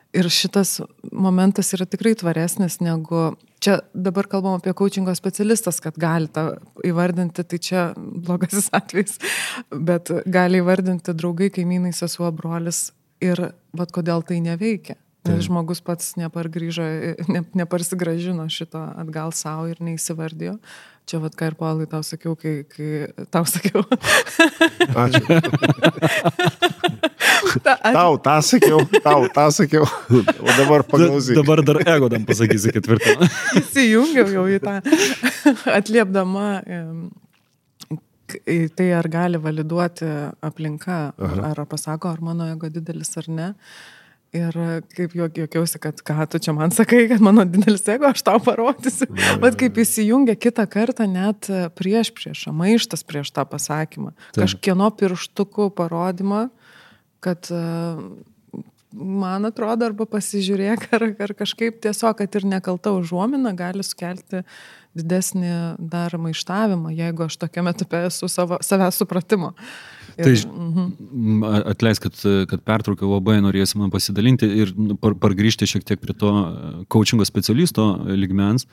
Ir 0.09 0.25
šitas 0.33 0.79
momentas 1.13 1.69
yra 1.77 1.85
tikrai 1.85 2.15
tvaresnis 2.17 2.79
negu 2.81 3.35
čia 3.61 3.79
dabar 3.93 4.27
kalbam 4.27 4.55
apie 4.57 4.73
coachingo 4.73 5.13
specialistas, 5.15 5.79
kad 5.83 5.97
gali 5.99 6.29
tą 6.33 6.55
įvardinti, 6.85 7.43
tai 7.43 7.59
čia 7.61 7.83
blogasis 7.97 8.71
atvejs, 8.79 9.19
bet 9.69 10.11
gali 10.25 10.63
įvardinti 10.63 11.13
draugai, 11.13 11.51
kaimynai, 11.53 11.93
sesuo, 11.95 12.31
brolis 12.33 12.89
ir 13.21 13.51
vad 13.75 13.93
kodėl 13.93 14.25
tai 14.25 14.39
neveikia. 14.43 14.97
Nes 15.27 15.43
žmogus 15.45 15.81
pats 15.83 16.15
nepargrįžo, 16.17 16.85
ne, 17.29 17.43
neparsigražino 17.59 18.47
šito 18.49 18.79
atgal 18.79 19.33
savo 19.35 19.67
ir 19.69 19.81
neįsivardijo. 19.83 20.55
Čia 21.09 21.19
vad 21.21 21.35
ką 21.37 21.51
ir 21.51 21.57
Paulai 21.59 21.89
tau 21.91 22.01
sakiau, 22.05 22.37
kai, 22.39 22.63
kai 22.69 23.11
tau 23.33 23.43
sakiau. 23.49 23.83
Ačiū. 25.03 25.21
Ta, 27.65 27.75
aš... 27.77 27.95
Tau 27.95 28.17
tą 28.25 28.35
sakiau, 28.45 28.83
tau 29.03 29.29
tą 29.33 29.47
sakiau. 29.55 29.87
O 30.09 30.57
dabar 30.57 30.83
paklausyk. 30.87 31.37
Da, 31.37 31.41
dabar 31.41 31.63
dar 31.65 31.81
ego 31.95 32.09
tam 32.11 32.27
pasakysi 32.27 32.73
ketvirtą. 32.75 33.15
Įsijungiau 33.61 34.27
jau 34.33 34.45
į 34.49 34.59
tą 34.63 34.79
atliepdama 35.79 36.49
tai, 38.75 38.89
ar 38.93 39.07
gali 39.09 39.39
validuoti 39.41 40.09
aplinka, 40.45 40.99
Aha. 41.17 41.53
ar 41.53 41.63
pasako, 41.69 42.11
ar 42.11 42.21
mano 42.21 42.49
ego 42.51 42.69
didelis 42.69 43.15
ar 43.17 43.29
ne. 43.29 43.47
Ir 44.29 44.53
kaip 44.93 45.15
juokiausi, 45.17 45.79
kad 45.81 46.03
ką 46.05 46.27
tu 46.29 46.37
čia 46.37 46.53
man 46.53 46.69
sakai, 46.69 47.07
kad 47.09 47.21
mano 47.25 47.47
didelis 47.49 47.81
ego, 47.89 48.11
aš 48.11 48.21
tau 48.27 48.37
parodysiu. 48.43 49.07
Bet 49.41 49.57
kaip 49.57 49.79
įsijungia 49.81 50.35
kitą 50.37 50.67
kartą 50.69 51.07
net 51.09 51.49
prieš 51.79 52.11
priešą, 52.13 52.53
maištas 52.53 53.01
prieš 53.09 53.33
tą 53.33 53.47
pasakymą. 53.49 54.13
Taip. 54.29 54.43
Kažkieno 54.43 54.91
pirštukų 54.99 55.71
parodymą 55.73 56.45
kad 57.23 57.49
e, 57.51 57.61
man 58.93 59.45
atrodo, 59.49 59.85
arba 59.89 60.07
pasižiūrėk, 60.09 60.89
ar, 60.95 61.05
ar 61.25 61.33
kažkaip 61.37 61.79
tiesiog, 61.83 62.17
kad 62.19 62.39
ir 62.39 62.47
nekalta 62.49 62.93
užuomina 62.97 63.53
gali 63.57 63.85
sukelti 63.85 64.43
didesnį 64.97 65.53
dar 65.91 66.15
maištavimą, 66.17 66.91
jeigu 66.97 67.27
aš 67.27 67.37
tokiame 67.43 67.73
etape 67.75 68.07
esu 68.07 68.29
savo, 68.31 68.57
savęs 68.65 68.97
supratimo. 69.03 69.53
Ir, 70.19 70.25
tai 70.25 70.33
mhm. 70.49 71.43
atleisk, 71.71 72.09
kad, 72.09 72.23
kad 72.51 72.63
pertraukiau, 72.67 73.13
labai 73.13 73.37
norėsi 73.45 73.77
man 73.79 73.93
pasidalinti 73.93 74.49
ir 74.63 74.73
nu, 74.75 74.97
par, 74.99 75.15
pargrįžti 75.21 75.69
šiek 75.69 75.85
tiek 75.87 76.01
prie 76.01 76.15
to 76.17 76.33
coachingo 76.91 77.27
specialisto 77.27 77.85
ligmens. 78.09 78.65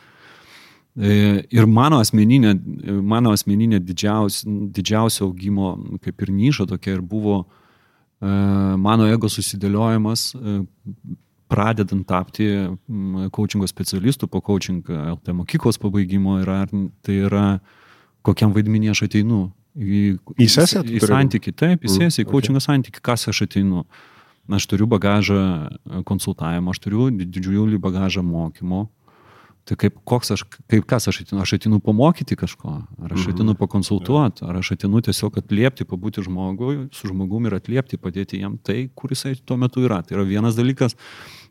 E, 0.96 1.44
ir 1.52 1.68
mano 1.68 2.00
asmeninė, 2.00 2.56
mano 3.04 3.36
asmeninė 3.36 3.82
didžiausio, 3.84 4.48
didžiausio 4.74 5.28
augimo 5.28 5.76
kaip 6.02 6.24
ir 6.24 6.32
niša 6.32 6.66
tokia 6.72 6.96
ir 6.96 7.04
buvo 7.04 7.42
uh, 7.42 7.46
E, 7.46 7.65
mano 8.20 9.06
ego 9.12 9.28
susidėliojimas, 9.28 10.30
e, 10.34 10.58
pradedant 11.52 12.06
tapti 12.08 12.48
coachingo 13.30 13.66
specialistu 13.70 14.26
po 14.26 14.40
coaching 14.40 14.82
LT 14.88 15.34
mokyklos 15.36 15.78
pabaigimo, 15.78 16.40
yra, 16.42 16.64
tai 17.06 17.20
yra 17.28 17.46
kokiam 18.26 18.54
vaidmenį 18.56 18.90
aš 18.94 19.04
ateinu. 19.06 19.44
Į, 19.76 20.16
į 20.40 20.48
sesiją? 20.50 20.82
Į, 20.88 20.96
į 20.96 21.04
santykį, 21.04 21.52
taip, 21.52 21.84
į 21.84 21.92
sesiją, 21.92 22.24
į 22.24 22.30
coachingo 22.30 22.58
okay. 22.58 22.66
santykį, 22.70 23.02
kas 23.04 23.28
aš 23.30 23.44
ateinu. 23.46 23.84
Aš 24.46 24.68
turiu 24.70 24.86
bagažą 24.86 25.40
konsultavimo, 26.06 26.70
aš 26.70 26.78
turiu 26.84 27.08
didžiulį 27.10 27.80
bagažą 27.82 28.22
mokymo, 28.22 28.84
Tai 29.66 29.74
kaip, 29.74 29.96
koks 30.06 30.30
aš, 30.30 30.44
kaip 30.70 30.84
kas 30.86 31.08
aš 31.10 31.24
atinu, 31.24 31.40
aš 31.42 31.56
atinu 31.56 31.80
pamokyti 31.82 32.36
kažko, 32.38 32.76
ar 33.02 33.10
aš 33.10 33.24
mhm. 33.24 33.32
atinu 33.34 33.54
pakonsultuoti, 33.58 34.44
ar 34.46 34.60
aš 34.60 34.76
atinu 34.76 35.02
tiesiog 35.02 35.40
atliepti, 35.40 35.86
pabūti 35.90 36.22
žmogui, 36.22 36.84
su 36.94 37.10
žmogumi 37.10 37.50
ir 37.50 37.58
atliepti, 37.58 37.98
padėti 37.98 38.38
jam 38.44 38.60
tai, 38.62 38.84
kur 38.94 39.10
jisai 39.10 39.34
tuo 39.42 39.58
metu 39.58 39.82
yra. 39.82 40.04
Tai 40.06 40.20
yra 40.20 40.28
vienas 40.28 40.54
dalykas. 40.58 40.94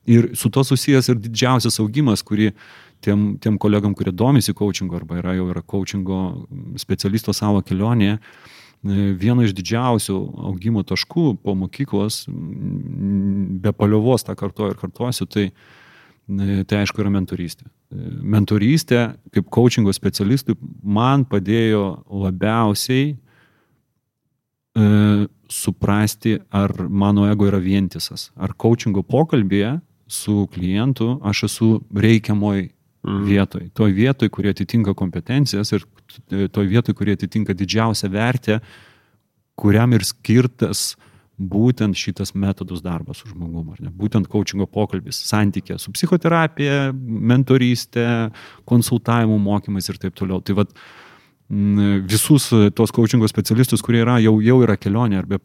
Ir 0.07 0.29
su 0.37 0.51
to 0.53 0.63
susijęs 0.63 1.11
ir 1.11 1.19
didžiausias 1.19 1.81
augimas, 1.83 2.23
kurį 2.23 2.53
tiem, 3.03 3.35
tiem 3.41 3.59
kolegam, 3.59 3.95
kurie 3.97 4.15
domisi 4.15 4.55
coachingo 4.55 4.95
arba 4.95 5.19
yra 5.19 5.35
jau 5.35 5.49
yra 5.51 5.65
coachingo 5.65 6.19
specialisto 6.79 7.35
savo 7.35 7.63
kelionėje, 7.65 8.19
vieno 9.19 9.43
iš 9.43 9.55
didžiausių 9.57 10.17
augimo 10.51 10.83
taškų 10.85 11.31
po 11.43 11.55
mokyklos, 11.57 12.25
be 12.29 13.73
paliovos 13.73 14.23
tą 14.27 14.35
kartuoju 14.37 14.75
ir 14.75 14.79
kartuosiu, 14.79 15.25
tai 15.25 15.49
tai 16.25 16.81
aišku 16.81 17.03
yra 17.03 17.11
mentorystė. 17.13 17.67
Mentorystė 18.25 19.01
kaip 19.33 19.49
coachingo 19.53 19.93
specialistui 19.93 20.57
man 20.81 21.25
padėjo 21.29 21.83
labiausiai 22.09 23.13
e, 23.13 24.87
suprasti, 25.51 26.39
ar 26.49 26.73
mano 26.89 27.27
ego 27.29 27.47
yra 27.49 27.61
vientisas. 27.61 28.31
Ar 28.35 28.55
coachingo 28.57 29.05
pokalbėje 29.05 29.77
su 30.07 30.47
klientu 30.53 31.19
aš 31.25 31.45
esu 31.49 31.69
reikiamoj 31.93 32.65
mm. 32.65 33.21
vietoj. 33.29 33.69
Toj 33.77 33.93
vietoj, 33.93 34.29
kurie 34.33 34.53
atitinka 34.55 34.95
kompetencijas 34.97 35.73
ir 35.77 35.85
toj 36.53 36.67
vietoj, 36.69 36.97
kurie 36.97 37.15
atitinka 37.17 37.53
didžiausią 37.57 38.09
vertę, 38.13 38.59
kuriam 39.55 39.93
ir 39.95 40.03
skirtas 40.05 40.95
būtent 41.37 41.97
šitas 41.99 42.33
metodus 42.35 42.81
darbas 42.83 43.19
su 43.19 43.29
žmogum, 43.29 43.73
ar 43.73 43.81
ne? 43.83 43.91
Būtent 43.91 44.29
coachingo 44.31 44.67
pokalbis, 44.71 45.19
santykė 45.27 45.77
su 45.81 45.91
psichoterapija, 45.91 46.93
mentorystė, 46.95 48.31
konsultavimų 48.69 49.39
mokymais 49.43 49.89
ir 49.91 49.99
taip 49.99 50.15
toliau. 50.15 50.39
Tai 50.45 50.61
vad 50.61 50.71
visus 52.09 52.47
tos 52.73 52.93
coachingo 52.95 53.27
specialistus, 53.29 53.83
kurie 53.85 54.01
yra, 54.01 54.17
jau, 54.23 54.39
jau 54.41 54.61
yra 54.65 54.77
kelionė 54.79 55.19
ar 55.19 55.27
be, 55.29 55.37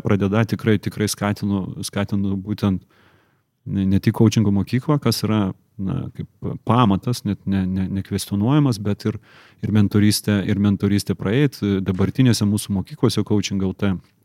pradeda, 0.00 0.44
tikrai, 0.46 0.76
tikrai 0.78 1.08
skatinu, 1.10 1.82
skatinu 1.82 2.36
būtent 2.36 2.84
ne, 3.66 3.86
ne 3.88 3.98
tik 3.98 4.14
coachingo 4.20 4.52
mokykla, 4.54 5.00
kas 5.02 5.24
yra 5.26 5.48
na, 5.78 6.10
kaip 6.14 6.52
pamatas, 6.68 7.24
net 7.24 7.40
ne, 7.46 7.64
ne, 7.66 7.88
nekvestionuojamas, 7.98 8.78
bet 8.84 9.08
ir, 9.08 9.18
ir 9.64 9.74
mentorystė, 9.74 10.42
ir 10.46 10.60
mentorystė 10.62 11.16
praeit 11.18 11.58
dabartinėse 11.62 12.46
mūsų 12.46 12.78
mokyklose 12.78 13.24
coaching 13.26 13.64
LT 13.72 13.96
E, 13.96 14.17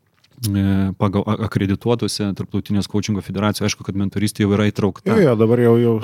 pagal 0.98 1.24
akredituotose 1.46 2.26
tarptautinės 2.36 2.88
coachingo 2.90 3.22
federacijos, 3.24 3.68
aišku, 3.68 3.84
kad 3.86 3.96
mentoristė 3.98 4.44
jau 4.44 4.52
yra 4.56 4.66
įtraukta. 4.68 5.06
Jo, 5.08 5.16
jo 5.22 5.34
dabar 5.38 5.62
jau, 5.62 5.74
jau, 5.80 5.94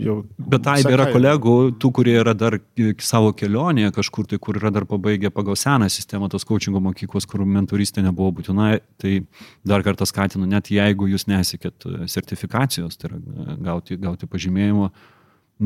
jau 0.00 0.16
Bet 0.38 0.64
tai 0.66 0.78
yra 0.90 1.08
kolegų, 1.12 1.56
tų, 1.80 1.90
kurie 1.98 2.16
yra 2.20 2.34
dar 2.38 2.58
savo 3.04 3.32
kelionėje 3.36 3.92
kažkur, 3.98 4.28
tai 4.30 4.40
kur 4.42 4.58
yra 4.60 4.72
dar 4.74 4.86
pabaigę 4.88 5.30
pagal 5.34 5.58
seną 5.60 5.90
sistemą 5.92 6.30
tos 6.32 6.46
coachingo 6.48 6.80
mokyklos, 6.82 7.28
kur 7.28 7.44
mentoristė 7.44 8.04
nebuvo 8.06 8.32
būtina, 8.40 8.72
tai 9.02 9.18
dar 9.66 9.84
kartą 9.86 10.08
skatinu, 10.08 10.48
net 10.50 10.72
jeigu 10.72 11.10
jūs 11.12 11.28
nesikėt 11.30 11.86
sertifikacijos, 12.10 12.96
tai 12.96 13.12
yra 13.12 13.20
e, 13.20 13.60
gauti, 13.68 14.00
gauti 14.00 14.30
pažymėjimo, 14.30 14.90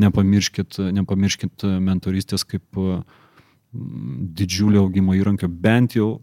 nepamirškit, 0.01 0.81
nepamirškit 0.99 1.65
mentoristės 1.83 2.45
kaip 2.47 2.83
didžiulio 3.71 4.83
augimo 4.83 5.15
įrankio, 5.15 5.47
bent 5.47 5.95
jau 5.95 6.17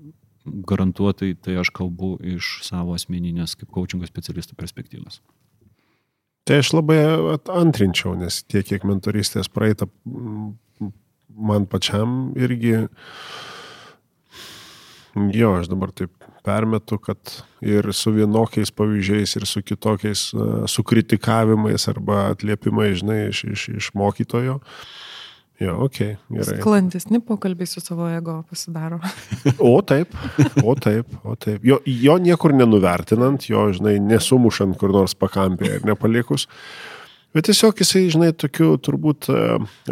garantuotai 0.68 1.34
tai 1.40 1.58
aš 1.60 1.70
kalbu 1.74 2.16
iš 2.36 2.58
savo 2.66 2.96
asmeninės 2.96 3.56
kaip 3.58 3.70
coachingo 3.74 4.08
specialisto 4.08 4.56
perspektyvos. 4.58 5.20
Tai 6.48 6.62
aš 6.62 6.72
labai 6.72 6.98
antrinčiau, 7.52 8.14
nes 8.16 8.40
tiek, 8.48 8.64
kiek 8.64 8.86
mentoristės 8.88 9.50
praeitą 9.52 9.90
man 11.38 11.66
pačiam 11.68 12.32
irgi, 12.40 12.88
jo, 15.36 15.50
aš 15.58 15.68
dabar 15.68 15.92
taip 15.92 16.14
permetu, 16.46 16.96
kad 17.04 17.34
ir 17.60 17.90
su 17.92 18.14
vienokiais 18.16 18.72
pavyzdžiais, 18.72 19.36
ir 19.36 19.44
su 19.46 19.60
kitokiais 19.60 20.30
sukritikavimais 20.72 21.84
arba 21.92 22.30
atliepimais, 22.32 23.02
žinai, 23.02 23.20
iš, 23.28 23.44
iš, 23.52 23.68
iš 23.76 23.92
mokytojo, 23.98 24.56
uh, 24.62 24.88
Jo, 25.58 25.74
ok, 25.88 25.96
gerai. 26.30 26.58
Sklandesni 26.60 27.18
pokalbiai 27.26 27.66
su 27.66 27.80
savo 27.82 28.06
ego 28.10 28.42
pasidaro. 28.50 29.00
O 29.70 29.80
taip, 29.82 30.14
o 30.62 30.74
taip, 30.78 31.10
o 31.24 31.34
taip. 31.34 31.64
Jo, 31.66 31.80
jo 31.86 32.14
niekur 32.22 32.54
nenuvertinant, 32.54 33.48
jo, 33.50 33.64
žinai, 33.74 33.96
nesumušant 33.98 34.78
kur 34.78 34.94
nors 34.94 35.16
pakampėje 35.18 35.80
ir 35.80 35.88
nepalikus. 35.88 36.46
Bet 37.34 37.48
tiesiog 37.50 37.82
jisai, 37.82 38.04
žinai, 38.14 38.30
tokiu 38.38 38.70
turbūt 38.80 39.28
e, 39.34 39.42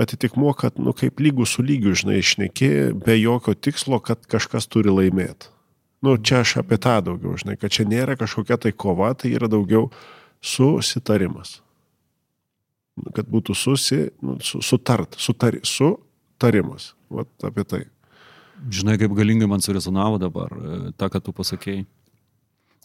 atitikmuo, 0.00 0.54
kad, 0.56 0.78
nu, 0.78 0.94
kaip 0.96 1.18
lygų 1.20 1.48
su 1.50 1.66
lygiu, 1.66 1.96
žinai, 1.98 2.22
išneki, 2.22 2.70
be 3.02 3.18
jokio 3.18 3.58
tikslo, 3.58 3.98
kad 4.00 4.22
kažkas 4.30 4.70
turi 4.70 4.94
laimėti. 4.94 5.50
Nu, 6.06 6.14
čia 6.16 6.44
aš 6.46 6.60
apie 6.62 6.78
tą 6.78 7.00
daugiau, 7.10 7.34
žinai, 7.42 7.58
kad 7.58 7.74
čia 7.74 7.88
nėra 7.90 8.14
kažkokia 8.20 8.60
tai 8.62 8.72
kova, 8.72 9.10
tai 9.18 9.34
yra 9.34 9.50
daugiau 9.50 9.90
susitarimas 10.44 11.58
kad 13.16 13.28
būtų 13.30 13.54
susi, 13.56 14.06
nu, 14.24 14.38
su, 14.44 14.62
sutart, 14.64 15.16
sutari, 15.20 15.60
sutarimas. 15.66 16.94
Vat 17.12 17.46
apie 17.46 17.64
tai. 17.68 17.82
Žinai, 18.72 18.96
kaip 19.00 19.12
galingai 19.16 19.48
man 19.50 19.62
surezonavo 19.64 20.18
dabar 20.20 20.52
e, 20.56 20.78
tą, 20.96 21.10
ką 21.12 21.20
tu 21.22 21.34
pasakėjai. 21.36 21.84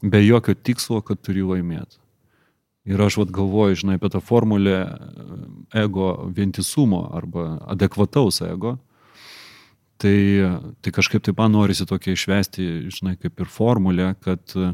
Be 0.01 0.21
jokio 0.23 0.55
tikslo, 0.57 0.99
kad 1.05 1.21
turi 1.23 1.45
laimėti. 1.45 1.99
Ir 2.89 3.01
aš 3.05 3.19
vad 3.21 3.31
galvoju, 3.33 3.77
žinai, 3.83 3.99
apie 3.99 4.09
tą 4.11 4.21
formulę 4.25 4.77
e, 4.83 5.41
ego 5.85 6.13
vientisumo 6.35 7.05
arba 7.15 7.55
adekvataus 7.71 8.41
ego. 8.45 8.77
Tai, 10.01 10.17
tai 10.81 10.91
kažkaip 10.93 11.21
taip 11.23 11.37
man 11.37 11.53
norisi 11.53 11.85
tokia 11.85 12.15
išvesti, 12.17 12.67
žinai, 12.89 13.15
kaip 13.21 13.43
ir 13.43 13.49
formulę, 13.53 14.07
kad 14.25 14.41
uh, 14.57 14.71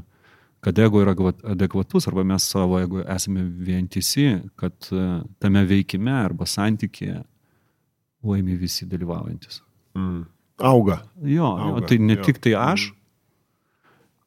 kad 0.68 0.80
ego 0.84 1.00
yra 1.00 1.16
adekvatus 1.48 2.08
arba 2.08 2.26
mes 2.28 2.44
savo 2.44 2.80
ego 2.80 3.00
esame 3.16 3.46
vientisi, 3.48 4.26
kad 4.60 4.90
e, 4.92 5.06
tame 5.40 5.64
veikime 5.64 6.12
arba 6.12 6.44
santykėje 6.44 7.22
laimi 8.28 8.58
visi 8.60 8.88
dalyvaujantis. 8.90 9.62
Mm. 9.96 10.26
Auga. 10.68 11.00
Jo, 11.24 11.54
Auga. 11.54 11.70
jo, 11.70 11.88
tai 11.88 12.00
ne 12.04 12.18
jo. 12.18 12.26
tik 12.28 12.42
tai 12.44 12.58
aš, 12.60 12.90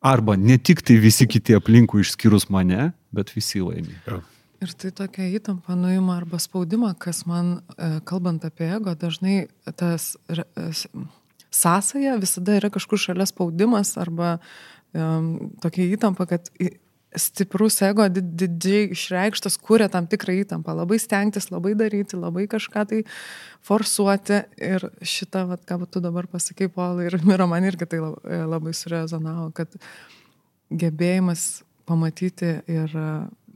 arba 0.00 0.38
ne 0.40 0.56
tik 0.56 0.80
tai 0.86 0.96
visi 1.02 1.28
kiti 1.28 1.58
aplinkų 1.58 2.00
išskyrus 2.06 2.48
mane, 2.48 2.92
bet 3.12 3.34
visi 3.36 3.60
laimi. 3.60 3.98
Jo. 4.08 4.22
Ir 4.64 4.72
tai 4.80 4.94
tokia 4.96 5.28
įtampa 5.36 5.76
nuima 5.76 6.18
arba 6.20 6.40
spaudimą, 6.40 6.94
kas 7.00 7.26
man, 7.28 7.58
e, 7.76 7.98
kalbant 8.08 8.48
apie 8.48 8.68
ego, 8.68 8.96
dažnai 8.96 9.42
tas 9.76 10.14
e, 10.32 10.44
sąsaja 11.50 12.16
visada 12.20 12.56
yra 12.60 12.72
kažkur 12.72 13.00
šalia 13.00 13.28
spaudimas 13.28 13.96
arba 14.00 14.38
um, 14.94 15.50
tokia 15.62 15.88
įtampa, 15.96 16.26
kad 16.30 16.50
stiprus 17.18 17.80
ego 17.82 18.06
didžiai 18.12 18.90
išreikštas 18.94 19.56
kūrė 19.62 19.88
tam 19.90 20.06
tikrą 20.10 20.36
įtampą. 20.44 20.74
Labai 20.78 21.00
stengtis, 21.02 21.48
labai 21.50 21.72
daryti, 21.78 22.18
labai 22.20 22.46
kažką 22.50 22.84
tai 22.92 23.00
forsuoti. 23.66 24.44
Ir 24.62 24.86
šitą, 25.02 25.46
vat, 25.50 25.64
ką 25.66 25.80
tu 25.90 26.02
dabar 26.04 26.28
pasakai, 26.30 26.70
Paulai, 26.70 27.08
ir 27.10 27.18
Miro 27.26 27.48
man 27.50 27.66
irgi 27.66 27.88
tai 27.90 28.02
labai, 28.04 28.44
labai 28.52 28.74
surezonavo, 28.76 29.50
kad 29.56 29.74
gebėjimas 30.70 31.64
pamatyti 31.90 32.60
ir 32.70 32.94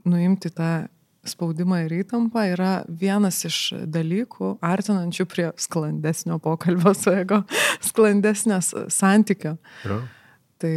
nuimti 0.05 0.51
tą 0.51 0.89
spaudimą 1.25 1.79
ir 1.85 1.95
įtampą 2.03 2.43
yra 2.51 2.71
vienas 2.85 3.39
iš 3.47 3.57
dalykų 3.89 4.57
artinančių 4.65 5.25
prie 5.29 5.47
sklandesnio 5.57 6.37
pokalbio 6.43 6.93
su 6.97 7.15
ego, 7.15 7.41
sklandesnės 7.87 8.73
santykio. 8.93 9.55
Ja. 9.87 10.01
Tai 10.61 10.75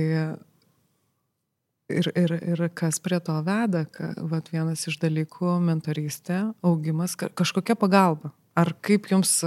Ir, 1.88 2.10
ir, 2.12 2.34
ir 2.44 2.60
kas 2.76 2.98
prie 3.00 3.16
to 3.24 3.32
veda, 3.46 3.86
ka, 3.88 4.10
vat, 4.28 4.50
vienas 4.52 4.82
iš 4.90 4.98
dalykų- 5.00 5.54
mentorystė, 5.68 6.52
augimas, 6.60 7.16
kažkokia 7.16 7.78
pagalba. 7.80 8.32
Ar 8.54 8.74
kaip 8.82 9.08
jums 9.08 9.40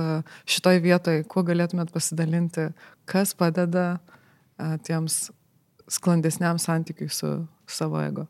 šitoj 0.50 0.82
vietoje, 0.82 1.28
kuo 1.28 1.44
galėtumėt 1.44 1.92
pasidalinti, 1.92 2.74
kas 3.06 3.36
padeda 3.36 4.00
tiems 4.58 5.30
sklandesniam 5.88 6.58
santykiui 6.58 7.12
su 7.12 7.48
savo 7.68 8.02
ego? 8.02 8.28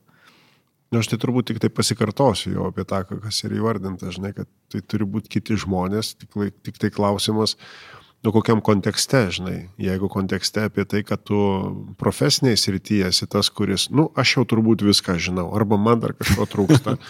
Na, 0.91 0.97
nu, 0.97 1.05
aš 1.05 1.07
tai 1.07 1.21
turbūt 1.23 1.47
tik 1.47 1.61
tai 1.63 1.69
pasikartosiu 1.71 2.51
jau 2.51 2.67
apie 2.67 2.83
tą, 2.83 3.05
kas 3.07 3.37
yra 3.47 3.55
įvardinta, 3.55 4.11
žinai, 4.11 4.33
kad 4.35 4.49
tai 4.67 4.81
turi 4.83 5.05
būti 5.07 5.31
kiti 5.37 5.55
žmonės, 5.55 6.17
tik, 6.19 6.35
tik 6.67 6.81
tai 6.81 6.89
klausimas, 6.91 7.55
nu 8.21 8.31
kokiam 8.31 8.61
kontekste, 8.61 9.23
žinai, 9.33 9.57
jeigu 9.81 10.09
kontekste 10.11 10.67
apie 10.69 10.85
tai, 10.85 11.01
kad 11.05 11.23
tu 11.25 11.37
profesiniai 12.01 12.57
srityje 12.57 13.09
esi 13.09 13.27
tas, 13.29 13.49
kuris, 13.49 13.89
nu, 13.89 14.09
aš 14.17 14.37
jau 14.37 14.47
turbūt 14.53 14.85
viską 14.85 15.17
žinau, 15.21 15.49
arba 15.57 15.79
man 15.81 16.03
dar 16.03 16.17
kažko 16.17 16.49
trūksta. 16.49 16.97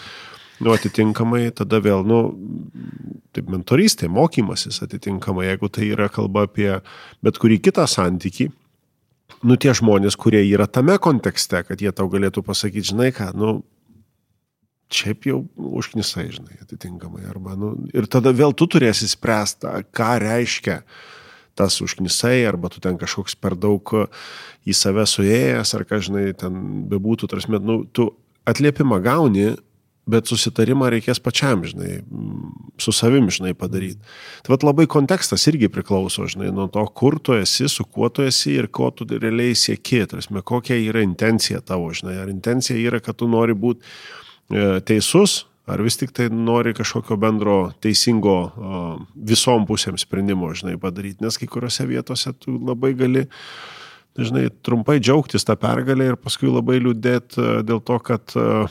Nu, 0.62 0.70
atitinkamai, 0.70 1.48
tada 1.58 1.80
vėl, 1.82 2.04
nu, 2.06 2.18
taip, 3.34 3.48
mentorystė, 3.50 4.06
mokymasis 4.12 4.76
atitinkamai, 4.84 5.48
jeigu 5.48 5.66
tai 5.72 5.88
yra 5.88 6.06
kalba 6.12 6.44
apie 6.46 6.68
bet 7.24 7.40
kurį 7.42 7.56
kitą 7.64 7.88
santykį, 7.90 8.46
nu, 9.42 9.56
tie 9.58 9.72
žmonės, 9.74 10.14
kurie 10.20 10.44
yra 10.44 10.68
tame 10.70 10.94
kontekste, 11.02 11.64
kad 11.66 11.82
jie 11.82 11.90
tau 11.90 12.06
galėtų 12.12 12.44
pasakyti, 12.46 12.92
žinai 12.92 13.10
ką, 13.16 13.32
nu, 13.34 13.56
šiaip 14.96 15.26
jau 15.28 15.40
užknisai, 15.56 16.28
žinai, 16.34 16.60
atitinkamai. 16.64 17.24
Arba, 17.30 17.56
nu, 17.58 17.74
ir 17.94 18.08
tada 18.10 18.32
vėl 18.36 18.54
tu 18.56 18.68
turėsi 18.70 19.08
spręsti, 19.10 19.72
ką 19.94 20.12
reiškia 20.22 20.82
tas 21.58 21.76
užknisai, 21.84 22.46
arba 22.48 22.70
tu 22.72 22.80
ten 22.80 22.96
kažkoks 23.00 23.36
per 23.36 23.56
daug 23.60 23.92
į 24.64 24.76
save 24.76 25.04
suėjęs, 25.08 25.74
ar 25.76 25.84
ką, 25.88 26.00
žinai, 26.06 26.30
ten 26.38 26.56
bebūtų, 26.88 27.28
tarsi, 27.28 27.52
nu, 27.60 27.82
tu 27.92 28.08
atliepimą 28.48 29.02
gauni, 29.04 29.52
bet 30.08 30.26
susitarimą 30.26 30.88
reikės 30.90 31.20
pačiam, 31.22 31.62
žinai, 31.66 32.00
su 32.82 32.94
savim, 32.94 33.28
žinai, 33.30 33.52
padaryti. 33.58 34.00
Tai 34.42 34.56
vad 34.56 34.64
labai 34.66 34.88
kontekstas 34.90 35.46
irgi 35.50 35.70
priklauso, 35.70 36.26
žinai, 36.30 36.50
nuo 36.54 36.66
to, 36.72 36.82
kur 36.98 37.20
tu 37.22 37.36
esi, 37.38 37.68
su 37.70 37.86
kuo 37.86 38.10
tu 38.10 38.26
esi 38.26 38.56
ir 38.58 38.66
ko 38.74 38.90
tu 38.90 39.06
realiai 39.12 39.54
sieki, 39.58 40.02
tarsi, 40.10 40.34
kokia 40.42 40.80
yra 40.80 41.04
intencija 41.06 41.62
tavo, 41.62 41.92
žinai, 41.94 42.16
ar 42.24 42.32
intencija 42.32 42.78
yra, 42.80 42.98
kad 43.04 43.20
tu 43.20 43.30
nori 43.30 43.54
būti 43.54 43.86
teisus, 44.88 45.42
ar 45.66 45.82
vis 45.84 45.96
tik 46.00 46.12
tai 46.16 46.28
nori 46.32 46.74
kažkokio 46.74 47.16
bendro 47.20 47.56
teisingo 47.82 48.36
visom 49.14 49.66
pusėm 49.68 49.98
sprendimo, 50.00 50.50
žinai, 50.56 50.78
padaryti, 50.80 51.22
nes 51.24 51.38
kai 51.38 51.48
kuriuose 51.50 51.86
vietose 51.88 52.34
tu 52.42 52.56
labai 52.58 52.92
gali, 52.98 53.26
žinai, 54.18 54.48
trumpai 54.66 54.98
džiaugtis 55.00 55.46
tą 55.48 55.56
pergalę 55.60 56.12
ir 56.12 56.18
paskui 56.20 56.50
labai 56.50 56.80
liūdėti 56.82 57.40
e, 57.40 57.52
dėl 57.68 57.80
to, 57.80 57.96
kad 58.04 58.34
e, 58.36 58.66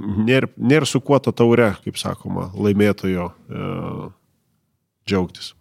nėra 0.00 0.48
nėr 0.56 0.86
su 0.88 1.02
kuo 1.04 1.18
ta 1.20 1.34
taure, 1.36 1.74
kaip 1.84 2.00
sakoma, 2.00 2.48
laimėtojo 2.54 3.28
džiaugtis. 5.06 5.52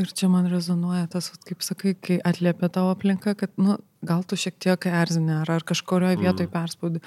Ir 0.00 0.08
čia 0.16 0.28
man 0.32 0.46
rezonuoja 0.48 1.04
tas, 1.12 1.28
kaip 1.44 1.64
sakai, 1.64 1.92
kai 2.00 2.16
atliepia 2.24 2.70
tavo 2.72 2.94
aplinka, 2.94 3.34
kad, 3.36 3.50
nu, 3.60 3.76
gal 4.00 4.22
tu 4.24 4.38
šiek 4.40 4.56
tiek 4.62 4.86
erzinė 4.88 5.42
ar, 5.42 5.50
ar 5.58 5.66
kažkurioje 5.68 6.16
vietoje 6.16 6.48
mm. 6.48 6.52
perspaudi. 6.54 7.02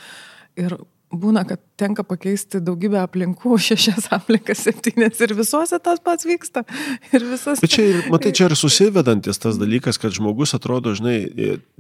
Ir 0.62 0.78
būna, 1.14 1.44
kad 1.48 1.62
tenka 1.80 2.04
pakeisti 2.08 2.60
daugybę 2.64 3.00
aplinkų, 3.04 3.58
šešias 3.68 4.08
aplinkas, 4.16 4.64
septynės 4.66 5.20
ir 5.24 5.36
visuose 5.38 5.80
tas 5.84 6.02
pats 6.04 6.28
vyksta. 6.28 6.66
Ir 7.12 7.26
visas... 7.30 7.62
Bet 7.64 7.74
čia, 7.76 7.86
ir, 7.92 8.00
matai, 8.14 8.32
čia 8.36 8.48
ir 8.50 8.56
susivedantis 8.60 9.40
tas 9.42 9.60
dalykas, 9.62 10.00
kad 10.02 10.16
žmogus 10.16 10.56
atrodo, 10.58 10.96
žinai, 10.98 11.18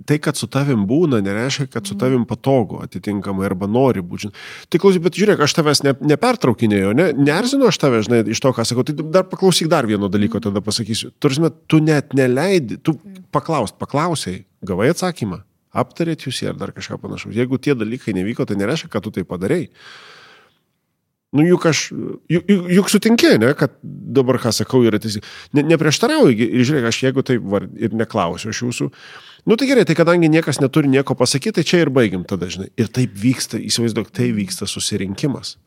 tai, 0.07 0.19
kad 0.23 0.39
su 0.39 0.49
tavim 0.51 0.85
būna, 0.89 1.21
nereiškia, 1.25 1.69
kad 1.73 1.89
su 1.89 1.97
tavim 1.99 2.27
patogu 2.29 2.81
atitinkamai 2.85 3.47
arba 3.49 3.69
nori 3.71 4.03
būti. 4.05 4.31
Tai 4.69 4.81
klausyk, 4.81 5.05
bet 5.07 5.19
žiūrėk, 5.19 5.43
aš 5.45 5.57
tavęs 5.59 5.83
ne, 5.87 5.95
nepertraukinėjau, 6.13 6.93
ne, 6.97 7.09
neerzinu 7.17 7.69
aš 7.71 7.81
tavęs, 7.81 8.09
žinai, 8.09 8.21
iš 8.35 8.43
to, 8.43 8.53
ką 8.55 8.67
sakau, 8.67 8.85
tai 8.87 8.97
dar 8.99 9.27
paklausyk 9.31 9.71
dar 9.71 9.89
vieno 9.89 10.11
dalyko, 10.11 10.43
tada 10.43 10.63
pasakysiu. 10.65 11.11
Turime, 11.23 11.53
tu 11.71 11.81
net 11.83 12.15
neleidi, 12.17 12.79
tu 12.83 12.97
paklaust, 13.35 13.79
paklausiai, 13.81 14.43
gavai 14.65 14.91
atsakymą 14.93 15.43
aptarėt 15.75 16.27
jūs 16.27 16.41
jį 16.41 16.51
ar 16.53 16.59
dar 16.59 16.73
kažką 16.75 16.99
panašaus. 17.03 17.35
Jeigu 17.35 17.59
tie 17.61 17.75
dalykai 17.77 18.15
nevyko, 18.17 18.47
tai 18.47 18.57
nereiškia, 18.59 18.91
kad 18.91 19.05
tu 19.05 19.13
tai 19.15 19.25
padarai. 19.27 19.65
Nu, 21.35 21.43
juk 21.43 21.65
aš, 21.67 21.89
juk, 22.31 22.45
juk, 22.47 22.67
juk 22.77 22.91
sutinkė, 22.93 23.33
ne, 23.41 23.49
kad 23.59 23.73
dabar, 23.83 24.37
ką 24.39 24.53
sakau, 24.55 24.79
yra 24.87 25.01
tiesiog, 25.03 25.25
ne, 25.57 25.65
neprieštarauju 25.73 26.31
ir 26.31 26.63
žiūrėk, 26.63 26.87
aš 26.87 26.99
jeigu 27.03 27.25
tai 27.27 27.35
var, 27.43 27.65
ir 27.75 27.95
neklausiu 27.97 28.53
aš 28.53 28.61
jūsų, 28.63 28.87
nu 29.49 29.57
tai 29.59 29.67
gerai, 29.67 29.83
tai 29.89 29.97
kadangi 29.99 30.29
niekas 30.31 30.61
neturi 30.63 30.93
nieko 30.93 31.17
pasakyti, 31.19 31.57
tai 31.59 31.67
čia 31.67 31.81
ir 31.83 31.91
baigiam 31.91 32.23
tada, 32.23 32.47
žinai. 32.47 32.69
Ir 32.79 32.87
taip 32.87 33.17
vyksta, 33.19 33.59
įsivaizduok, 33.59 34.13
tai 34.15 34.29
vyksta 34.37 34.69
susirinkimas. 34.69 35.57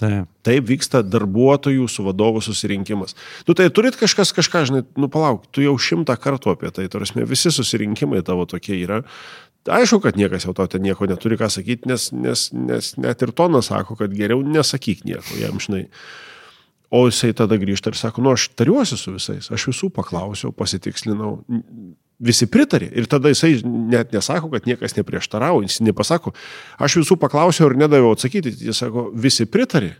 Taip. 0.00 0.28
Taip 0.46 0.64
vyksta 0.64 1.02
darbuotojų 1.04 1.84
su 1.90 2.04
vadovu 2.06 2.40
susirinkimas. 2.44 3.12
Nu 3.48 3.56
tai 3.56 3.66
turit 3.74 3.98
kažkas 4.00 4.32
kažką, 4.36 4.64
žinai, 4.70 4.82
nu 4.96 5.10
palauk, 5.12 5.44
tu 5.52 5.64
jau 5.64 5.74
šimtą 5.76 6.16
kartų 6.20 6.54
apie 6.54 6.72
tai, 6.72 6.86
tarsi 6.92 7.26
visi 7.28 7.52
susirinkimai 7.52 8.22
tavo 8.24 8.46
tokie 8.48 8.78
yra. 8.80 9.02
Aišku, 9.68 10.00
kad 10.00 10.16
niekas 10.16 10.46
jau 10.46 10.54
tau 10.56 10.70
ten 10.72 10.80
nieko 10.80 11.04
neturi 11.04 11.36
ką 11.36 11.50
sakyti, 11.52 11.88
nes, 11.90 12.08
nes, 12.16 12.46
nes 12.56 12.94
net 12.96 13.20
ir 13.20 13.34
tonas 13.36 13.68
sako, 13.68 13.98
kad 14.00 14.14
geriau 14.16 14.40
nesakyk 14.40 15.04
nieko 15.04 15.36
jam, 15.36 15.60
žinai. 15.60 15.84
O 16.90 17.04
jisai 17.06 17.34
tada 17.36 17.60
grįžta 17.60 17.92
ir 17.92 17.98
sako, 18.00 18.24
nu 18.24 18.32
aš 18.32 18.48
tariuosi 18.58 18.96
su 18.98 19.12
visais, 19.14 19.50
aš 19.52 19.68
visų 19.68 19.92
paklausiau, 19.94 20.50
pasitikslinau, 20.56 21.36
visi 22.20 22.48
pritarė. 22.50 22.90
Ir 22.96 23.08
tada 23.10 23.32
jisai 23.32 23.54
net 23.64 24.12
nesako, 24.14 24.52
kad 24.52 24.68
niekas 24.68 24.96
neprieštaravo, 24.98 25.62
jis 25.64 25.80
nepasako, 25.84 26.34
aš 26.78 27.00
visų 27.00 27.16
paklausiau 27.20 27.70
ir 27.70 27.78
nedaviau 27.80 28.12
atsakyti, 28.14 28.52
jis 28.68 28.82
sako, 28.84 29.08
visi 29.16 29.48
pritarė, 29.48 29.94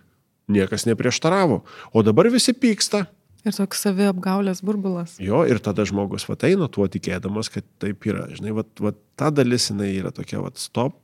niekas 0.51 0.87
neprieštaravo, 0.91 1.63
o 1.95 2.05
dabar 2.07 2.31
visi 2.33 2.55
pyksta. 2.57 3.07
Ir 3.41 3.57
toks 3.57 3.87
savi 3.87 4.05
apgaulės 4.05 4.61
burbulas. 4.61 5.15
Jo, 5.23 5.47
ir 5.49 5.63
tada 5.65 5.87
žmogus 5.89 6.27
va 6.29 6.37
eina 6.45 6.69
tuo 6.69 6.85
tikėdamas, 6.93 7.49
kad 7.53 7.65
taip 7.81 8.05
yra. 8.05 8.27
Žinai, 8.37 8.53
va, 8.59 8.67
va 8.85 8.93
ta 9.17 9.31
dalis 9.33 9.71
jinai 9.71 9.95
yra 9.95 10.13
tokia, 10.13 10.43
va 10.45 10.53
stop, 10.61 10.99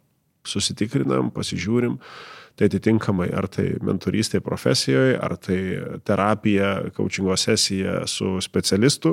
susitikrinam, 0.46 1.30
pasižiūrim. 1.32 1.96
Tai 2.56 2.70
atitinkamai, 2.70 3.26
ar 3.36 3.50
tai 3.52 3.66
mentorystė 3.84 4.38
profesijoje, 4.40 5.18
ar 5.20 5.34
tai 5.36 5.58
terapija, 6.08 6.70
coachingo 6.96 7.34
sesija 7.36 7.98
su 8.08 8.38
specialistu, 8.40 9.12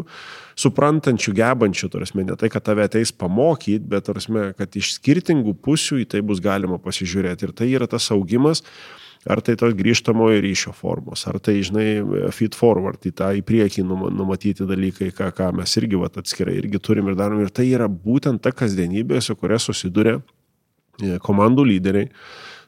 suprantančiu, 0.56 1.34
gebančiu, 1.36 1.89
tarsi 1.91 2.24
ne 2.24 2.38
tai, 2.39 2.48
kad 2.54 2.64
tave 2.64 2.86
ateis 2.88 3.12
pamokyti, 3.12 3.84
bet 3.91 4.08
tarsi, 4.08 4.32
kad 4.56 4.78
iš 4.80 4.94
skirtingų 4.96 5.58
pusių 5.60 6.00
į 6.06 6.10
tai 6.14 6.22
bus 6.24 6.39
galima 6.44 6.80
pasižiūrėti. 6.80 7.50
Ir 7.50 7.52
tai 7.60 7.68
yra 7.74 7.89
tas 7.91 8.08
augimas, 8.16 8.64
ar 9.28 9.41
tai 9.44 9.58
tos 9.60 9.76
grįžtamojo 9.76 10.39
ryšio 10.46 10.72
formos, 10.78 11.26
ar 11.28 11.41
tai, 11.44 11.58
žinai, 11.68 11.88
feed 12.32 12.56
forward, 12.56 13.04
į 13.04 13.12
tą 13.20 13.34
į 13.36 13.44
priekį 13.44 13.84
numatyti 13.89 14.70
dalykai, 14.72 15.12
ką, 15.20 15.34
ką 15.36 15.52
mes 15.60 15.76
irgi 15.84 16.00
vat, 16.00 16.16
atskirai 16.24 16.56
irgi 16.62 16.80
turim 16.80 17.12
ir 17.12 17.20
darom. 17.20 17.44
Ir 17.44 17.52
tai 17.52 17.68
yra 17.74 17.91
būtent 17.91 18.39
ta 18.39 18.56
kasdienybė, 18.56 19.20
su 19.20 19.36
kuria 19.36 19.60
susiduria 19.60 20.22
e, 21.04 21.20
komandų 21.28 21.68
lyderiai 21.74 22.08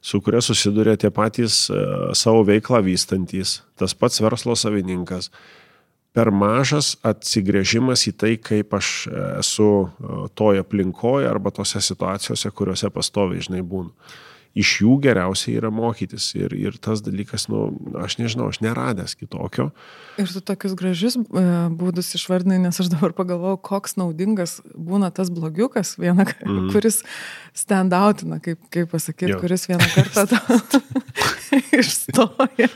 su 0.06 0.22
kuria 0.22 0.42
susiduria 0.46 0.94
tie 1.02 1.10
patys 1.10 1.66
e, 1.70 1.78
savo 2.14 2.44
veiklą 2.46 2.84
vystantis, 2.86 3.60
tas 3.80 3.96
pats 3.98 4.22
verslo 4.22 4.54
savininkas. 4.54 5.32
Per 6.16 6.30
mažas 6.32 6.94
atsigrėžimas 7.04 8.06
į 8.08 8.14
tai, 8.22 8.36
kaip 8.38 8.76
aš 8.78 8.92
esu 9.40 9.72
e, 9.82 10.20
toje 10.38 10.62
aplinkoje 10.62 11.28
arba 11.30 11.52
tose 11.56 11.82
situacijose, 11.82 12.54
kuriuose 12.54 12.94
pastoviai, 12.94 13.44
žinai, 13.48 13.66
būnu 13.66 13.92
iš 14.56 14.72
jų 14.82 14.98
geriausia 15.04 15.54
yra 15.58 15.72
mokytis. 15.74 16.30
Ir, 16.38 16.56
ir 16.56 16.78
tas 16.82 17.04
dalykas, 17.06 17.48
nu, 17.52 17.68
aš 18.02 18.18
nežinau, 18.22 18.50
aš 18.54 18.62
neradęs 18.64 19.18
kitokio. 19.20 19.70
Ir 20.22 20.32
tu 20.32 20.42
tokius 20.46 20.76
gražius 20.80 21.18
e, 21.20 21.46
būdus 21.76 22.14
išvardinai, 22.20 22.62
nes 22.64 22.80
aš 22.82 22.92
dabar 22.94 23.16
pagalvojau, 23.18 23.60
koks 23.70 23.98
naudingas 24.00 24.60
būna 24.74 25.12
tas 25.16 25.32
blogiukas, 25.34 25.96
viena, 26.00 26.24
mm. 26.24 26.70
kuris 26.74 27.02
standoutina, 27.56 28.40
kaip, 28.44 28.62
kaip 28.74 28.92
pasakyti, 28.92 29.36
jo. 29.36 29.42
kuris 29.44 29.68
vieną 29.72 29.92
kartą 29.96 30.26
išstoja, 31.80 32.70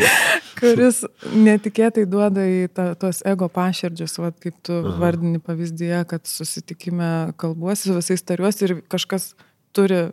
kuris 0.60 1.02
netikėtai 1.34 2.06
duoda 2.10 2.44
į 2.46 2.68
ta, 2.74 2.90
tuos 2.98 3.22
ego 3.28 3.48
paširdžius, 3.52 4.16
va, 4.22 4.32
kaip 4.32 4.56
tu 4.66 4.76
Aha. 4.80 4.96
vardini 5.00 5.40
pavyzdyje, 5.42 6.02
kad 6.10 6.26
susitikime 6.28 7.32
kalbuosi 7.40 7.94
visais 7.96 8.24
tariuosi 8.26 8.66
ir 8.66 8.76
kažkas 8.92 9.32
turi 9.76 10.08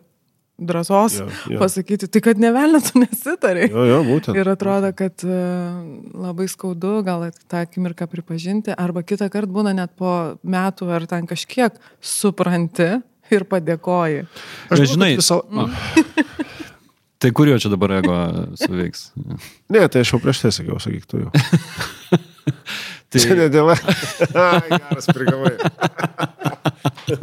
drąsos 0.59 1.19
ja, 1.19 1.25
ja. 1.49 1.59
pasakyti, 1.61 2.07
tai 2.09 2.21
kad 2.25 2.39
nevelnė 2.41 2.81
tu 2.81 3.01
nesitarai. 3.01 3.67
Jo, 3.69 3.83
jo, 3.85 3.99
būtent. 4.07 4.37
Ir 4.39 4.49
atrodo, 4.49 4.89
kad 4.97 5.25
uh, 5.27 5.77
labai 6.17 6.47
skaudu 6.49 6.97
gal 7.05 7.27
tą 7.45 7.61
akimirką 7.65 8.07
pripažinti, 8.09 8.73
arba 8.73 9.05
kitą 9.05 9.29
kartą 9.33 9.53
būna 9.53 9.75
net 9.77 9.93
po 9.99 10.37
metų 10.41 10.89
ar 10.97 11.05
ten 11.09 11.29
kažkiek 11.29 11.77
supranti 12.01 12.95
ir 13.33 13.47
padėkoji. 13.49 14.25
Aš 14.73 14.83
žinai, 14.93 15.13
visą... 15.19 15.39
Mm. 15.45 15.73
tai 17.21 17.33
kurio 17.37 17.57
čia 17.61 17.71
dabar 17.73 17.97
ego 17.99 18.17
suveiks? 18.59 19.11
ne, 19.69 19.85
tai 19.85 20.03
aš 20.03 20.15
jau 20.15 20.21
prieš 20.23 20.45
tai 20.45 20.53
sakiau, 20.55 20.81
sakyk 20.81 21.05
tu 21.09 21.25
jau. 21.25 21.33
tai... 23.13 23.21
Čia 23.21 23.37
ne 23.37 23.49
dėl... 23.53 23.73
Geras 24.73 25.11
prigavai. 25.13 25.53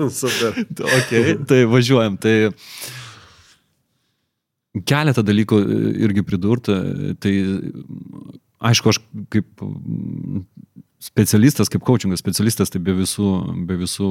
Super. 0.08 0.60
Okay, 1.02 1.34
tai 1.48 1.64
važiuojam. 1.68 2.14
Tai 2.20 2.36
keletą 4.82 5.22
dalykų 5.26 5.60
e, 5.60 5.80
irgi 6.06 6.24
pridurti. 6.26 6.76
Tai 7.22 7.34
aišku, 8.64 8.94
aš 8.94 9.00
kaip 9.32 9.64
specialistas, 11.04 11.68
kaip 11.68 11.84
coachingo 11.84 12.16
specialistas, 12.18 12.72
tai 12.72 12.80
be 12.82 12.94
visų, 12.96 13.28
be 13.68 13.76
visų 13.82 14.08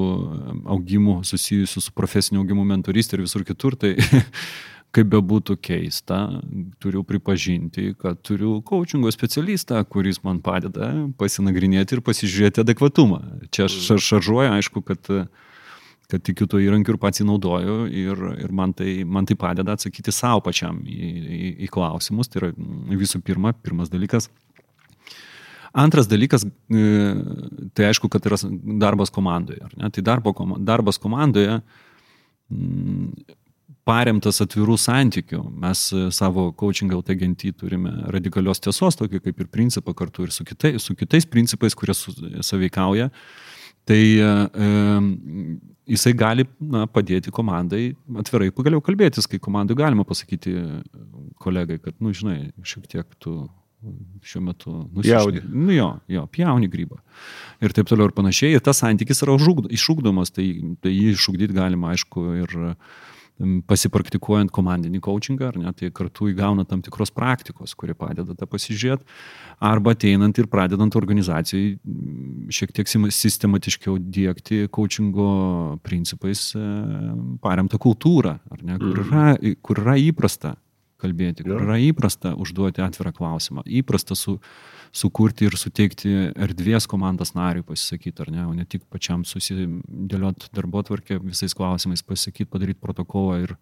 augimų 0.75 1.21
susijusių 1.27 1.81
su 1.81 1.95
profesiniu 1.97 2.43
augimu 2.43 2.65
mentorystė 2.69 3.17
ir 3.17 3.25
visur 3.25 3.45
kitur, 3.47 3.75
tai 3.79 3.95
kaip 4.93 5.09
bebūtų 5.09 5.57
keista, 5.57 6.19
turiu 6.83 7.01
pripažinti, 7.07 7.95
kad 7.97 8.21
turiu 8.21 8.59
coachingo 8.67 9.11
specialistą, 9.11 9.81
kuris 9.89 10.21
man 10.23 10.43
padeda 10.45 10.91
pasinagrinėti 11.17 11.97
ir 11.97 12.03
pasižiūrėti 12.05 12.61
adekvatumą. 12.61 13.23
Čia 13.49 13.65
aš 13.65 13.79
šaržuoju, 14.05 14.53
aišku, 14.59 14.85
kad 14.85 15.09
uh, 15.09 15.25
kad 16.13 16.21
tikiu 16.21 16.45
tuo 16.49 16.61
įrankiu 16.61 16.93
ir 16.93 16.99
pats 17.01 17.21
jį 17.21 17.25
naudoju 17.25 17.75
ir, 17.89 18.19
ir 18.45 18.51
man, 18.53 18.75
tai, 18.77 19.01
man 19.01 19.25
tai 19.25 19.37
padeda 19.39 19.73
atsakyti 19.73 20.13
savo 20.13 20.43
pačiam 20.45 20.77
į, 20.85 21.09
į, 21.09 21.51
į 21.65 21.69
klausimus. 21.73 22.29
Tai 22.29 22.43
yra 22.43 22.51
visų 23.01 23.23
pirma, 23.25 23.55
pirmas 23.65 23.89
dalykas. 23.89 24.29
Antras 25.73 26.05
dalykas, 26.05 26.45
e, 26.45 26.83
tai 27.73 27.87
aišku, 27.89 28.11
kad 28.13 28.25
yra 28.29 28.37
darbas 28.83 29.09
komandoje. 29.13 29.65
Tai 29.73 30.03
darbo, 30.05 30.35
darbas 30.61 31.01
komandoje 31.01 31.57
paremtas 33.87 34.37
atvirų 34.45 34.77
santykių. 34.79 35.41
Mes 35.63 35.87
savo 36.13 36.51
coaching 36.59 36.93
LT 36.93 37.17
genty 37.23 37.49
turime 37.57 37.95
radikalios 38.13 38.61
tiesos, 38.63 38.99
tokį 38.99 39.23
kaip 39.25 39.41
ir 39.41 39.49
principą 39.51 39.95
kartu 39.97 40.27
ir 40.27 40.35
su, 40.35 40.45
kitai, 40.47 40.75
su 40.77 40.93
kitais 40.99 41.25
principais, 41.25 41.73
kurie 41.73 41.97
saveikauja. 41.97 43.09
Tai 43.89 43.99
e, 43.99 44.29
jisai 45.91 46.13
gali 46.15 46.45
na, 46.59 46.85
padėti 46.87 47.33
komandai 47.35 47.89
atvirai 48.21 48.53
pagaliau 48.55 48.83
kalbėtis, 48.83 49.27
kai 49.27 49.41
komandai 49.43 49.75
galima 49.79 50.05
pasakyti 50.07 50.55
kolegai, 51.43 51.81
kad, 51.83 51.97
nu, 51.99 52.13
žinai, 52.15 52.39
šiek 52.63 52.87
tiek 52.91 53.19
tu 53.23 53.41
šiuo 54.23 54.41
metu 54.45 54.73
nusijauni. 54.95 55.41
Nu 55.51 55.73
jo, 55.75 55.89
jo, 56.07 56.23
pjauni 56.31 56.69
grybą. 56.71 57.01
Ir 57.63 57.73
taip 57.75 57.89
toliau 57.89 58.07
ir 58.07 58.15
panašiai. 58.15 58.55
Ir 58.55 58.63
tas 58.63 58.79
santykis 58.79 59.23
yra 59.25 59.35
iššūkdomas, 59.35 60.31
tai, 60.35 60.47
tai 60.79 60.93
jį 60.93 61.17
iššūkdyti 61.17 61.57
galima, 61.57 61.91
aišku, 61.91 62.23
ir 62.43 62.55
pasipraktikuojant 63.67 64.51
komandinį 64.53 65.01
coachingą, 65.03 65.51
ar 65.51 65.59
ne, 65.59 65.73
tai 65.77 65.91
kartu 65.95 66.29
įgauna 66.31 66.65
tam 66.69 66.81
tikros 66.85 67.13
praktikos, 67.13 67.75
kuri 67.79 67.95
padeda 67.97 68.35
tą 68.37 68.47
pasižiūrėti, 68.49 69.07
arba 69.63 69.93
ateinant 69.95 70.37
ir 70.39 70.49
pradedant 70.51 70.97
organizacijai 70.99 71.77
šiek 72.53 72.73
tiek 72.75 72.89
sistematiškiau 73.13 73.99
dėkti 73.99 74.67
coachingo 74.73 75.29
principais 75.85 76.49
e, 76.57 76.65
paremtą 77.43 77.79
kultūrą, 77.81 78.37
ar 78.51 78.65
ne, 78.65 78.77
kur 78.81 79.03
mhm. 79.03 79.07
yra, 79.09 79.55
kur 79.65 79.83
yra 79.85 79.97
įprasta 80.01 80.57
kalbėti, 81.03 81.43
kur 81.45 81.59
yra 81.65 81.79
įprasta 81.83 82.33
užduoti 82.39 82.83
atvirą 82.83 83.11
klausimą, 83.15 83.65
įprasta 83.81 84.15
su, 84.17 84.37
sukurti 84.93 85.47
ir 85.47 85.57
suteikti 85.57 86.11
erdvės 86.45 86.85
komandos 86.89 87.33
nariui 87.33 87.65
pasisakyti, 87.65 88.21
ar 88.21 88.31
ne, 88.33 88.43
o 88.45 88.53
ne 88.53 88.65
tik 88.69 88.85
pačiam 88.93 89.23
susidėlioti 89.25 90.51
darbo 90.53 90.83
tvarkę 90.85 91.17
visais 91.23 91.55
klausimais, 91.57 92.05
pasakyti, 92.05 92.49
padaryti 92.49 92.81
protokolą 92.81 93.39
ir 93.47 93.55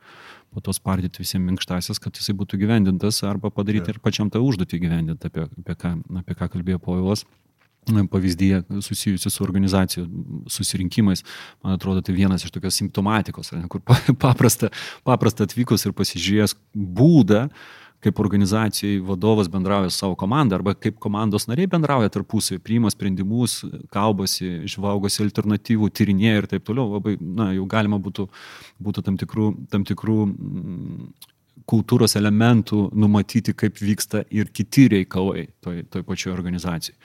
po 0.52 0.64
to 0.64 0.76
spardyti 0.76 1.24
visiems 1.24 1.48
minkštasias, 1.48 2.02
kad 2.04 2.20
jisai 2.20 2.36
būtų 2.36 2.60
gyvendintas, 2.60 3.22
arba 3.28 3.54
padaryti 3.54 3.94
ir 3.94 4.02
pačiam 4.04 4.32
tą 4.32 4.44
užduotį 4.44 4.82
gyvendinti, 4.84 5.32
apie, 5.32 5.48
apie, 5.48 5.78
ką, 5.80 5.96
apie 6.20 6.36
ką 6.36 6.52
kalbėjo 6.58 6.84
Povilas 6.84 7.24
pavyzdyje 8.12 8.62
susijusi 8.82 9.30
su 9.30 9.44
organizacijų 9.44 10.06
susirinkimais, 10.52 11.24
man 11.64 11.74
atrodo, 11.80 12.02
tai 12.06 12.14
vienas 12.14 12.46
iš 12.46 12.52
tokios 12.54 12.78
simptomatikos, 12.78 13.52
ne, 13.56 13.66
kur 13.72 13.82
paprasta, 14.26 14.70
paprasta 15.08 15.48
atvykus 15.48 15.88
ir 15.88 15.96
pasižiūrėjęs 15.98 16.56
būdą, 16.76 17.48
kaip 18.02 18.20
organizacijai 18.20 19.00
vadovas 19.06 19.50
bendrauja 19.52 19.90
su 19.90 20.02
savo 20.02 20.16
komanda 20.18 20.58
arba 20.58 20.74
kaip 20.74 20.98
komandos 21.00 21.48
nariai 21.50 21.70
bendrauja 21.70 22.10
tarpusai, 22.14 22.60
priima 22.60 22.90
sprendimus, 22.94 23.62
kalbasi, 23.94 24.62
žvalgosi 24.74 25.22
alternatyvų, 25.28 25.92
tyrinėja 25.94 26.42
ir 26.42 26.50
taip 26.56 26.66
toliau, 26.70 26.96
labai, 26.98 27.18
na, 27.22 27.52
jau 27.58 27.68
galima 27.70 28.02
būtų, 28.02 28.28
būtų 28.82 29.06
tam 29.06 29.20
tikrų, 29.22 29.52
tam 29.74 29.86
tikrų 29.88 30.18
mm, 30.32 31.12
kultūros 31.70 32.16
elementų 32.18 32.88
numatyti, 32.98 33.54
kaip 33.58 33.78
vyksta 33.82 34.24
ir 34.34 34.50
kiti 34.54 34.88
reikalai 34.92 35.46
toj, 35.64 35.84
toj 35.94 36.06
pačioj 36.08 36.34
organizacijai. 36.34 36.98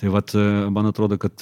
Tai 0.00 0.12
vat, 0.12 0.34
man 0.74 0.90
atrodo, 0.90 1.16
kad 1.22 1.40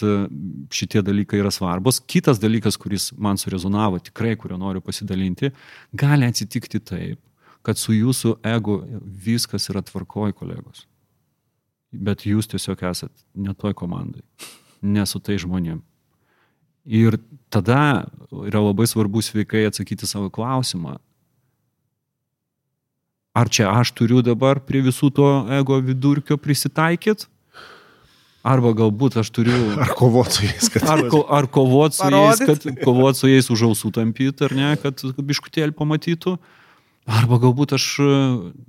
šitie 0.72 1.02
dalykai 1.04 1.40
yra 1.40 1.50
svarbus. 1.54 1.98
Kitas 2.06 2.40
dalykas, 2.42 2.78
kuris 2.80 3.10
man 3.16 3.40
surezonavo, 3.40 3.98
tikrai, 4.04 4.36
kurio 4.40 4.60
noriu 4.60 4.84
pasidalinti, 4.84 5.50
gali 5.96 6.28
atsitikti 6.28 6.82
taip, 6.92 7.20
kad 7.66 7.78
su 7.78 7.94
jūsų 7.94 8.36
ego 8.46 8.80
viskas 9.02 9.68
yra 9.70 9.82
tvarkoj, 9.86 10.34
kolegos. 10.36 10.86
Bet 11.92 12.26
jūs 12.26 12.48
tiesiog 12.50 12.82
esat 12.88 13.12
ne 13.34 13.54
toj 13.54 13.74
komandai, 13.78 14.22
ne 14.82 15.04
su 15.06 15.20
tai 15.22 15.38
žmonėm. 15.40 15.82
Ir 16.82 17.20
tada 17.52 18.08
yra 18.48 18.62
labai 18.64 18.88
svarbu 18.90 19.22
sveikai 19.22 19.66
atsakyti 19.68 20.08
savo 20.08 20.32
klausimą. 20.32 20.96
Ar 23.32 23.48
čia 23.48 23.70
aš 23.70 23.92
turiu 23.96 24.20
dabar 24.24 24.58
prie 24.60 24.82
visų 24.84 25.12
to 25.14 25.28
ego 25.56 25.78
vidurkio 25.84 26.36
prisitaikyti? 26.40 27.28
Arba 28.42 28.72
galbūt 28.74 29.20
aš 29.20 29.30
turiu... 29.30 29.54
Ar 29.84 29.92
kovoti 29.94 30.40
su 30.40 30.48
jais, 30.48 30.66
kad... 30.74 30.88
Ar, 30.90 31.04
ko, 31.12 31.20
ar 31.30 31.46
kovoti 31.46 32.00
su 32.00 32.08
jais, 32.10 32.42
kad 32.42 32.66
kovoti 32.82 33.20
su 33.20 33.30
jais 33.30 33.48
už 33.54 33.68
ausų 33.68 33.92
tampyti, 33.94 34.48
ar 34.48 34.56
ne, 34.58 34.72
kad 34.82 35.04
biškutėlį 35.14 35.76
pamatytų. 35.78 36.34
Uh, 36.34 36.61
Arba 37.10 37.38
galbūt 37.42 37.74
aš 37.74 37.84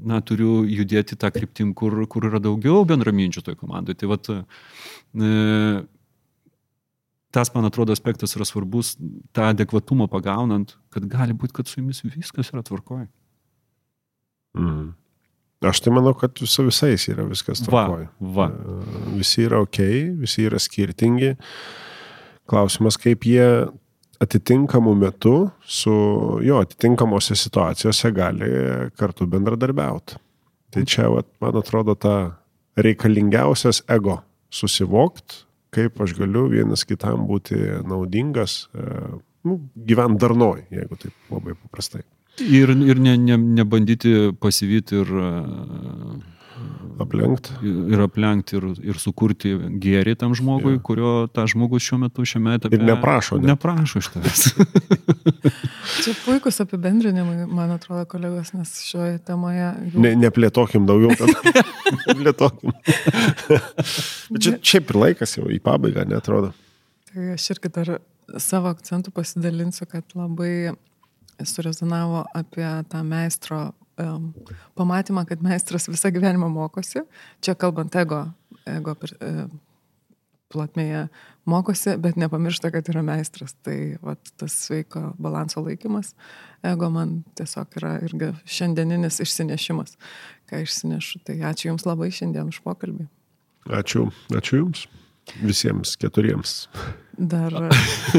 na, 0.02 0.18
turiu 0.26 0.64
judėti 0.66 1.18
tą 1.20 1.30
kryptim, 1.34 1.74
kur, 1.78 1.94
kur 2.10 2.26
yra 2.32 2.42
daugiau 2.42 2.82
bendraminčių 2.90 3.44
toj 3.46 3.58
komandai. 3.60 3.94
Tai 4.00 4.10
vat, 4.10 4.30
e, 4.34 5.28
tas, 7.34 7.52
man 7.54 7.70
atrodo, 7.70 7.94
aspektas 7.94 8.34
yra 8.34 8.48
svarbus, 8.50 8.96
tą 9.38 9.52
adekvatumą 9.52 10.10
pagaunant, 10.10 10.74
kad 10.94 11.06
gali 11.12 11.38
būti, 11.38 11.60
kad 11.60 11.70
su 11.70 11.78
jumis 11.82 12.02
viskas 12.08 12.50
yra 12.56 12.66
tvarkoje. 12.66 13.06
Mm. 14.58 14.92
Aš 15.70 15.80
tai 15.86 15.94
manau, 15.96 16.16
kad 16.18 16.42
su 16.42 16.66
visais 16.66 17.06
yra 17.14 17.28
viskas 17.30 17.62
tvarkoje. 17.64 18.10
Va, 18.18 18.50
va. 18.50 18.50
E, 18.50 19.06
visi 19.22 19.46
yra 19.46 19.62
ok, 19.64 19.80
visi 20.26 20.50
yra 20.50 20.58
skirtingi. 20.60 21.36
Klausimas, 22.50 22.98
kaip 23.00 23.30
jie 23.30 23.46
atitinkamu 24.20 24.94
metu 24.96 25.50
su 25.66 25.94
jo 26.44 26.60
atitinkamose 26.64 27.36
situacijose 27.36 28.12
gali 28.12 28.50
kartu 29.00 29.28
bendradarbiauti. 29.28 30.20
Tai 30.74 30.86
čia, 30.90 31.10
vat, 31.14 31.28
man 31.42 31.58
atrodo, 31.60 31.96
ta 31.96 32.16
reikalingiausias 32.76 33.84
ego 33.94 34.18
susivokti, 34.54 35.44
kaip 35.74 36.02
aš 36.02 36.16
galiu 36.18 36.48
vienas 36.50 36.86
kitam 36.86 37.28
būti 37.30 37.58
naudingas, 37.90 38.68
e, 38.74 38.88
nu, 39.46 39.60
gyvent 39.76 40.20
darnoj, 40.22 40.66
jeigu 40.74 40.98
taip 41.02 41.34
labai 41.34 41.56
paprastai. 41.58 42.04
Ir, 42.42 42.72
ir 42.74 43.02
ne, 43.02 43.14
ne, 43.22 43.38
nebandyti 43.38 44.32
pasivyti 44.42 44.98
ir 45.04 45.12
aplenkti. 47.00 47.54
Ir 47.64 48.02
aplenkti 48.04 48.58
ir, 48.58 48.68
ir 48.94 49.00
sukurti 49.02 49.54
gėrį 49.82 50.16
tam 50.20 50.36
žmogui, 50.38 50.76
ja. 50.78 50.82
kurio 50.86 51.14
ta 51.34 51.46
žmogus 51.50 51.86
šiuo 51.86 52.00
metu 52.06 52.26
šiame 52.28 52.58
etape. 52.58 52.78
Ir 52.78 52.86
neprašo. 52.88 53.40
Ne. 53.42 53.54
Neprašo 53.54 54.02
iš 54.04 54.10
tavęs. 54.14 54.46
Čia 56.04 56.14
puikus 56.24 56.62
apibendrinimai, 56.64 57.48
man 57.52 57.74
atrodo, 57.76 58.06
kolegos, 58.10 58.54
nes 58.56 58.72
šioje 58.88 59.20
temoje. 59.28 59.70
Jau... 59.92 60.04
Ne, 60.04 60.14
neplėtokim 60.20 60.88
daugiau. 60.90 61.14
neplėtokim. 62.10 62.74
Bet 64.32 64.40
čia 64.44 64.56
šiaip 64.60 64.94
ir 64.94 65.00
laikas 65.06 65.38
jau 65.38 65.50
į 65.52 65.60
pabaigą, 65.64 66.06
netrodo. 66.10 66.54
Tai 67.12 67.34
aš 67.36 67.52
irgi 67.56 67.72
dar 67.76 67.94
savo 68.42 68.72
akcentų 68.74 69.14
pasidalinsiu, 69.16 69.88
kad 69.92 70.16
labai 70.18 70.74
surezonavo 71.44 72.24
apie 72.36 72.68
tą 72.90 73.04
meistro 73.06 73.64
um, 74.00 74.32
pamatymą, 74.76 75.26
kad 75.30 75.44
meistras 75.44 75.90
visą 75.92 76.12
gyvenimą 76.14 76.50
mokosi. 76.50 77.04
Čia 77.42 77.56
kalbant 77.60 77.96
ego, 77.96 78.26
ego 78.66 78.96
uh, 78.96 79.46
plotmėje 80.54 81.08
mokosi, 81.50 81.96
bet 82.02 82.18
nepamiršta, 82.20 82.72
kad 82.74 82.90
yra 82.92 83.04
meistras. 83.06 83.56
Tai 83.66 83.78
vat, 84.06 84.34
tas 84.40 84.56
sveiko 84.68 85.12
balanso 85.22 85.64
laikymas 85.66 86.14
ego 86.64 86.90
man 86.94 87.22
tiesiog 87.38 87.80
yra 87.82 87.94
irgi 88.06 88.32
šiandieninis 88.58 89.20
išsinešimas, 89.24 89.98
ką 90.50 90.64
išsinešu. 90.64 91.24
Tai 91.28 91.40
ačiū 91.52 91.72
Jums 91.72 91.88
labai 91.90 92.12
šiandien 92.14 92.52
už 92.54 92.62
pokalbį. 92.66 93.08
Ačiū, 93.82 94.10
ačiū 94.36 94.62
Jums. 94.62 94.88
Visiems 95.40 95.96
keturiems. 95.96 96.68
Dar. 97.16 97.54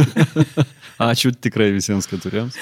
ačiū 1.11 1.35
tikrai 1.37 1.69
visiems 1.77 2.09
keturiems. 2.09 2.57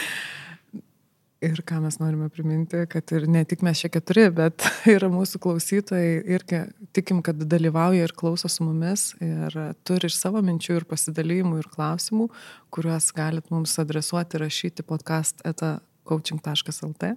Ir 1.42 1.58
ką 1.66 1.80
mes 1.82 1.96
norime 1.98 2.28
priminti, 2.30 2.84
kad 2.86 3.10
ir 3.16 3.24
ne 3.26 3.40
tik 3.48 3.64
mes 3.66 3.80
čia 3.82 3.88
keturi, 3.90 4.28
bet 4.30 4.62
ir 4.92 5.02
mūsų 5.10 5.40
klausytojai 5.42 6.20
irgi 6.36 6.60
tikim, 6.94 7.18
kad 7.26 7.40
dalyvauja 7.50 8.06
ir 8.06 8.14
klauso 8.14 8.46
su 8.46 8.62
mumis 8.62 9.08
ir 9.18 9.56
turi 9.82 10.06
ir 10.06 10.14
savo 10.14 10.38
minčių, 10.44 10.76
ir 10.78 10.86
pasidalymų, 10.86 11.58
ir 11.64 11.70
klausimų, 11.72 12.28
kuriuos 12.70 13.10
galit 13.16 13.50
mums 13.50 13.74
adresuoti, 13.82 14.38
rašyti 14.44 14.86
podcast 14.86 15.42
eta 15.48 15.80
coaching.lt. 16.06 17.12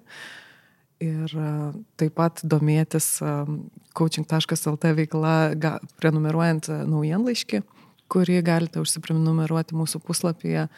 Ir 1.05 1.37
taip 2.01 2.17
pat 2.17 2.41
domėtis 2.41 3.13
coaching.lt 3.93 4.93
veikla, 5.03 5.37
prenumeruojant 6.01 6.73
naujienlaiškį, 6.89 7.61
kurį 8.09 8.41
galite 8.47 8.81
užsiprenumeruoti 8.81 9.77
mūsų 9.77 10.01
puslapyje 10.01 10.69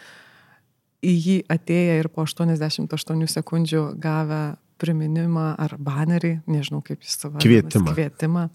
į 1.06 1.14
jį 1.14 1.38
atėję 1.52 2.00
ir 2.02 2.10
po 2.14 2.26
88 2.26 3.28
sekundžių 3.32 3.84
gavę 4.02 4.58
priminimą 4.82 5.52
ar 5.58 5.76
banerį, 5.82 6.38
nežinau 6.50 6.84
kaip 6.86 7.04
jis 7.06 7.18
savo. 7.18 7.38
Kvietimą. 7.42 7.94
Kvietimą. 7.94 8.48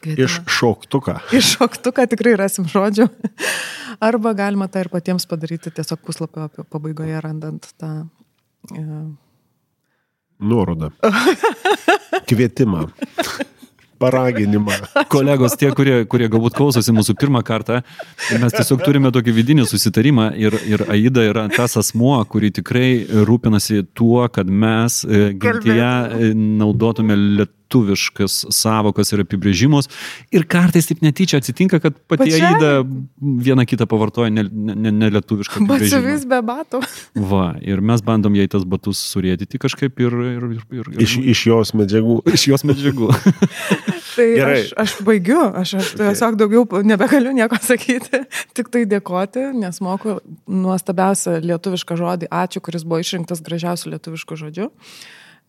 Kvietimą. 0.00 0.24
Iš 0.24 0.38
šoktuką. 0.48 1.16
Iš 1.36 1.54
šoktuką 1.56 2.06
tikrai 2.10 2.36
rasim 2.40 2.68
žodžių. 2.70 3.08
Arba 4.08 4.32
galima 4.38 4.70
tą 4.72 4.86
ir 4.86 4.92
patiems 4.92 5.26
padaryti 5.28 5.72
tiesiog 5.74 6.00
puslapio 6.06 6.48
pabaigoje 6.70 7.20
randant 7.20 7.72
tą. 7.80 7.90
Uh... 8.72 9.10
Nuorodą. 10.40 10.88
Kvietimą 12.30 12.86
paraginimą. 14.00 14.72
Kolegos, 15.14 15.56
tie, 15.60 15.70
kurie, 15.76 16.02
kurie 16.10 16.30
galbūt 16.32 16.56
klausosi 16.56 16.94
mūsų 16.96 17.16
pirmą 17.20 17.44
kartą, 17.46 17.82
mes 18.40 18.56
tiesiog 18.56 18.82
turime 18.86 19.12
tokį 19.14 19.36
vidinį 19.36 19.68
susitarimą 19.70 20.30
ir, 20.40 20.56
ir 20.68 20.84
Aida 20.90 21.24
yra 21.28 21.46
tas 21.52 21.76
asmuo, 21.80 22.16
kuri 22.30 22.52
tikrai 22.60 22.90
rūpinasi 23.28 23.84
tuo, 23.96 24.24
kad 24.32 24.50
mes 24.50 25.02
e, 25.04 25.30
gentyje 25.40 25.86
e, 25.86 26.34
naudotume 26.34 27.18
lietuvių 27.20 27.58
lietuviškas 27.70 28.46
savokas 28.50 29.12
ir 29.12 29.22
apibrėžimus. 29.22 29.88
Ir 30.32 30.44
kartais 30.44 30.86
taip 30.86 31.02
netyčia 31.02 31.38
atsitinka, 31.38 31.80
kad 31.80 31.94
pati 32.08 32.30
Pačia? 32.30 32.54
Aida 32.54 32.84
vieną 33.20 33.66
kitą 33.66 33.86
pavartoja 33.86 34.30
nelietuvišką 34.30 35.60
ne, 35.60 35.66
ne, 35.66 35.72
ne. 35.74 35.78
Batsiuvis 35.78 36.26
be 36.26 36.40
batų. 36.42 36.82
Va, 37.14 37.54
ir 37.62 37.80
mes 37.80 38.02
bandom 38.02 38.34
jai 38.34 38.48
tas 38.48 38.64
batus 38.64 38.98
surėdyti 39.12 39.58
kažkaip 39.58 40.00
ir... 40.00 40.12
ir, 40.12 40.48
ir, 40.50 40.66
ir, 40.80 40.92
ir 40.96 41.06
iš, 41.06 41.16
iš 41.22 41.46
jos 41.46 41.74
medžiagų. 41.74 42.20
Iš 42.34 42.48
jos 42.50 42.66
medžiagų. 42.66 43.10
tai 44.16 44.26
Gerai. 44.34 44.58
aš, 44.60 44.72
aš 44.82 44.96
baigiu, 45.06 45.40
aš, 45.40 45.74
aš 45.80 45.92
okay. 45.92 46.00
tiesiog 46.02 46.36
daugiau 46.40 46.82
nebegaliu 46.86 47.32
nieko 47.36 47.58
sakyti, 47.70 48.22
tik 48.56 48.70
tai 48.72 48.84
dėkoti, 48.90 49.50
nes 49.56 49.80
moku 49.84 50.18
nuostabiausią 50.50 51.38
lietuvišką 51.44 51.98
žodį 52.00 52.30
ačiū, 52.42 52.62
kuris 52.64 52.86
buvo 52.86 53.00
išrinktas 53.04 53.42
gražiausiu 53.46 53.94
lietuvišku 53.94 54.38
žodžiu. 54.40 54.70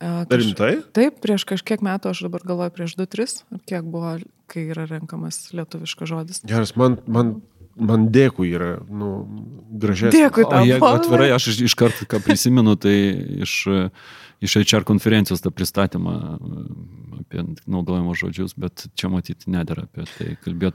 Kaž... 0.01 0.41
Rimtai? 0.41 0.74
Taip, 0.97 1.20
prieš 1.22 1.45
kažkiek 1.45 1.84
metų, 1.86 2.16
aš 2.16 2.24
dabar 2.26 2.41
galvoju 2.45 2.74
prieš 2.74 2.95
2-3, 2.97 3.36
ar 3.53 3.62
kiek 3.70 3.86
buvo, 3.86 4.16
kai 4.49 4.64
yra 4.74 4.88
renkamas 4.89 5.43
lietuviškas 5.53 6.09
žodis. 6.09 6.41
Geras, 6.49 6.74
man, 6.80 6.97
man, 7.05 7.36
man 7.78 8.07
dėkui 8.14 8.49
yra, 8.49 8.72
nu, 8.89 9.12
gražiai. 9.84 10.09
Dėkui 10.16 10.47
tau. 10.47 10.64
O 10.64 10.66
jeigu 10.66 10.89
atvirai, 10.89 11.30
aš 11.36 11.51
iš 11.53 11.78
karto, 11.78 12.07
ką 12.09 12.22
prisimenu, 12.26 12.74
tai 12.82 12.95
iš, 13.45 13.55
iš 14.41 14.55
HR 14.57 14.83
konferencijos 14.87 15.41
tą 15.43 15.51
pristatymą 15.53 16.13
e, 16.17 16.61
apie 17.21 17.43
naudojimo 17.69 18.15
žodžius, 18.17 18.55
bet 18.57 18.87
čia 18.97 19.09
matyti 19.13 19.51
nedėra 19.53 19.83
apie 19.85 20.05
tai 20.17 20.29
kalbėt 20.41 20.73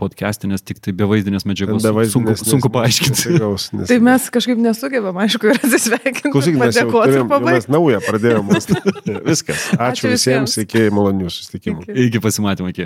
podcast'e, 0.00 0.50
nes 0.50 0.60
tik 0.66 0.80
tai 0.82 0.92
be 0.98 1.06
vaizdinės 1.06 1.46
medžiagos 1.46 1.78
Be 1.86 1.92
sunku, 2.10 2.32
vaizdinės 2.34 2.42
sunku 2.44 2.68
nes- 2.68 2.74
paaiškinti. 2.74 3.22
nesigaus, 3.30 3.68
nes- 3.72 3.88
Tai 3.92 3.98
mes 4.10 4.26
kažkaip 4.34 4.58
nesugebam, 4.66 5.20
aišku, 5.24 5.46
ir 5.52 5.60
atsisveikinti. 5.62 6.32
Klausyk, 6.34 6.58
mes 6.58 6.74
jau 6.82 6.88
turim, 6.90 7.30
jau 7.30 7.40
mes 7.46 7.68
naują 7.70 8.02
pradėjome. 8.08 8.58
Viskas. 9.30 9.68
Ačiū, 9.78 9.78
Ačiū 9.78 10.12
visiems, 10.16 10.56
visiems. 10.58 10.58
iki 10.66 10.88
malonių 10.98 11.30
susitikimų. 11.30 11.86
Iki. 11.86 11.98
Iki 12.10 12.24
pasimatymo, 12.26 12.74
iki. 12.74 12.84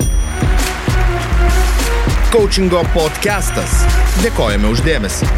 Coachingo 2.33 2.81
podcastas. 2.95 3.83
Dėkojame 4.23 4.71
uždėmesi. 4.73 5.29